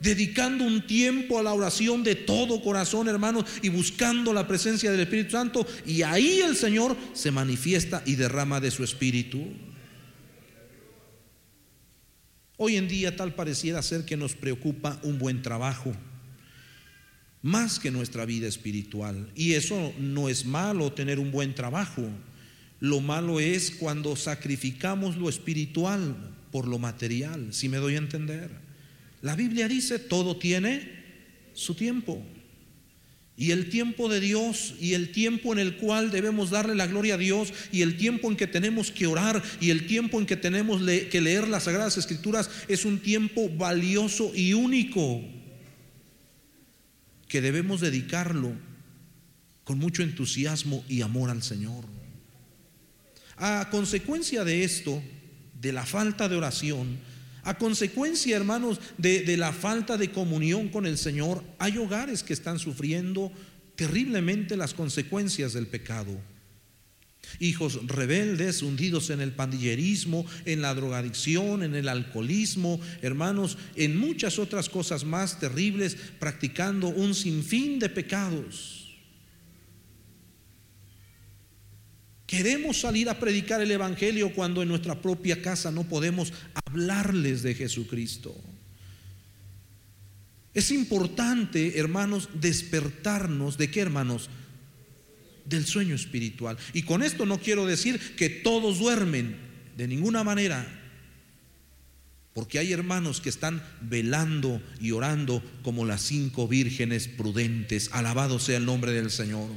dedicando 0.00 0.64
un 0.64 0.86
tiempo 0.86 1.38
a 1.38 1.42
la 1.42 1.52
oración 1.52 2.04
de 2.04 2.14
todo 2.14 2.62
corazón, 2.62 3.08
hermanos, 3.08 3.44
y 3.62 3.68
buscando 3.68 4.32
la 4.32 4.46
presencia 4.46 4.90
del 4.90 5.00
Espíritu 5.00 5.32
Santo. 5.32 5.66
Y 5.86 6.02
ahí 6.02 6.40
el 6.40 6.56
Señor 6.56 6.96
se 7.14 7.30
manifiesta 7.30 8.02
y 8.06 8.14
derrama 8.14 8.60
de 8.60 8.70
su 8.70 8.84
Espíritu. 8.84 9.44
Hoy 12.56 12.76
en 12.76 12.88
día 12.88 13.16
tal 13.16 13.34
pareciera 13.34 13.82
ser 13.82 14.04
que 14.04 14.16
nos 14.16 14.34
preocupa 14.34 14.98
un 15.04 15.18
buen 15.18 15.42
trabajo, 15.42 15.92
más 17.40 17.78
que 17.78 17.92
nuestra 17.92 18.24
vida 18.24 18.48
espiritual. 18.48 19.30
Y 19.36 19.54
eso 19.54 19.92
no 19.98 20.28
es 20.28 20.44
malo 20.44 20.92
tener 20.92 21.20
un 21.20 21.30
buen 21.30 21.54
trabajo. 21.54 22.02
Lo 22.80 23.00
malo 23.00 23.38
es 23.38 23.70
cuando 23.70 24.16
sacrificamos 24.16 25.16
lo 25.16 25.28
espiritual 25.28 26.16
por 26.50 26.66
lo 26.66 26.78
material, 26.78 27.52
si 27.52 27.68
me 27.68 27.76
doy 27.76 27.94
a 27.94 27.98
entender. 27.98 28.67
La 29.22 29.34
Biblia 29.34 29.68
dice, 29.68 29.98
todo 29.98 30.36
tiene 30.36 30.98
su 31.54 31.74
tiempo. 31.74 32.22
Y 33.36 33.52
el 33.52 33.70
tiempo 33.70 34.08
de 34.08 34.18
Dios 34.18 34.74
y 34.80 34.94
el 34.94 35.12
tiempo 35.12 35.52
en 35.52 35.60
el 35.60 35.76
cual 35.76 36.10
debemos 36.10 36.50
darle 36.50 36.74
la 36.74 36.88
gloria 36.88 37.14
a 37.14 37.18
Dios 37.18 37.52
y 37.70 37.82
el 37.82 37.96
tiempo 37.96 38.28
en 38.28 38.36
que 38.36 38.48
tenemos 38.48 38.90
que 38.90 39.06
orar 39.06 39.40
y 39.60 39.70
el 39.70 39.86
tiempo 39.86 40.18
en 40.18 40.26
que 40.26 40.36
tenemos 40.36 40.82
que 40.82 41.20
leer 41.20 41.46
las 41.46 41.64
Sagradas 41.64 41.96
Escrituras 41.96 42.50
es 42.66 42.84
un 42.84 42.98
tiempo 42.98 43.48
valioso 43.48 44.32
y 44.34 44.54
único 44.54 45.22
que 47.28 47.40
debemos 47.40 47.80
dedicarlo 47.80 48.52
con 49.62 49.78
mucho 49.78 50.02
entusiasmo 50.02 50.84
y 50.88 51.02
amor 51.02 51.30
al 51.30 51.44
Señor. 51.44 51.84
A 53.36 53.68
consecuencia 53.70 54.42
de 54.42 54.64
esto, 54.64 55.00
de 55.60 55.72
la 55.72 55.86
falta 55.86 56.28
de 56.28 56.34
oración, 56.34 56.98
a 57.48 57.56
consecuencia, 57.56 58.36
hermanos, 58.36 58.78
de, 58.98 59.34
la 59.38 59.54
falta 59.54 59.96
de 59.96 60.12
comunión 60.12 60.68
con 60.68 60.84
el 60.84 60.98
Señor, 60.98 61.42
hay 61.58 61.78
hogares 61.78 62.22
que 62.22 62.34
están 62.34 62.58
sufriendo 62.58 63.32
terriblemente 63.74 64.54
las 64.54 64.74
consecuencias 64.74 65.54
del 65.54 65.66
pecado. 65.66 66.20
Hijos 67.40 67.80
rebeldes, 67.86 68.60
hundidos 68.60 69.08
en 69.08 69.22
el 69.22 69.32
pandillerismo, 69.32 70.26
en 70.44 70.60
la 70.60 70.74
drogadicción, 70.74 71.62
en 71.62 71.74
el 71.74 71.88
alcoholismo, 71.88 72.82
hermanos, 73.00 73.56
en 73.76 73.96
muchas 73.96 74.38
otras 74.38 74.68
cosas 74.68 75.04
más 75.04 75.40
terribles, 75.40 75.96
practicando 76.18 76.88
un 76.88 77.14
sinfín 77.14 77.78
de 77.78 77.88
pecados. 77.88 78.77
Queremos 82.28 82.82
salir 82.82 83.08
a 83.08 83.18
predicar 83.18 83.62
el 83.62 83.70
Evangelio 83.70 84.34
cuando 84.34 84.60
en 84.60 84.68
nuestra 84.68 85.00
propia 85.00 85.40
casa 85.40 85.72
no 85.72 85.84
podemos 85.84 86.34
hablarles 86.66 87.42
de 87.42 87.54
Jesucristo. 87.54 88.36
Es 90.52 90.70
importante, 90.70 91.78
hermanos, 91.78 92.28
despertarnos 92.34 93.56
de 93.56 93.70
qué, 93.70 93.80
hermanos? 93.80 94.28
Del 95.46 95.64
sueño 95.64 95.94
espiritual. 95.94 96.58
Y 96.74 96.82
con 96.82 97.02
esto 97.02 97.24
no 97.24 97.38
quiero 97.38 97.64
decir 97.64 97.98
que 98.16 98.28
todos 98.28 98.78
duermen, 98.78 99.34
de 99.78 99.88
ninguna 99.88 100.22
manera. 100.22 100.66
Porque 102.34 102.58
hay 102.58 102.74
hermanos 102.74 103.22
que 103.22 103.30
están 103.30 103.62
velando 103.80 104.60
y 104.82 104.90
orando 104.90 105.42
como 105.62 105.86
las 105.86 106.02
cinco 106.02 106.46
vírgenes 106.46 107.08
prudentes. 107.08 107.88
Alabado 107.94 108.38
sea 108.38 108.58
el 108.58 108.66
nombre 108.66 108.92
del 108.92 109.10
Señor. 109.10 109.48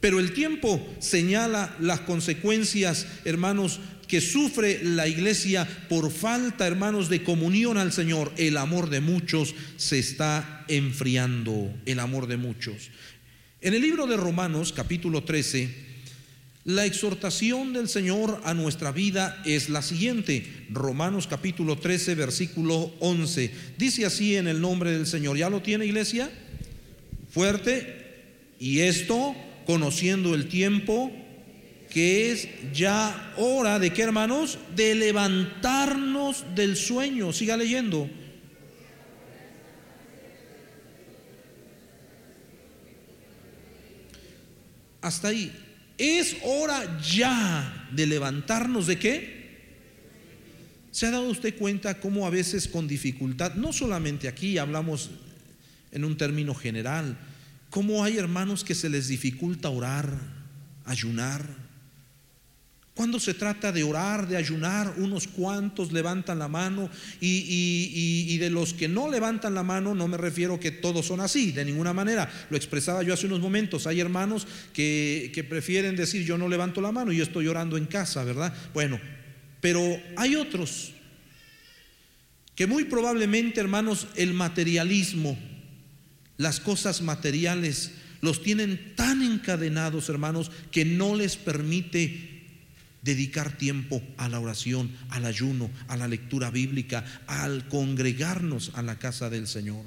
Pero 0.00 0.20
el 0.20 0.32
tiempo 0.32 0.86
señala 1.00 1.76
las 1.80 2.00
consecuencias, 2.00 3.06
hermanos, 3.24 3.80
que 4.06 4.20
sufre 4.20 4.80
la 4.82 5.06
iglesia 5.06 5.68
por 5.88 6.10
falta, 6.10 6.66
hermanos, 6.66 7.08
de 7.08 7.22
comunión 7.22 7.76
al 7.76 7.92
Señor. 7.92 8.32
El 8.36 8.56
amor 8.56 8.90
de 8.90 9.00
muchos 9.00 9.54
se 9.76 9.98
está 9.98 10.64
enfriando, 10.68 11.74
el 11.84 12.00
amor 12.00 12.26
de 12.26 12.38
muchos. 12.38 12.90
En 13.60 13.74
el 13.74 13.82
libro 13.82 14.06
de 14.06 14.16
Romanos, 14.16 14.72
capítulo 14.72 15.24
13, 15.24 15.88
la 16.64 16.86
exhortación 16.86 17.72
del 17.72 17.88
Señor 17.88 18.40
a 18.44 18.54
nuestra 18.54 18.92
vida 18.92 19.42
es 19.44 19.68
la 19.68 19.82
siguiente. 19.82 20.46
Romanos 20.70 21.26
capítulo 21.26 21.76
13, 21.76 22.14
versículo 22.14 22.94
11. 23.00 23.50
Dice 23.78 24.06
así 24.06 24.36
en 24.36 24.48
el 24.48 24.60
nombre 24.60 24.92
del 24.92 25.06
Señor. 25.06 25.36
¿Ya 25.36 25.50
lo 25.50 25.62
tiene 25.62 25.86
iglesia? 25.86 26.30
Fuerte. 27.30 28.06
Y 28.60 28.80
esto 28.80 29.34
conociendo 29.68 30.34
el 30.34 30.48
tiempo, 30.48 31.12
que 31.90 32.32
es 32.32 32.48
ya 32.72 33.34
hora 33.36 33.78
de 33.78 33.92
qué 33.92 34.00
hermanos? 34.00 34.58
De 34.74 34.94
levantarnos 34.94 36.46
del 36.54 36.74
sueño. 36.74 37.34
Siga 37.34 37.54
leyendo. 37.54 38.08
Hasta 45.02 45.28
ahí. 45.28 45.52
Es 45.98 46.38
hora 46.44 46.98
ya 47.02 47.90
de 47.92 48.06
levantarnos 48.06 48.86
de 48.86 48.98
qué? 48.98 49.38
¿Se 50.92 51.04
ha 51.04 51.10
dado 51.10 51.28
usted 51.28 51.54
cuenta 51.58 52.00
cómo 52.00 52.26
a 52.26 52.30
veces 52.30 52.68
con 52.68 52.88
dificultad, 52.88 53.52
no 53.52 53.74
solamente 53.74 54.28
aquí 54.28 54.56
hablamos 54.56 55.10
en 55.92 56.06
un 56.06 56.16
término 56.16 56.54
general, 56.54 57.18
¿Cómo 57.70 58.02
hay 58.02 58.16
hermanos 58.16 58.64
que 58.64 58.74
se 58.74 58.88
les 58.88 59.08
dificulta 59.08 59.68
orar, 59.68 60.08
ayunar? 60.84 61.68
Cuando 62.98 63.20
se 63.20 63.32
trata 63.32 63.70
de 63.70 63.84
orar, 63.84 64.26
de 64.26 64.36
ayunar, 64.36 64.94
unos 64.96 65.28
cuantos 65.28 65.92
levantan 65.92 66.40
la 66.40 66.48
mano 66.48 66.90
y, 67.20 68.36
de 68.38 68.50
los 68.50 68.74
que 68.74 68.88
no 68.88 69.08
levantan 69.08 69.54
la 69.54 69.62
mano 69.62 69.94
no 69.94 70.08
me 70.08 70.16
refiero 70.16 70.58
que 70.58 70.72
todos 70.72 71.06
son 71.06 71.20
así, 71.20 71.52
de 71.52 71.64
ninguna 71.64 71.92
manera. 71.92 72.28
Lo 72.50 72.56
expresaba 72.56 73.04
yo 73.04 73.14
hace 73.14 73.26
unos 73.26 73.38
momentos. 73.38 73.86
Hay 73.86 74.00
hermanos 74.00 74.48
que, 74.72 75.30
que 75.32 75.44
prefieren 75.44 75.94
decir 75.94 76.24
yo 76.24 76.36
no 76.36 76.48
levanto 76.48 76.80
la 76.80 76.90
mano 76.90 77.12
y 77.12 77.18
yo 77.18 77.22
estoy 77.22 77.46
orando 77.46 77.76
en 77.76 77.86
casa, 77.86 78.24
¿verdad? 78.24 78.52
Bueno, 78.74 78.98
pero 79.60 79.80
hay 80.16 80.34
otros 80.34 80.92
que 82.56 82.66
muy 82.66 82.82
probablemente, 82.82 83.60
hermanos, 83.60 84.08
el 84.16 84.34
materialismo, 84.34 85.38
las 86.38 86.60
cosas 86.60 87.02
materiales 87.02 87.92
los 88.20 88.42
tienen 88.42 88.94
tan 88.96 89.22
encadenados, 89.22 90.08
hermanos, 90.08 90.50
que 90.70 90.84
no 90.84 91.14
les 91.14 91.36
permite 91.36 92.38
dedicar 93.02 93.56
tiempo 93.56 94.02
a 94.16 94.28
la 94.28 94.40
oración, 94.40 94.90
al 95.10 95.24
ayuno, 95.24 95.70
a 95.88 95.96
la 95.96 96.08
lectura 96.08 96.50
bíblica, 96.50 97.04
al 97.26 97.68
congregarnos 97.68 98.72
a 98.74 98.82
la 98.82 98.98
casa 98.98 99.30
del 99.30 99.46
Señor. 99.46 99.84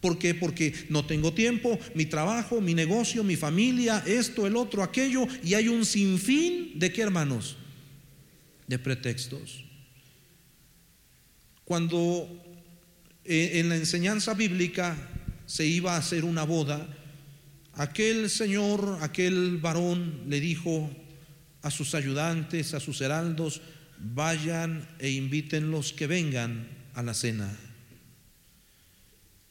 ¿Por 0.00 0.18
qué? 0.18 0.34
Porque 0.34 0.74
no 0.88 1.04
tengo 1.04 1.34
tiempo, 1.34 1.78
mi 1.94 2.06
trabajo, 2.06 2.60
mi 2.60 2.74
negocio, 2.74 3.22
mi 3.22 3.36
familia, 3.36 4.02
esto, 4.06 4.46
el 4.46 4.56
otro, 4.56 4.82
aquello, 4.82 5.26
y 5.44 5.54
hay 5.54 5.68
un 5.68 5.84
sinfín 5.84 6.78
de 6.78 6.92
qué, 6.92 7.02
hermanos? 7.02 7.56
De 8.66 8.78
pretextos. 8.78 9.64
Cuando 11.64 12.28
eh, 13.24 13.60
en 13.60 13.68
la 13.68 13.76
enseñanza 13.76 14.32
bíblica 14.34 14.96
se 15.50 15.66
iba 15.66 15.96
a 15.96 15.98
hacer 15.98 16.24
una 16.24 16.44
boda, 16.44 16.86
aquel 17.72 18.30
señor, 18.30 18.98
aquel 19.00 19.58
varón 19.58 20.26
le 20.28 20.38
dijo 20.38 20.88
a 21.62 21.72
sus 21.72 21.96
ayudantes, 21.96 22.72
a 22.72 22.78
sus 22.78 23.00
heraldos, 23.00 23.60
vayan 23.98 24.86
e 25.00 25.10
inviten 25.10 25.72
los 25.72 25.92
que 25.92 26.06
vengan 26.06 26.68
a 26.94 27.02
la 27.02 27.14
cena. 27.14 27.50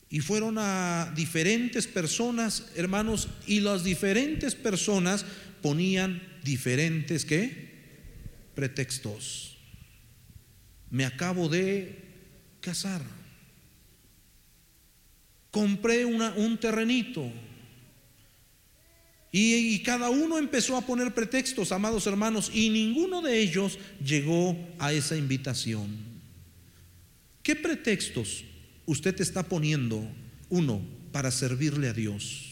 Y 0.10 0.22
fueron 0.22 0.56
a 0.58 1.12
diferentes 1.18 1.86
personas, 1.86 2.68
hermanos, 2.78 3.28
y 3.46 3.60
las 3.60 3.84
diferentes 3.84 4.56
personas 4.56 5.26
ponían 5.62 6.24
diferentes, 6.46 7.26
¿qué? 7.26 7.74
Pretextos. 8.56 9.58
Me 10.92 11.04
acabo 11.04 11.50
de 11.50 12.06
casar. 12.62 13.19
Compré 15.60 16.06
un 16.06 16.58
terrenito. 16.58 17.30
Y, 19.30 19.76
y, 19.76 19.84
cada 19.84 20.10
uno 20.10 20.38
empezó 20.38 20.78
a 20.78 20.82
poner 20.82 21.14
pretextos, 21.14 21.74
amados 21.74 22.08
hermanos, 22.08 22.50
y 22.54 22.70
ninguno 22.70 23.22
de 23.22 23.42
ellos 23.42 23.78
llegó 24.02 24.58
a 24.80 24.94
esa 24.94 25.18
invitación. 25.18 25.98
¿Qué 27.44 27.58
pretextos 27.58 28.46
usted 28.86 29.20
está 29.20 29.44
poniendo, 29.44 30.02
uno, 30.48 30.82
para 31.12 31.30
servirle 31.30 31.90
a 31.90 31.94
Dios? 31.94 32.49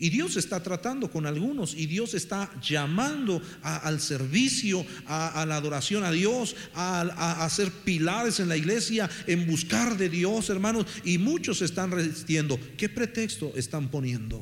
Y 0.00 0.10
Dios 0.10 0.36
está 0.36 0.62
tratando 0.62 1.10
con 1.10 1.26
algunos 1.26 1.74
y 1.74 1.86
Dios 1.86 2.14
está 2.14 2.50
llamando 2.62 3.42
al 3.62 4.00
servicio, 4.00 4.86
a, 5.06 5.44
la 5.44 5.56
adoración 5.56 6.04
a 6.04 6.12
Dios, 6.12 6.54
a, 6.74 7.00
a, 7.00 7.44
hacer 7.44 7.72
pilares 7.72 8.38
en 8.38 8.48
la 8.48 8.56
iglesia, 8.56 9.10
en 9.26 9.46
buscar 9.48 9.96
de 9.96 10.08
Dios, 10.08 10.50
hermanos. 10.50 10.86
Y 11.04 11.18
muchos 11.18 11.62
están 11.62 11.90
resistiendo. 11.90 12.60
¿Qué 12.76 12.88
pretexto 12.88 13.52
están 13.56 13.88
poniendo? 13.88 14.40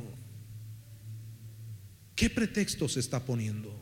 ¿Qué 2.14 2.28
pretexto 2.28 2.86
se 2.86 3.00
está 3.00 3.24
poniendo? 3.24 3.74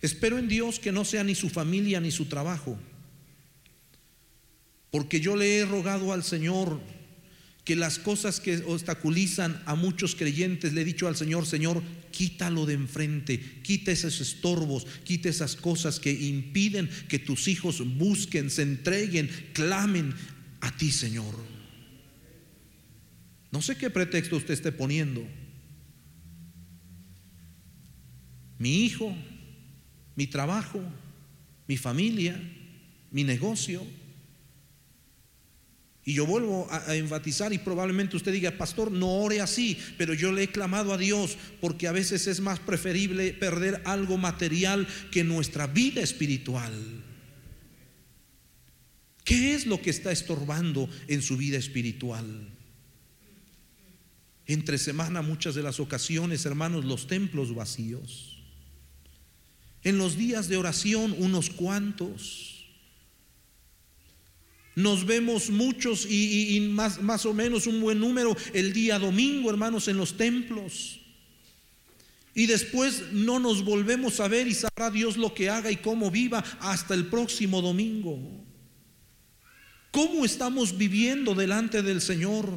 Espero 0.00 0.38
en 0.38 0.48
Dios 0.48 0.78
que 0.78 0.92
no 0.92 1.04
sea 1.04 1.24
ni 1.24 1.34
su 1.34 1.50
familia 1.50 2.00
ni 2.00 2.10
su 2.10 2.24
trabajo. 2.24 2.78
Porque 4.90 5.20
yo 5.20 5.36
le 5.36 5.58
he 5.58 5.66
rogado 5.66 6.14
al 6.14 6.24
Señor 6.24 6.80
que 7.68 7.76
las 7.76 7.98
cosas 7.98 8.40
que 8.40 8.62
obstaculizan 8.66 9.62
a 9.66 9.74
muchos 9.74 10.14
creyentes, 10.14 10.72
le 10.72 10.80
he 10.80 10.84
dicho 10.86 11.06
al 11.06 11.16
Señor, 11.16 11.44
Señor, 11.44 11.82
quítalo 12.10 12.64
de 12.64 12.72
enfrente, 12.72 13.38
quita 13.62 13.92
esos 13.92 14.22
estorbos, 14.22 14.86
quita 15.04 15.28
esas 15.28 15.54
cosas 15.54 16.00
que 16.00 16.10
impiden 16.10 16.88
que 17.10 17.18
tus 17.18 17.46
hijos 17.46 17.86
busquen, 17.98 18.48
se 18.48 18.62
entreguen, 18.62 19.28
clamen 19.52 20.14
a 20.62 20.74
ti, 20.78 20.90
Señor. 20.90 21.34
No 23.50 23.60
sé 23.60 23.76
qué 23.76 23.90
pretexto 23.90 24.36
usted 24.36 24.54
esté 24.54 24.72
poniendo. 24.72 25.22
Mi 28.58 28.86
hijo, 28.86 29.14
mi 30.16 30.26
trabajo, 30.26 30.82
mi 31.66 31.76
familia, 31.76 32.40
mi 33.10 33.24
negocio, 33.24 33.82
y 36.08 36.14
yo 36.14 36.24
vuelvo 36.24 36.66
a, 36.70 36.96
enfatizar 36.96 37.52
y 37.52 37.58
probablemente 37.58 38.16
usted 38.16 38.32
diga, 38.32 38.56
pastor, 38.56 38.90
no 38.90 39.10
ore 39.10 39.42
así, 39.42 39.76
pero 39.98 40.14
yo 40.14 40.32
le 40.32 40.44
he 40.44 40.48
clamado 40.48 40.94
a 40.94 40.96
Dios 40.96 41.36
porque 41.60 41.86
a 41.86 41.92
veces 41.92 42.26
es 42.26 42.40
más 42.40 42.60
preferible 42.60 43.34
perder 43.34 43.82
algo 43.84 44.16
material 44.16 44.88
que 45.10 45.22
nuestra 45.22 45.66
vida 45.66 46.00
espiritual. 46.00 46.72
¿Qué 49.22 49.54
es 49.54 49.66
lo 49.66 49.82
que 49.82 49.90
está 49.90 50.10
estorbando 50.10 50.88
en 51.08 51.20
su 51.20 51.36
vida 51.36 51.58
espiritual? 51.58 52.24
Entre 54.46 54.78
semana 54.78 55.20
muchas 55.20 55.54
de 55.54 55.62
las 55.62 55.78
ocasiones, 55.78 56.46
hermanos, 56.46 56.86
los 56.86 57.06
templos 57.06 57.54
vacíos. 57.54 58.38
En 59.82 59.98
los 59.98 60.16
días 60.16 60.48
de 60.48 60.56
oración, 60.56 61.14
unos 61.18 61.50
cuantos. 61.50 62.57
Nos 64.78 65.04
vemos 65.06 65.50
muchos 65.50 66.06
y, 66.08 66.60
más, 66.70 67.02
más 67.02 67.26
o 67.26 67.34
menos 67.34 67.66
un 67.66 67.80
buen 67.80 67.98
número 67.98 68.36
el 68.52 68.72
día 68.72 68.96
domingo, 69.00 69.50
hermanos, 69.50 69.88
en 69.88 69.96
los 69.96 70.16
templos. 70.16 71.00
Y 72.32 72.46
después 72.46 73.10
no 73.10 73.40
nos 73.40 73.64
volvemos 73.64 74.20
a 74.20 74.28
ver 74.28 74.46
y 74.46 74.54
sabrá 74.54 74.92
Dios 74.92 75.16
lo 75.16 75.34
que 75.34 75.50
haga 75.50 75.72
y 75.72 75.78
cómo 75.78 76.12
viva 76.12 76.44
hasta 76.60 76.94
el 76.94 77.06
próximo 77.06 77.60
domingo. 77.60 78.20
¿Cómo 79.90 80.24
estamos 80.24 80.78
viviendo 80.78 81.34
delante 81.34 81.82
del 81.82 82.00
Señor? 82.00 82.48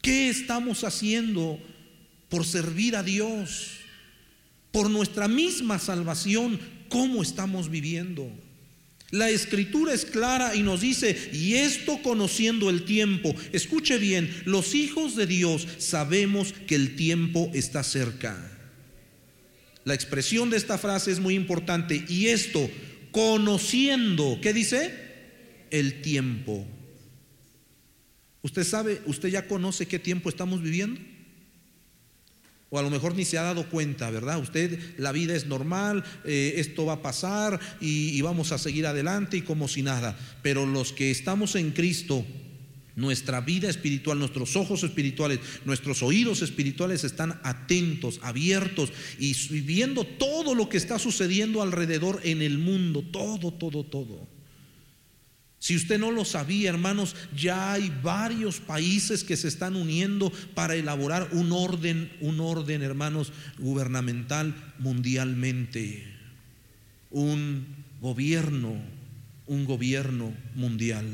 ¿Qué 0.00 0.30
estamos 0.30 0.84
haciendo 0.84 1.58
por 2.30 2.46
servir 2.46 2.96
a 2.96 3.02
Dios? 3.02 3.72
Por 4.70 4.88
nuestra 4.88 5.28
misma 5.28 5.78
salvación, 5.78 6.58
¿cómo 6.88 7.22
estamos 7.22 7.68
viviendo? 7.68 8.32
La 9.12 9.28
escritura 9.28 9.92
es 9.92 10.06
clara 10.06 10.56
y 10.56 10.62
nos 10.62 10.80
dice, 10.80 11.30
y 11.34 11.56
esto 11.56 12.00
conociendo 12.02 12.70
el 12.70 12.86
tiempo, 12.86 13.36
escuche 13.52 13.98
bien, 13.98 14.34
los 14.46 14.74
hijos 14.74 15.16
de 15.16 15.26
Dios 15.26 15.68
sabemos 15.76 16.54
que 16.54 16.76
el 16.76 16.96
tiempo 16.96 17.50
está 17.52 17.84
cerca. 17.84 18.34
La 19.84 19.92
expresión 19.92 20.48
de 20.48 20.56
esta 20.56 20.78
frase 20.78 21.12
es 21.12 21.20
muy 21.20 21.34
importante, 21.34 22.02
y 22.08 22.28
esto 22.28 22.70
conociendo, 23.10 24.38
¿qué 24.40 24.54
dice? 24.54 24.94
El 25.70 26.00
tiempo. 26.00 26.66
¿Usted 28.40 28.64
sabe, 28.64 29.02
usted 29.04 29.28
ya 29.28 29.46
conoce 29.46 29.86
qué 29.86 29.98
tiempo 29.98 30.30
estamos 30.30 30.62
viviendo? 30.62 30.98
O 32.74 32.78
a 32.78 32.82
lo 32.82 32.88
mejor 32.88 33.14
ni 33.14 33.26
se 33.26 33.36
ha 33.36 33.42
dado 33.42 33.68
cuenta, 33.68 34.08
¿verdad? 34.08 34.40
Usted, 34.40 34.78
la 34.96 35.12
vida 35.12 35.36
es 35.36 35.44
normal, 35.44 36.02
eh, 36.24 36.54
esto 36.56 36.86
va 36.86 36.94
a 36.94 37.02
pasar 37.02 37.60
y, 37.82 38.16
y 38.16 38.22
vamos 38.22 38.50
a 38.50 38.56
seguir 38.56 38.86
adelante 38.86 39.36
y 39.36 39.42
como 39.42 39.68
si 39.68 39.82
nada. 39.82 40.18
Pero 40.40 40.64
los 40.64 40.94
que 40.94 41.10
estamos 41.10 41.54
en 41.54 41.72
Cristo, 41.72 42.24
nuestra 42.96 43.42
vida 43.42 43.68
espiritual, 43.68 44.18
nuestros 44.18 44.56
ojos 44.56 44.84
espirituales, 44.84 45.40
nuestros 45.66 46.02
oídos 46.02 46.40
espirituales 46.40 47.04
están 47.04 47.38
atentos, 47.42 48.20
abiertos 48.22 48.90
y 49.18 49.34
viendo 49.60 50.04
todo 50.04 50.54
lo 50.54 50.70
que 50.70 50.78
está 50.78 50.98
sucediendo 50.98 51.60
alrededor 51.60 52.20
en 52.24 52.40
el 52.40 52.56
mundo, 52.56 53.02
todo, 53.02 53.52
todo, 53.52 53.84
todo. 53.84 54.26
Si 55.62 55.76
usted 55.76 55.96
no 55.96 56.10
lo 56.10 56.24
sabía, 56.24 56.70
hermanos, 56.70 57.14
ya 57.36 57.74
hay 57.74 57.88
varios 58.02 58.58
países 58.58 59.22
que 59.22 59.36
se 59.36 59.46
están 59.46 59.76
uniendo 59.76 60.32
para 60.56 60.74
elaborar 60.74 61.28
un 61.30 61.52
orden, 61.52 62.10
un 62.20 62.40
orden, 62.40 62.82
hermanos, 62.82 63.32
gubernamental 63.60 64.56
mundialmente. 64.80 66.04
Un 67.10 67.64
gobierno, 68.00 68.74
un 69.46 69.64
gobierno 69.64 70.34
mundial. 70.56 71.06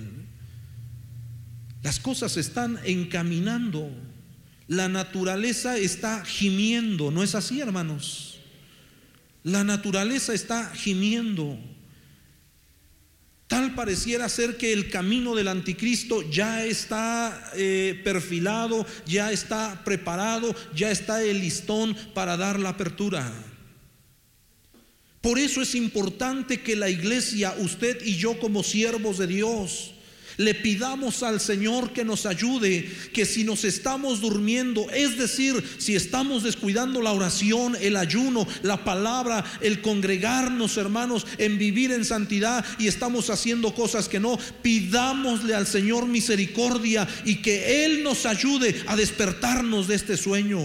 Las 1.83 2.01
cosas 2.01 2.39
están 2.39 2.79
encaminando. 2.87 3.91
La 4.67 4.89
naturaleza 4.89 5.77
está 5.77 6.25
gimiendo, 6.25 7.11
¿no 7.11 7.23
es 7.23 7.35
así, 7.35 7.61
hermanos? 7.61 8.41
La 9.43 9.63
naturaleza 9.63 10.33
está 10.33 10.71
gimiendo. 10.75 11.59
Tal 13.49 13.75
pareciera 13.75 14.29
ser 14.29 14.59
que 14.59 14.75
el 14.75 14.91
camino 14.91 15.35
del 15.35 15.49
anticristo 15.49 16.23
ya 16.31 16.67
está 16.67 17.51
eh, 17.57 17.99
perfilado, 18.05 18.87
ya 19.07 19.33
está 19.33 19.83
preparado, 19.85 20.55
ya 20.75 20.91
está 20.91 21.23
el 21.23 21.41
listón 21.41 21.97
para 22.13 22.37
dar 22.37 22.61
la 22.61 22.69
apertura. 22.69 23.33
Por 25.23 25.39
eso 25.39 25.63
es 25.63 25.75
importante 25.75 26.61
que 26.61 26.77
la 26.77 26.91
iglesia, 26.91 27.55
usted 27.59 28.05
y 28.05 28.17
yo 28.17 28.39
como 28.39 28.63
siervos 28.63 29.17
de 29.17 29.27
Dios, 29.27 29.95
le 30.39 30.55
pidamos 30.55 31.23
al 31.23 31.41
Señor 31.41 31.93
que 31.93 32.05
nos 32.05 32.25
ayude, 32.25 32.89
que 33.13 33.27
si 33.27 33.45
nos 33.45 33.65
estamos 33.65 34.21
durmiendo, 34.21 34.89
es 34.91 35.19
decir, 35.19 35.63
si 35.79 35.97
estamos 35.97 36.45
descuidando 36.45 37.03
la 37.03 37.13
oración, 37.13 37.77
el 37.81 37.97
ayuno, 37.97 38.47
la 38.63 38.85
palabra, 38.85 39.45
el 39.61 39.83
congregarnos, 39.83 40.77
hermanos, 40.77 41.27
en 41.39 41.59
vivir 41.59 41.91
en 41.91 42.05
santidad 42.05 42.65
y 42.79 42.87
estamos 42.87 43.31
haciendo 43.31 43.75
cosas 43.75 44.09
que 44.09 44.21
no, 44.21 44.39
pidámosle 44.63 45.55
al 45.55 45.67
Señor 45.67 46.07
misericordia 46.07 47.07
y 47.25 47.43
que 47.43 47.85
Él 47.85 48.05
nos 48.05 48.25
ayude 48.25 48.77
a 48.87 48.97
despertarnos 48.97 49.89
de 49.89 49.97
este 49.97 50.17
sueño. 50.17 50.61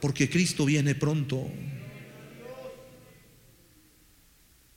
Porque 0.00 0.30
Cristo 0.30 0.64
viene 0.64 0.94
pronto. 0.94 1.50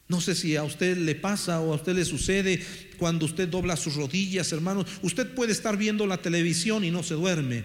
No 0.09 0.19
sé 0.19 0.33
si 0.33 0.55
a 0.55 0.63
usted 0.63 0.97
le 0.97 1.13
pasa 1.13 1.61
o 1.61 1.71
a 1.71 1.75
usted 1.75 1.95
le 1.95 2.03
sucede 2.03 2.65
cuando 2.97 3.27
usted 3.27 3.47
dobla 3.47 3.77
sus 3.77 3.95
rodillas, 3.95 4.51
hermanos. 4.51 4.87
Usted 5.03 5.35
puede 5.35 5.51
estar 5.51 5.77
viendo 5.77 6.07
la 6.07 6.17
televisión 6.17 6.83
y 6.83 6.89
no 6.89 7.03
se 7.03 7.13
duerme. 7.13 7.63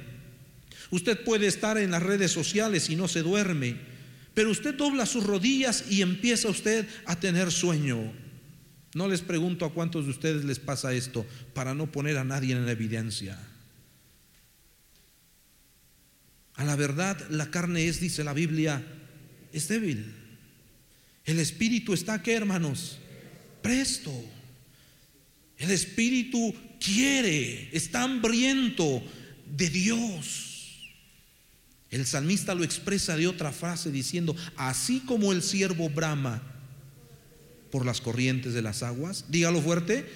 Usted 0.90 1.24
puede 1.24 1.47
estar 1.47 1.78
en 1.78 1.90
las 1.90 2.03
redes 2.03 2.30
sociales 2.30 2.90
y 2.90 2.97
no 2.97 3.09
se 3.09 3.22
duerme. 3.22 3.76
Pero 4.34 4.51
usted 4.51 4.74
dobla 4.74 5.07
sus 5.07 5.24
rodillas 5.24 5.86
y 5.90 6.03
empieza 6.03 6.51
usted 6.51 6.86
a 7.07 7.18
tener 7.18 7.51
sueño. 7.51 8.12
No 8.95 9.09
les 9.09 9.22
pregunto 9.22 9.64
a 9.64 9.72
cuántos 9.72 10.05
de 10.05 10.11
ustedes 10.11 10.45
les 10.45 10.59
pasa 10.59 10.92
esto 10.92 11.24
para 11.55 11.74
no 11.74 11.90
poner 11.90 12.18
a 12.18 12.24
nadie 12.24 12.55
en 12.55 12.68
evidencia. 12.68 13.38
A 16.57 16.64
la 16.64 16.76
verdad, 16.76 17.18
la 17.30 17.51
carne 17.51 17.88
es, 17.88 18.01
dice 18.01 18.22
la 18.22 18.34
Biblia, 18.34 18.84
es 19.53 19.66
débil. 19.66 20.23
El 21.24 21.38
espíritu 21.38 21.94
está 21.94 22.14
aquí, 22.14 22.30
hermanos, 22.32 22.98
presto. 23.62 24.12
El 25.56 25.70
Espíritu 25.70 26.54
quiere, 26.80 27.70
está 27.72 28.02
hambriento 28.02 29.02
de 29.56 29.70
Dios. 29.70 30.90
El 31.90 32.06
salmista 32.06 32.54
lo 32.54 32.64
expresa 32.64 33.16
de 33.16 33.28
otra 33.28 33.52
frase 33.52 33.90
diciendo, 33.90 34.34
así 34.56 35.00
como 35.00 35.32
el 35.32 35.42
siervo 35.42 35.88
brama 35.88 36.42
por 37.70 37.86
las 37.86 38.00
corrientes 38.00 38.52
de 38.52 38.62
las 38.62 38.82
aguas, 38.82 39.26
dígalo 39.28 39.62
fuerte, 39.62 40.06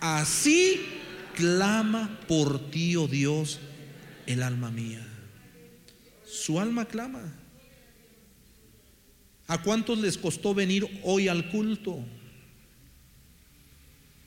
así 0.00 0.80
clama 1.34 2.20
por 2.26 2.70
ti, 2.70 2.96
oh 2.96 3.06
Dios, 3.06 3.60
el 4.26 4.42
alma 4.42 4.70
mía. 4.70 5.06
Su 6.26 6.58
alma 6.58 6.86
clama. 6.86 7.34
¿A 9.48 9.62
cuántos 9.62 9.98
les 9.98 10.18
costó 10.18 10.54
venir 10.54 10.86
hoy 11.04 11.28
al 11.28 11.48
culto? 11.50 12.04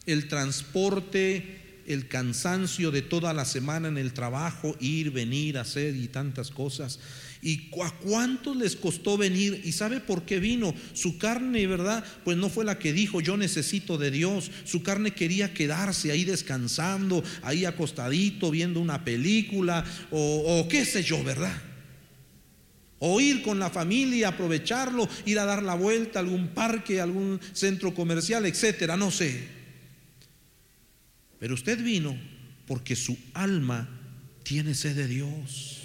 El 0.06 0.28
transporte, 0.28 1.84
el 1.86 2.08
cansancio 2.08 2.90
de 2.90 3.02
toda 3.02 3.34
la 3.34 3.44
semana 3.44 3.90
en 3.90 3.98
el 3.98 4.14
trabajo, 4.14 4.78
ir, 4.80 5.12
venir, 5.12 5.58
hacer 5.58 5.96
y 5.96 6.08
tantas 6.08 6.52
cosas. 6.52 7.00
¿Y 7.42 7.70
a 7.82 7.92
cuántos 7.92 8.56
les 8.56 8.76
costó 8.76 9.18
venir? 9.18 9.62
¿Y 9.66 9.74
sabe 9.74 10.00
por 10.00 10.24
qué 10.24 10.40
vino? 10.40 10.74
Su 10.94 11.18
carne, 11.18 11.68
¿verdad? 11.68 12.04
Pues 12.24 12.38
no 12.38 12.50
fue 12.50 12.64
la 12.64 12.80
que 12.80 12.94
dijo, 12.94 13.22
yo 13.22 13.38
necesito 13.38 13.98
de 13.98 14.12
Dios. 14.12 14.52
Su 14.66 14.84
carne 14.84 15.12
quería 15.12 15.54
quedarse 15.54 16.12
ahí 16.12 16.24
descansando, 16.24 17.24
ahí 17.42 17.66
acostadito, 17.66 18.52
viendo 18.52 18.80
una 18.80 19.04
película 19.04 19.84
o, 20.12 20.60
o 20.60 20.68
qué 20.70 20.86
sé 20.86 21.04
yo, 21.04 21.24
¿verdad? 21.24 21.69
O 23.00 23.20
ir 23.22 23.42
con 23.42 23.60
la 23.60 23.70
familia, 23.70 24.30
aprovecharlo, 24.30 25.08
ir 25.26 25.40
a 25.40 25.46
dar 25.46 25.64
la 25.64 25.74
vuelta 25.74 26.20
a 26.20 26.22
algún 26.22 26.50
parque, 26.50 27.00
algún 27.00 27.40
centro 27.54 27.94
comercial, 27.94 28.46
etcétera, 28.46 28.98
no 28.98 29.10
sé. 29.10 29.48
Pero 31.40 31.54
usted 31.54 31.82
vino 31.82 32.18
porque 32.68 32.96
su 32.96 33.18
alma 33.34 33.90
tiene 34.44 34.76
sed 34.76 34.96
de 34.96 35.08
Dios. 35.08 35.80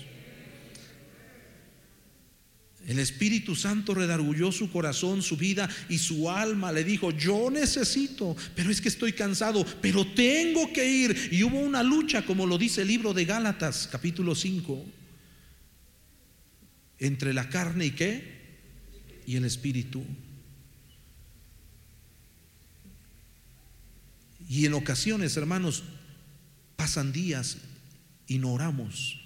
El 2.86 2.98
Espíritu 2.98 3.56
Santo 3.56 3.94
redargulló 3.94 4.52
su 4.52 4.70
corazón, 4.70 5.22
su 5.22 5.36
vida 5.36 5.70
y 5.88 5.98
su 5.98 6.30
alma. 6.30 6.70
Le 6.70 6.84
dijo, 6.84 7.10
yo 7.12 7.50
necesito, 7.50 8.36
pero 8.54 8.70
es 8.70 8.80
que 8.80 8.88
estoy 8.88 9.14
cansado, 9.14 9.64
pero 9.80 10.06
tengo 10.08 10.70
que 10.72 10.86
ir. 10.86 11.30
Y 11.32 11.42
hubo 11.42 11.58
una 11.58 11.82
lucha, 11.82 12.26
como 12.26 12.46
lo 12.46 12.58
dice 12.58 12.82
el 12.82 12.88
libro 12.88 13.14
de 13.14 13.24
Gálatas, 13.24 13.88
capítulo 13.90 14.34
5, 14.34 14.84
entre 17.04 17.34
la 17.34 17.50
carne 17.50 17.86
y 17.86 17.90
qué? 17.90 18.34
Y 19.26 19.36
el 19.36 19.44
Espíritu. 19.44 20.02
Y 24.48 24.64
en 24.66 24.74
ocasiones, 24.74 25.36
hermanos, 25.36 25.82
pasan 26.76 27.12
días 27.12 27.58
y 28.26 28.38
no 28.38 28.54
oramos. 28.54 29.20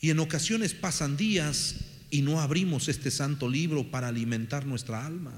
Y 0.00 0.10
en 0.10 0.18
ocasiones 0.18 0.74
pasan 0.74 1.16
días 1.16 1.76
y 2.10 2.22
no 2.22 2.40
abrimos 2.40 2.88
este 2.88 3.10
santo 3.10 3.48
libro 3.48 3.90
para 3.90 4.08
alimentar 4.08 4.66
nuestra 4.66 5.06
alma. 5.06 5.32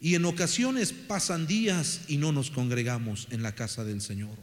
Y 0.00 0.14
en 0.14 0.24
ocasiones 0.24 0.92
pasan 0.92 1.46
días 1.46 2.02
y 2.08 2.16
no 2.16 2.32
nos 2.32 2.50
congregamos 2.50 3.28
en 3.30 3.42
la 3.42 3.54
casa 3.54 3.84
del 3.84 4.00
Señor. 4.00 4.38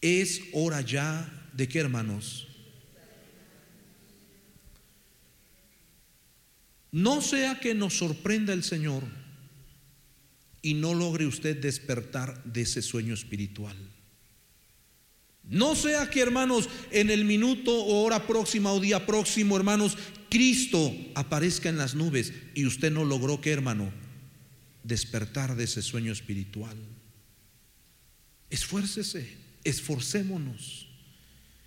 Es 0.00 0.42
hora 0.52 0.80
ya 0.80 1.37
de 1.58 1.66
qué, 1.66 1.80
hermanos? 1.80 2.46
No 6.92 7.20
sea 7.20 7.58
que 7.58 7.74
nos 7.74 7.98
sorprenda 7.98 8.52
el 8.52 8.62
Señor 8.62 9.02
y 10.62 10.74
no 10.74 10.94
logre 10.94 11.26
usted 11.26 11.60
despertar 11.60 12.44
de 12.44 12.60
ese 12.62 12.80
sueño 12.80 13.12
espiritual. 13.12 13.76
No 15.42 15.74
sea 15.74 16.08
que, 16.08 16.20
hermanos, 16.20 16.68
en 16.92 17.10
el 17.10 17.24
minuto 17.24 17.72
o 17.72 18.04
hora 18.04 18.24
próxima 18.24 18.72
o 18.72 18.78
día 18.78 19.04
próximo, 19.04 19.56
hermanos, 19.56 19.98
Cristo 20.30 20.94
aparezca 21.16 21.68
en 21.68 21.78
las 21.78 21.96
nubes 21.96 22.32
y 22.54 22.66
usted 22.66 22.92
no 22.92 23.04
logró 23.04 23.40
que, 23.40 23.50
hermano, 23.50 23.92
despertar 24.84 25.56
de 25.56 25.64
ese 25.64 25.82
sueño 25.82 26.12
espiritual. 26.12 26.76
Esfuércese, 28.48 29.36
esforcémonos 29.64 30.87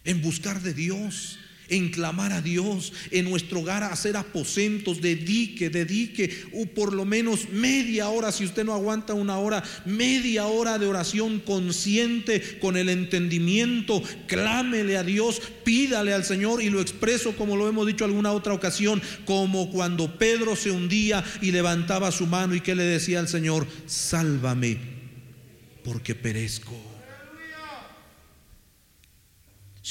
en 0.03 0.21
buscar 0.21 0.61
de 0.61 0.73
Dios, 0.73 1.39
en 1.71 1.89
clamar 1.89 2.33
a 2.33 2.41
Dios, 2.41 2.91
en 3.11 3.29
nuestro 3.29 3.61
hogar, 3.61 3.83
hacer 3.83 4.17
aposentos, 4.17 5.01
dedique, 5.01 5.69
dedique, 5.69 6.43
o 6.53 6.65
por 6.65 6.93
lo 6.93 7.05
menos 7.05 7.49
media 7.49 8.09
hora, 8.09 8.31
si 8.31 8.43
usted 8.43 8.65
no 8.65 8.73
aguanta 8.73 9.13
una 9.13 9.37
hora, 9.37 9.63
media 9.85 10.47
hora 10.47 10.77
de 10.77 10.87
oración 10.87 11.39
consciente, 11.39 12.59
con 12.59 12.75
el 12.75 12.89
entendimiento, 12.89 14.03
clámele 14.27 14.97
a 14.97 15.03
Dios, 15.03 15.41
pídale 15.63 16.13
al 16.13 16.25
Señor 16.25 16.61
y 16.61 16.69
lo 16.69 16.81
expreso 16.81 17.35
como 17.37 17.55
lo 17.55 17.69
hemos 17.69 17.87
dicho 17.87 18.03
alguna 18.03 18.33
otra 18.33 18.53
ocasión, 18.53 19.01
como 19.23 19.71
cuando 19.71 20.17
Pedro 20.17 20.57
se 20.57 20.71
hundía 20.71 21.23
y 21.41 21.51
levantaba 21.51 22.11
su 22.11 22.27
mano 22.27 22.53
y 22.53 22.61
que 22.61 22.75
le 22.75 22.83
decía 22.83 23.19
al 23.19 23.29
Señor, 23.29 23.65
sálvame 23.85 24.77
porque 25.83 26.15
perezco. 26.15 26.90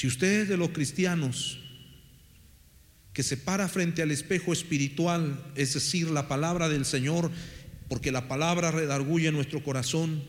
Si 0.01 0.07
usted 0.07 0.41
es 0.41 0.49
de 0.49 0.57
los 0.57 0.69
cristianos 0.69 1.59
que 3.13 3.21
se 3.21 3.37
para 3.37 3.69
frente 3.69 4.01
al 4.01 4.09
espejo 4.09 4.51
espiritual, 4.51 5.53
es 5.53 5.75
decir, 5.75 6.09
la 6.09 6.27
palabra 6.27 6.69
del 6.69 6.85
Señor, 6.85 7.29
porque 7.87 8.11
la 8.11 8.27
palabra 8.27 8.71
redarguye 8.71 9.31
nuestro 9.31 9.61
corazón 9.61 10.23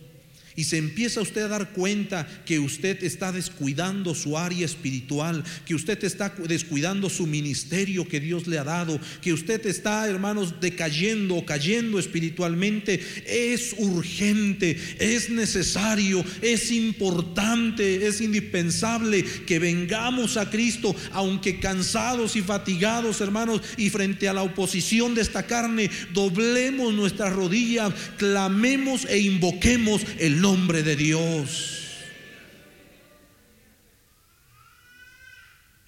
y 0.54 0.64
se 0.64 0.78
empieza 0.78 1.20
usted 1.20 1.42
a 1.42 1.48
dar 1.48 1.70
cuenta 1.70 2.26
que 2.44 2.58
usted 2.58 3.02
está 3.04 3.32
descuidando 3.32 4.14
su 4.14 4.36
área 4.36 4.66
espiritual, 4.66 5.44
que 5.64 5.74
usted 5.74 6.02
está 6.04 6.34
descuidando 6.46 7.08
su 7.08 7.26
ministerio 7.26 8.06
que 8.06 8.20
Dios 8.20 8.46
le 8.46 8.58
ha 8.58 8.64
dado, 8.64 9.00
que 9.20 9.32
usted 9.32 9.64
está, 9.66 10.08
hermanos, 10.08 10.60
decayendo 10.60 11.36
o 11.36 11.46
cayendo 11.46 11.98
espiritualmente, 11.98 13.00
es 13.26 13.74
urgente, 13.78 14.78
es 14.98 15.30
necesario, 15.30 16.24
es 16.42 16.70
importante, 16.70 18.06
es 18.06 18.20
indispensable 18.20 19.24
que 19.46 19.58
vengamos 19.58 20.36
a 20.36 20.50
Cristo, 20.50 20.94
aunque 21.12 21.58
cansados 21.58 22.36
y 22.36 22.42
fatigados, 22.42 23.20
hermanos, 23.20 23.62
y 23.76 23.90
frente 23.90 24.28
a 24.28 24.32
la 24.32 24.42
oposición 24.42 25.14
de 25.14 25.22
esta 25.22 25.46
carne, 25.46 25.90
doblemos 26.12 26.92
nuestras 26.92 27.32
rodillas, 27.32 27.92
clamemos 28.18 29.06
e 29.06 29.18
invoquemos 29.18 30.02
el 30.18 30.41
nombre 30.42 30.82
de 30.82 30.96
Dios. 30.96 31.78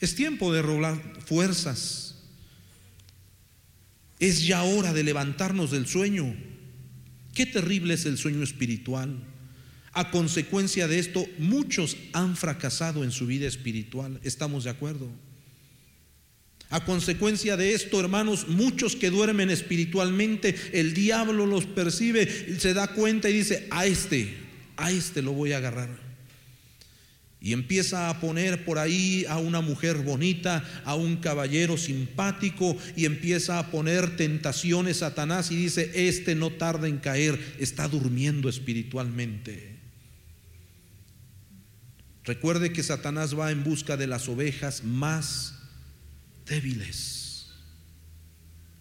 Es 0.00 0.14
tiempo 0.14 0.52
de 0.52 0.62
rolar 0.62 1.02
fuerzas. 1.26 2.14
Es 4.20 4.46
ya 4.46 4.62
hora 4.62 4.92
de 4.92 5.02
levantarnos 5.02 5.72
del 5.72 5.86
sueño. 5.86 6.34
Qué 7.34 7.46
terrible 7.46 7.94
es 7.94 8.06
el 8.06 8.16
sueño 8.16 8.42
espiritual. 8.44 9.18
A 9.92 10.10
consecuencia 10.10 10.86
de 10.88 11.00
esto, 11.00 11.26
muchos 11.38 11.96
han 12.12 12.36
fracasado 12.36 13.02
en 13.02 13.10
su 13.10 13.26
vida 13.26 13.48
espiritual. 13.48 14.20
¿Estamos 14.22 14.64
de 14.64 14.70
acuerdo? 14.70 15.08
A 16.70 16.84
consecuencia 16.84 17.56
de 17.56 17.74
esto, 17.74 18.00
hermanos, 18.00 18.48
muchos 18.48 18.96
que 18.96 19.10
duermen 19.10 19.50
espiritualmente, 19.50 20.54
el 20.72 20.94
diablo 20.94 21.46
los 21.46 21.66
percibe, 21.66 22.58
se 22.58 22.74
da 22.74 22.88
cuenta 22.88 23.30
y 23.30 23.34
dice, 23.34 23.68
a 23.70 23.86
este, 23.86 24.43
a 24.76 24.90
este 24.90 25.22
lo 25.22 25.32
voy 25.32 25.52
a 25.52 25.58
agarrar. 25.58 26.14
Y 27.40 27.52
empieza 27.52 28.08
a 28.08 28.20
poner 28.20 28.64
por 28.64 28.78
ahí 28.78 29.26
a 29.28 29.36
una 29.36 29.60
mujer 29.60 29.98
bonita, 29.98 30.64
a 30.86 30.94
un 30.94 31.16
caballero 31.16 31.76
simpático, 31.76 32.74
y 32.96 33.04
empieza 33.04 33.58
a 33.58 33.70
poner 33.70 34.16
tentaciones 34.16 34.98
Satanás 34.98 35.50
y 35.50 35.56
dice, 35.56 35.90
este 36.08 36.34
no 36.34 36.50
tarda 36.50 36.88
en 36.88 36.96
caer, 36.96 37.38
está 37.58 37.86
durmiendo 37.86 38.48
espiritualmente. 38.48 39.74
Recuerde 42.24 42.72
que 42.72 42.82
Satanás 42.82 43.38
va 43.38 43.50
en 43.50 43.62
busca 43.62 43.98
de 43.98 44.06
las 44.06 44.26
ovejas 44.30 44.82
más 44.82 45.58
débiles. 46.46 47.48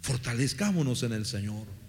Fortalezcámonos 0.02 1.04
en 1.04 1.12
el 1.12 1.26
Señor. 1.26 1.83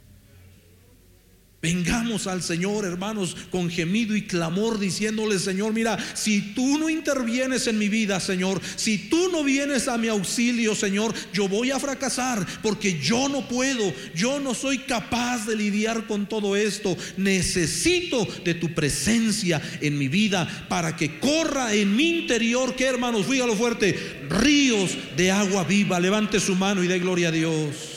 Vengamos 1.65 2.27
al 2.27 2.43
Señor, 2.43 2.85
hermanos, 2.85 3.35
con 3.51 3.71
gemido 3.71 4.15
y 4.15 4.27
clamor, 4.27 4.79
diciéndole, 4.79 5.39
Señor, 5.39 5.73
mira, 5.73 5.97
si 6.13 6.53
tú 6.53 6.77
no 6.79 6.91
intervienes 6.91 7.67
en 7.67 7.79
mi 7.79 7.89
vida, 7.89 8.21
Señor, 8.21 8.61
si 8.77 9.09
tú 9.09 9.31
no 9.33 9.43
vienes 9.43 9.89
a 9.89 9.97
mi 9.97 10.09
auxilio, 10.09 10.75
Señor, 10.75 11.15
yo 11.33 11.49
voy 11.49 11.71
a 11.71 11.81
fracasar 11.81 12.47
porque 12.63 13.01
yo 13.01 13.31
no 13.31 13.49
puedo, 13.49 13.95
yo 14.15 14.41
no 14.41 14.53
soy 14.53 14.81
capaz 14.81 15.47
de 15.47 15.57
lidiar 15.57 16.07
con 16.07 16.29
todo 16.29 16.55
esto. 16.55 16.99
Necesito 17.17 18.29
de 18.45 18.53
tu 18.53 18.75
presencia 18.75 19.63
en 19.81 19.97
mi 19.97 20.09
vida 20.09 20.67
para 20.69 20.95
que 20.97 21.19
corra 21.19 21.73
en 21.73 21.97
mi 21.97 22.11
interior, 22.11 22.77
que 22.77 22.85
hermanos, 22.85 23.25
fíjalo 23.25 23.57
fuerte, 23.57 24.27
ríos 24.29 24.91
de 25.17 25.31
agua 25.31 25.65
viva. 25.65 25.99
Levante 25.99 26.41
su 26.41 26.57
mano 26.57 26.85
y 26.85 26.89
dé 26.89 26.99
gloria 26.99 27.29
a 27.29 27.33
Dios. 27.33 27.94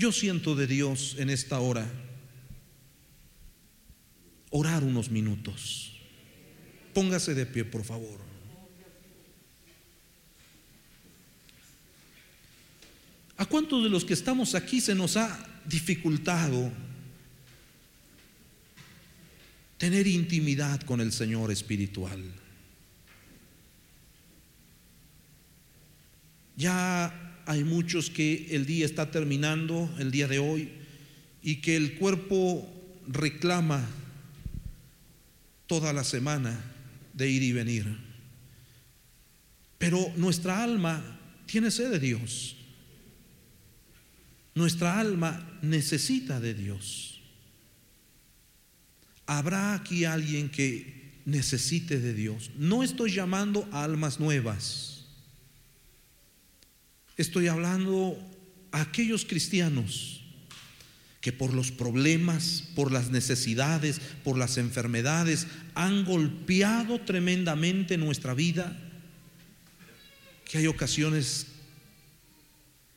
Yo 0.00 0.12
siento 0.12 0.56
de 0.56 0.66
Dios 0.66 1.16
en 1.18 1.28
esta 1.28 1.60
hora 1.60 1.86
orar 4.48 4.82
unos 4.82 5.10
minutos. 5.10 5.92
Póngase 6.94 7.34
de 7.34 7.44
pie, 7.44 7.66
por 7.66 7.84
favor. 7.84 8.18
¿A 13.36 13.44
cuántos 13.44 13.84
de 13.84 13.90
los 13.90 14.06
que 14.06 14.14
estamos 14.14 14.54
aquí 14.54 14.80
se 14.80 14.94
nos 14.94 15.18
ha 15.18 15.38
dificultado 15.66 16.72
tener 19.76 20.06
intimidad 20.06 20.80
con 20.80 21.02
el 21.02 21.12
Señor 21.12 21.52
espiritual? 21.52 22.24
Ya 26.56 27.29
hay 27.50 27.64
muchos 27.64 28.10
que 28.10 28.46
el 28.50 28.64
día 28.64 28.86
está 28.86 29.10
terminando, 29.10 29.92
el 29.98 30.12
día 30.12 30.28
de 30.28 30.38
hoy, 30.38 30.68
y 31.42 31.56
que 31.56 31.74
el 31.74 31.98
cuerpo 31.98 32.64
reclama 33.08 33.84
toda 35.66 35.92
la 35.92 36.04
semana 36.04 36.62
de 37.12 37.28
ir 37.28 37.42
y 37.42 37.50
venir. 37.50 37.98
Pero 39.78 40.12
nuestra 40.16 40.62
alma 40.62 41.02
tiene 41.46 41.72
sed 41.72 41.90
de 41.90 41.98
Dios. 41.98 42.54
Nuestra 44.54 45.00
alma 45.00 45.58
necesita 45.60 46.38
de 46.38 46.54
Dios. 46.54 47.20
¿Habrá 49.26 49.74
aquí 49.74 50.04
alguien 50.04 50.50
que 50.50 51.18
necesite 51.24 51.98
de 51.98 52.14
Dios? 52.14 52.52
No 52.56 52.84
estoy 52.84 53.10
llamando 53.10 53.68
a 53.72 53.82
almas 53.82 54.20
nuevas 54.20 54.99
Estoy 57.20 57.48
hablando 57.48 58.16
a 58.72 58.80
aquellos 58.80 59.26
cristianos 59.26 60.22
que 61.20 61.34
por 61.34 61.52
los 61.52 61.70
problemas, 61.70 62.64
por 62.74 62.90
las 62.90 63.10
necesidades, 63.10 64.00
por 64.24 64.38
las 64.38 64.56
enfermedades, 64.56 65.46
han 65.74 66.06
golpeado 66.06 66.98
tremendamente 67.02 67.98
nuestra 67.98 68.32
vida, 68.32 68.74
que 70.46 70.56
hay 70.56 70.66
ocasiones 70.66 71.48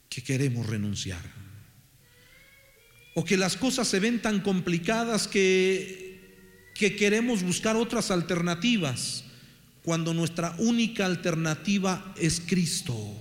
que 0.08 0.24
queremos 0.24 0.68
renunciar. 0.68 1.30
O 3.16 3.26
que 3.26 3.36
las 3.36 3.58
cosas 3.58 3.90
se 3.90 4.00
ven 4.00 4.22
tan 4.22 4.40
complicadas 4.40 5.28
que, 5.28 6.72
que 6.74 6.96
queremos 6.96 7.44
buscar 7.44 7.76
otras 7.76 8.10
alternativas, 8.10 9.26
cuando 9.84 10.14
nuestra 10.14 10.56
única 10.60 11.06
alternativa 11.06 12.16
es 12.18 12.40
Cristo. 12.40 13.20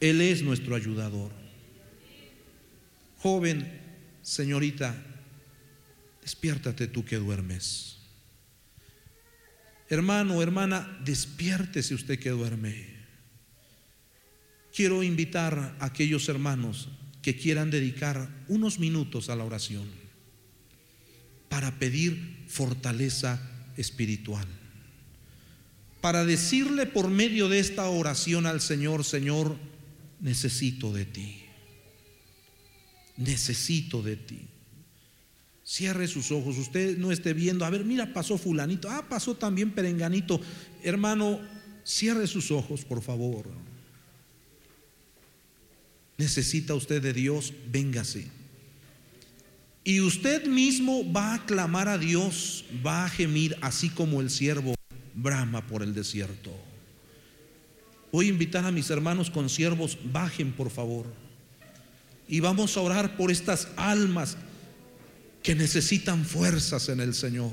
Él 0.00 0.20
es 0.20 0.42
nuestro 0.42 0.74
ayudador. 0.74 1.30
Joven, 3.18 3.80
señorita, 4.22 4.94
despiértate 6.22 6.86
tú 6.86 7.04
que 7.04 7.16
duermes. 7.16 7.98
Hermano, 9.88 10.40
hermana, 10.42 11.00
despiértese 11.04 11.94
usted 11.94 12.18
que 12.18 12.30
duerme. 12.30 13.00
Quiero 14.74 15.02
invitar 15.02 15.76
a 15.80 15.84
aquellos 15.84 16.28
hermanos 16.28 16.88
que 17.22 17.36
quieran 17.36 17.70
dedicar 17.70 18.44
unos 18.48 18.78
minutos 18.78 19.28
a 19.28 19.36
la 19.36 19.44
oración 19.44 19.88
para 21.48 21.78
pedir 21.78 22.44
fortaleza 22.46 23.42
espiritual. 23.76 24.46
Para 26.00 26.24
decirle 26.24 26.86
por 26.86 27.10
medio 27.10 27.48
de 27.48 27.58
esta 27.58 27.88
oración 27.88 28.46
al 28.46 28.60
Señor, 28.60 29.04
Señor, 29.04 29.56
necesito 30.20 30.92
de 30.92 31.04
ti. 31.04 31.42
Necesito 33.16 34.02
de 34.02 34.16
ti. 34.16 34.40
Cierre 35.64 36.08
sus 36.08 36.32
ojos, 36.32 36.58
usted 36.58 36.98
no 36.98 37.12
esté 37.12 37.32
viendo, 37.32 37.64
a 37.64 37.70
ver, 37.70 37.84
mira, 37.84 38.12
pasó 38.12 38.38
fulanito, 38.38 38.90
ah, 38.90 39.06
pasó 39.08 39.36
también 39.36 39.70
perenganito. 39.70 40.40
Hermano, 40.82 41.40
cierre 41.84 42.26
sus 42.26 42.50
ojos, 42.50 42.84
por 42.84 43.02
favor. 43.02 43.46
Necesita 46.18 46.74
usted 46.74 47.00
de 47.00 47.12
Dios, 47.12 47.52
véngase. 47.70 48.26
Y 49.84 50.00
usted 50.00 50.46
mismo 50.46 51.10
va 51.10 51.34
a 51.34 51.46
clamar 51.46 51.88
a 51.88 51.98
Dios, 51.98 52.64
va 52.84 53.04
a 53.04 53.08
gemir 53.08 53.56
así 53.62 53.88
como 53.88 54.20
el 54.20 54.28
siervo 54.28 54.74
brama 55.14 55.66
por 55.66 55.82
el 55.82 55.94
desierto. 55.94 56.69
Voy 58.12 58.26
a 58.26 58.30
invitar 58.30 58.64
a 58.64 58.72
mis 58.72 58.90
hermanos 58.90 59.30
con 59.30 59.48
siervos, 59.48 59.98
bajen 60.12 60.52
por 60.52 60.70
favor. 60.70 61.06
Y 62.28 62.40
vamos 62.40 62.76
a 62.76 62.80
orar 62.80 63.16
por 63.16 63.30
estas 63.30 63.68
almas 63.76 64.36
que 65.42 65.54
necesitan 65.54 66.24
fuerzas 66.24 66.88
en 66.88 67.00
el 67.00 67.14
Señor. 67.14 67.52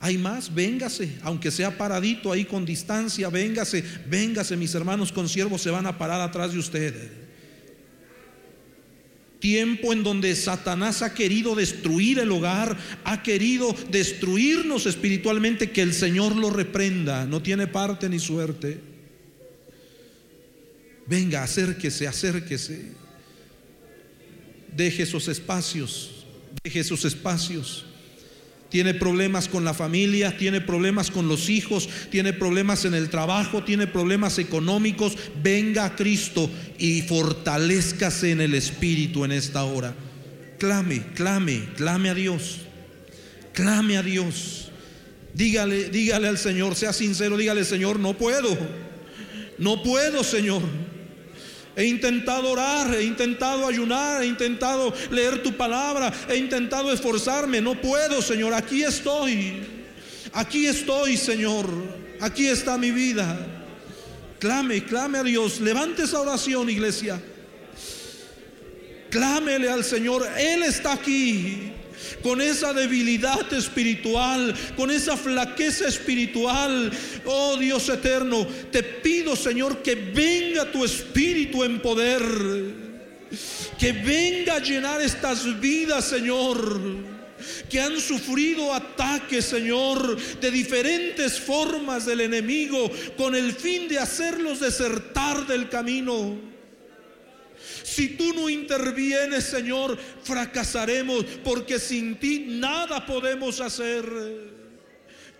Hay 0.00 0.16
más, 0.16 0.54
véngase, 0.54 1.18
aunque 1.22 1.50
sea 1.50 1.76
paradito 1.76 2.30
ahí 2.30 2.44
con 2.44 2.64
distancia, 2.64 3.28
véngase, 3.30 3.82
véngase, 4.08 4.56
mis 4.56 4.74
hermanos 4.74 5.10
con 5.10 5.28
siervos 5.28 5.60
se 5.60 5.70
van 5.70 5.86
a 5.86 5.98
parar 5.98 6.20
atrás 6.20 6.52
de 6.52 6.58
usted. 6.58 7.27
Tiempo 9.40 9.92
en 9.92 10.02
donde 10.02 10.34
Satanás 10.34 11.02
ha 11.02 11.14
querido 11.14 11.54
destruir 11.54 12.18
el 12.18 12.32
hogar, 12.32 12.76
ha 13.04 13.22
querido 13.22 13.74
destruirnos 13.90 14.86
espiritualmente, 14.86 15.70
que 15.70 15.82
el 15.82 15.94
Señor 15.94 16.34
lo 16.34 16.50
reprenda, 16.50 17.24
no 17.24 17.40
tiene 17.40 17.66
parte 17.66 18.08
ni 18.08 18.18
suerte. 18.18 18.80
Venga, 21.06 21.42
acérquese, 21.42 22.06
acérquese. 22.06 22.92
Deje 24.76 25.04
esos 25.04 25.28
espacios, 25.28 26.26
deje 26.62 26.80
esos 26.80 27.04
espacios. 27.04 27.86
Tiene 28.68 28.92
problemas 28.92 29.48
con 29.48 29.64
la 29.64 29.72
familia, 29.72 30.36
tiene 30.36 30.60
problemas 30.60 31.10
con 31.10 31.26
los 31.26 31.48
hijos, 31.48 31.88
tiene 32.10 32.34
problemas 32.34 32.84
en 32.84 32.94
el 32.94 33.08
trabajo, 33.08 33.64
tiene 33.64 33.86
problemas 33.86 34.38
económicos. 34.38 35.16
Venga 35.42 35.86
a 35.86 35.96
Cristo 35.96 36.50
y 36.78 37.00
fortalezcase 37.02 38.30
en 38.30 38.42
el 38.42 38.54
Espíritu 38.54 39.24
en 39.24 39.32
esta 39.32 39.64
hora. 39.64 39.94
Clame, 40.58 41.02
clame, 41.14 41.68
clame 41.76 42.10
a 42.10 42.14
Dios. 42.14 42.58
Clame 43.54 43.96
a 43.96 44.02
Dios. 44.02 44.70
Dígale, 45.32 45.88
dígale 45.88 46.28
al 46.28 46.38
Señor, 46.38 46.74
sea 46.74 46.92
sincero, 46.92 47.36
dígale, 47.36 47.64
Señor, 47.64 47.98
no 47.98 48.14
puedo. 48.14 48.56
No 49.56 49.82
puedo, 49.82 50.22
Señor. 50.22 50.62
He 51.78 51.86
intentado 51.86 52.50
orar, 52.50 52.92
he 52.92 53.04
intentado 53.04 53.64
ayunar, 53.64 54.20
he 54.20 54.26
intentado 54.26 54.92
leer 55.12 55.44
tu 55.44 55.56
palabra, 55.56 56.12
he 56.28 56.36
intentado 56.36 56.90
esforzarme. 56.92 57.60
No 57.60 57.80
puedo, 57.80 58.20
Señor. 58.20 58.52
Aquí 58.52 58.82
estoy. 58.82 59.62
Aquí 60.32 60.66
estoy, 60.66 61.16
Señor. 61.16 61.68
Aquí 62.20 62.48
está 62.48 62.76
mi 62.76 62.90
vida. 62.90 63.38
Clame, 64.40 64.82
clame 64.82 65.18
a 65.18 65.22
Dios. 65.22 65.60
Levante 65.60 66.02
esa 66.02 66.18
oración, 66.18 66.68
iglesia. 66.68 67.22
Clámele 69.08 69.70
al 69.70 69.84
Señor. 69.84 70.28
Él 70.36 70.64
está 70.64 70.94
aquí 70.94 71.72
con 72.22 72.40
esa 72.40 72.72
debilidad 72.72 73.52
espiritual, 73.52 74.54
con 74.76 74.90
esa 74.90 75.16
flaqueza 75.16 75.88
espiritual. 75.88 76.90
Oh 77.24 77.56
Dios 77.56 77.88
eterno, 77.88 78.46
te 78.70 78.82
pido 78.82 79.36
Señor 79.36 79.82
que 79.82 79.94
venga 79.94 80.70
tu 80.70 80.84
espíritu 80.84 81.64
en 81.64 81.80
poder, 81.80 82.22
que 83.78 83.92
venga 83.92 84.54
a 84.54 84.62
llenar 84.62 85.00
estas 85.00 85.60
vidas, 85.60 86.04
Señor 86.04 87.18
que 87.68 87.80
han 87.80 88.00
sufrido 88.00 88.74
ataques, 88.74 89.44
Señor, 89.44 90.16
de 90.40 90.50
diferentes 90.50 91.38
formas 91.38 92.06
del 92.06 92.22
enemigo, 92.22 92.90
con 93.16 93.34
el 93.34 93.52
fin 93.52 93.88
de 93.88 93.98
hacerlos 93.98 94.60
desertar 94.60 95.46
del 95.46 95.68
camino. 95.68 96.57
Si 97.88 98.10
tú 98.10 98.34
no 98.34 98.48
intervienes, 98.50 99.44
Señor, 99.44 99.98
fracasaremos 100.22 101.24
porque 101.42 101.78
sin 101.78 102.16
ti 102.16 102.44
nada 102.46 103.06
podemos 103.06 103.60
hacer. 103.60 104.04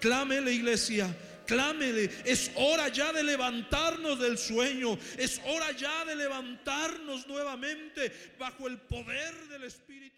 Clámele, 0.01 0.53
iglesia. 0.53 1.15
Clámele, 1.47 2.11
es 2.25 2.51
hora 2.57 2.89
ya 2.89 3.11
de 3.11 3.23
levantarnos 3.23 4.19
del 4.21 4.37
sueño, 4.37 4.99
es 5.17 5.41
hora 5.47 5.73
ya 5.73 6.05
de 6.05 6.15
levantarnos 6.15 7.27
nuevamente 7.27 8.13
bajo 8.39 8.69
el 8.69 8.77
poder 8.77 9.35
del 9.49 9.65
Espíritu. 9.65 10.18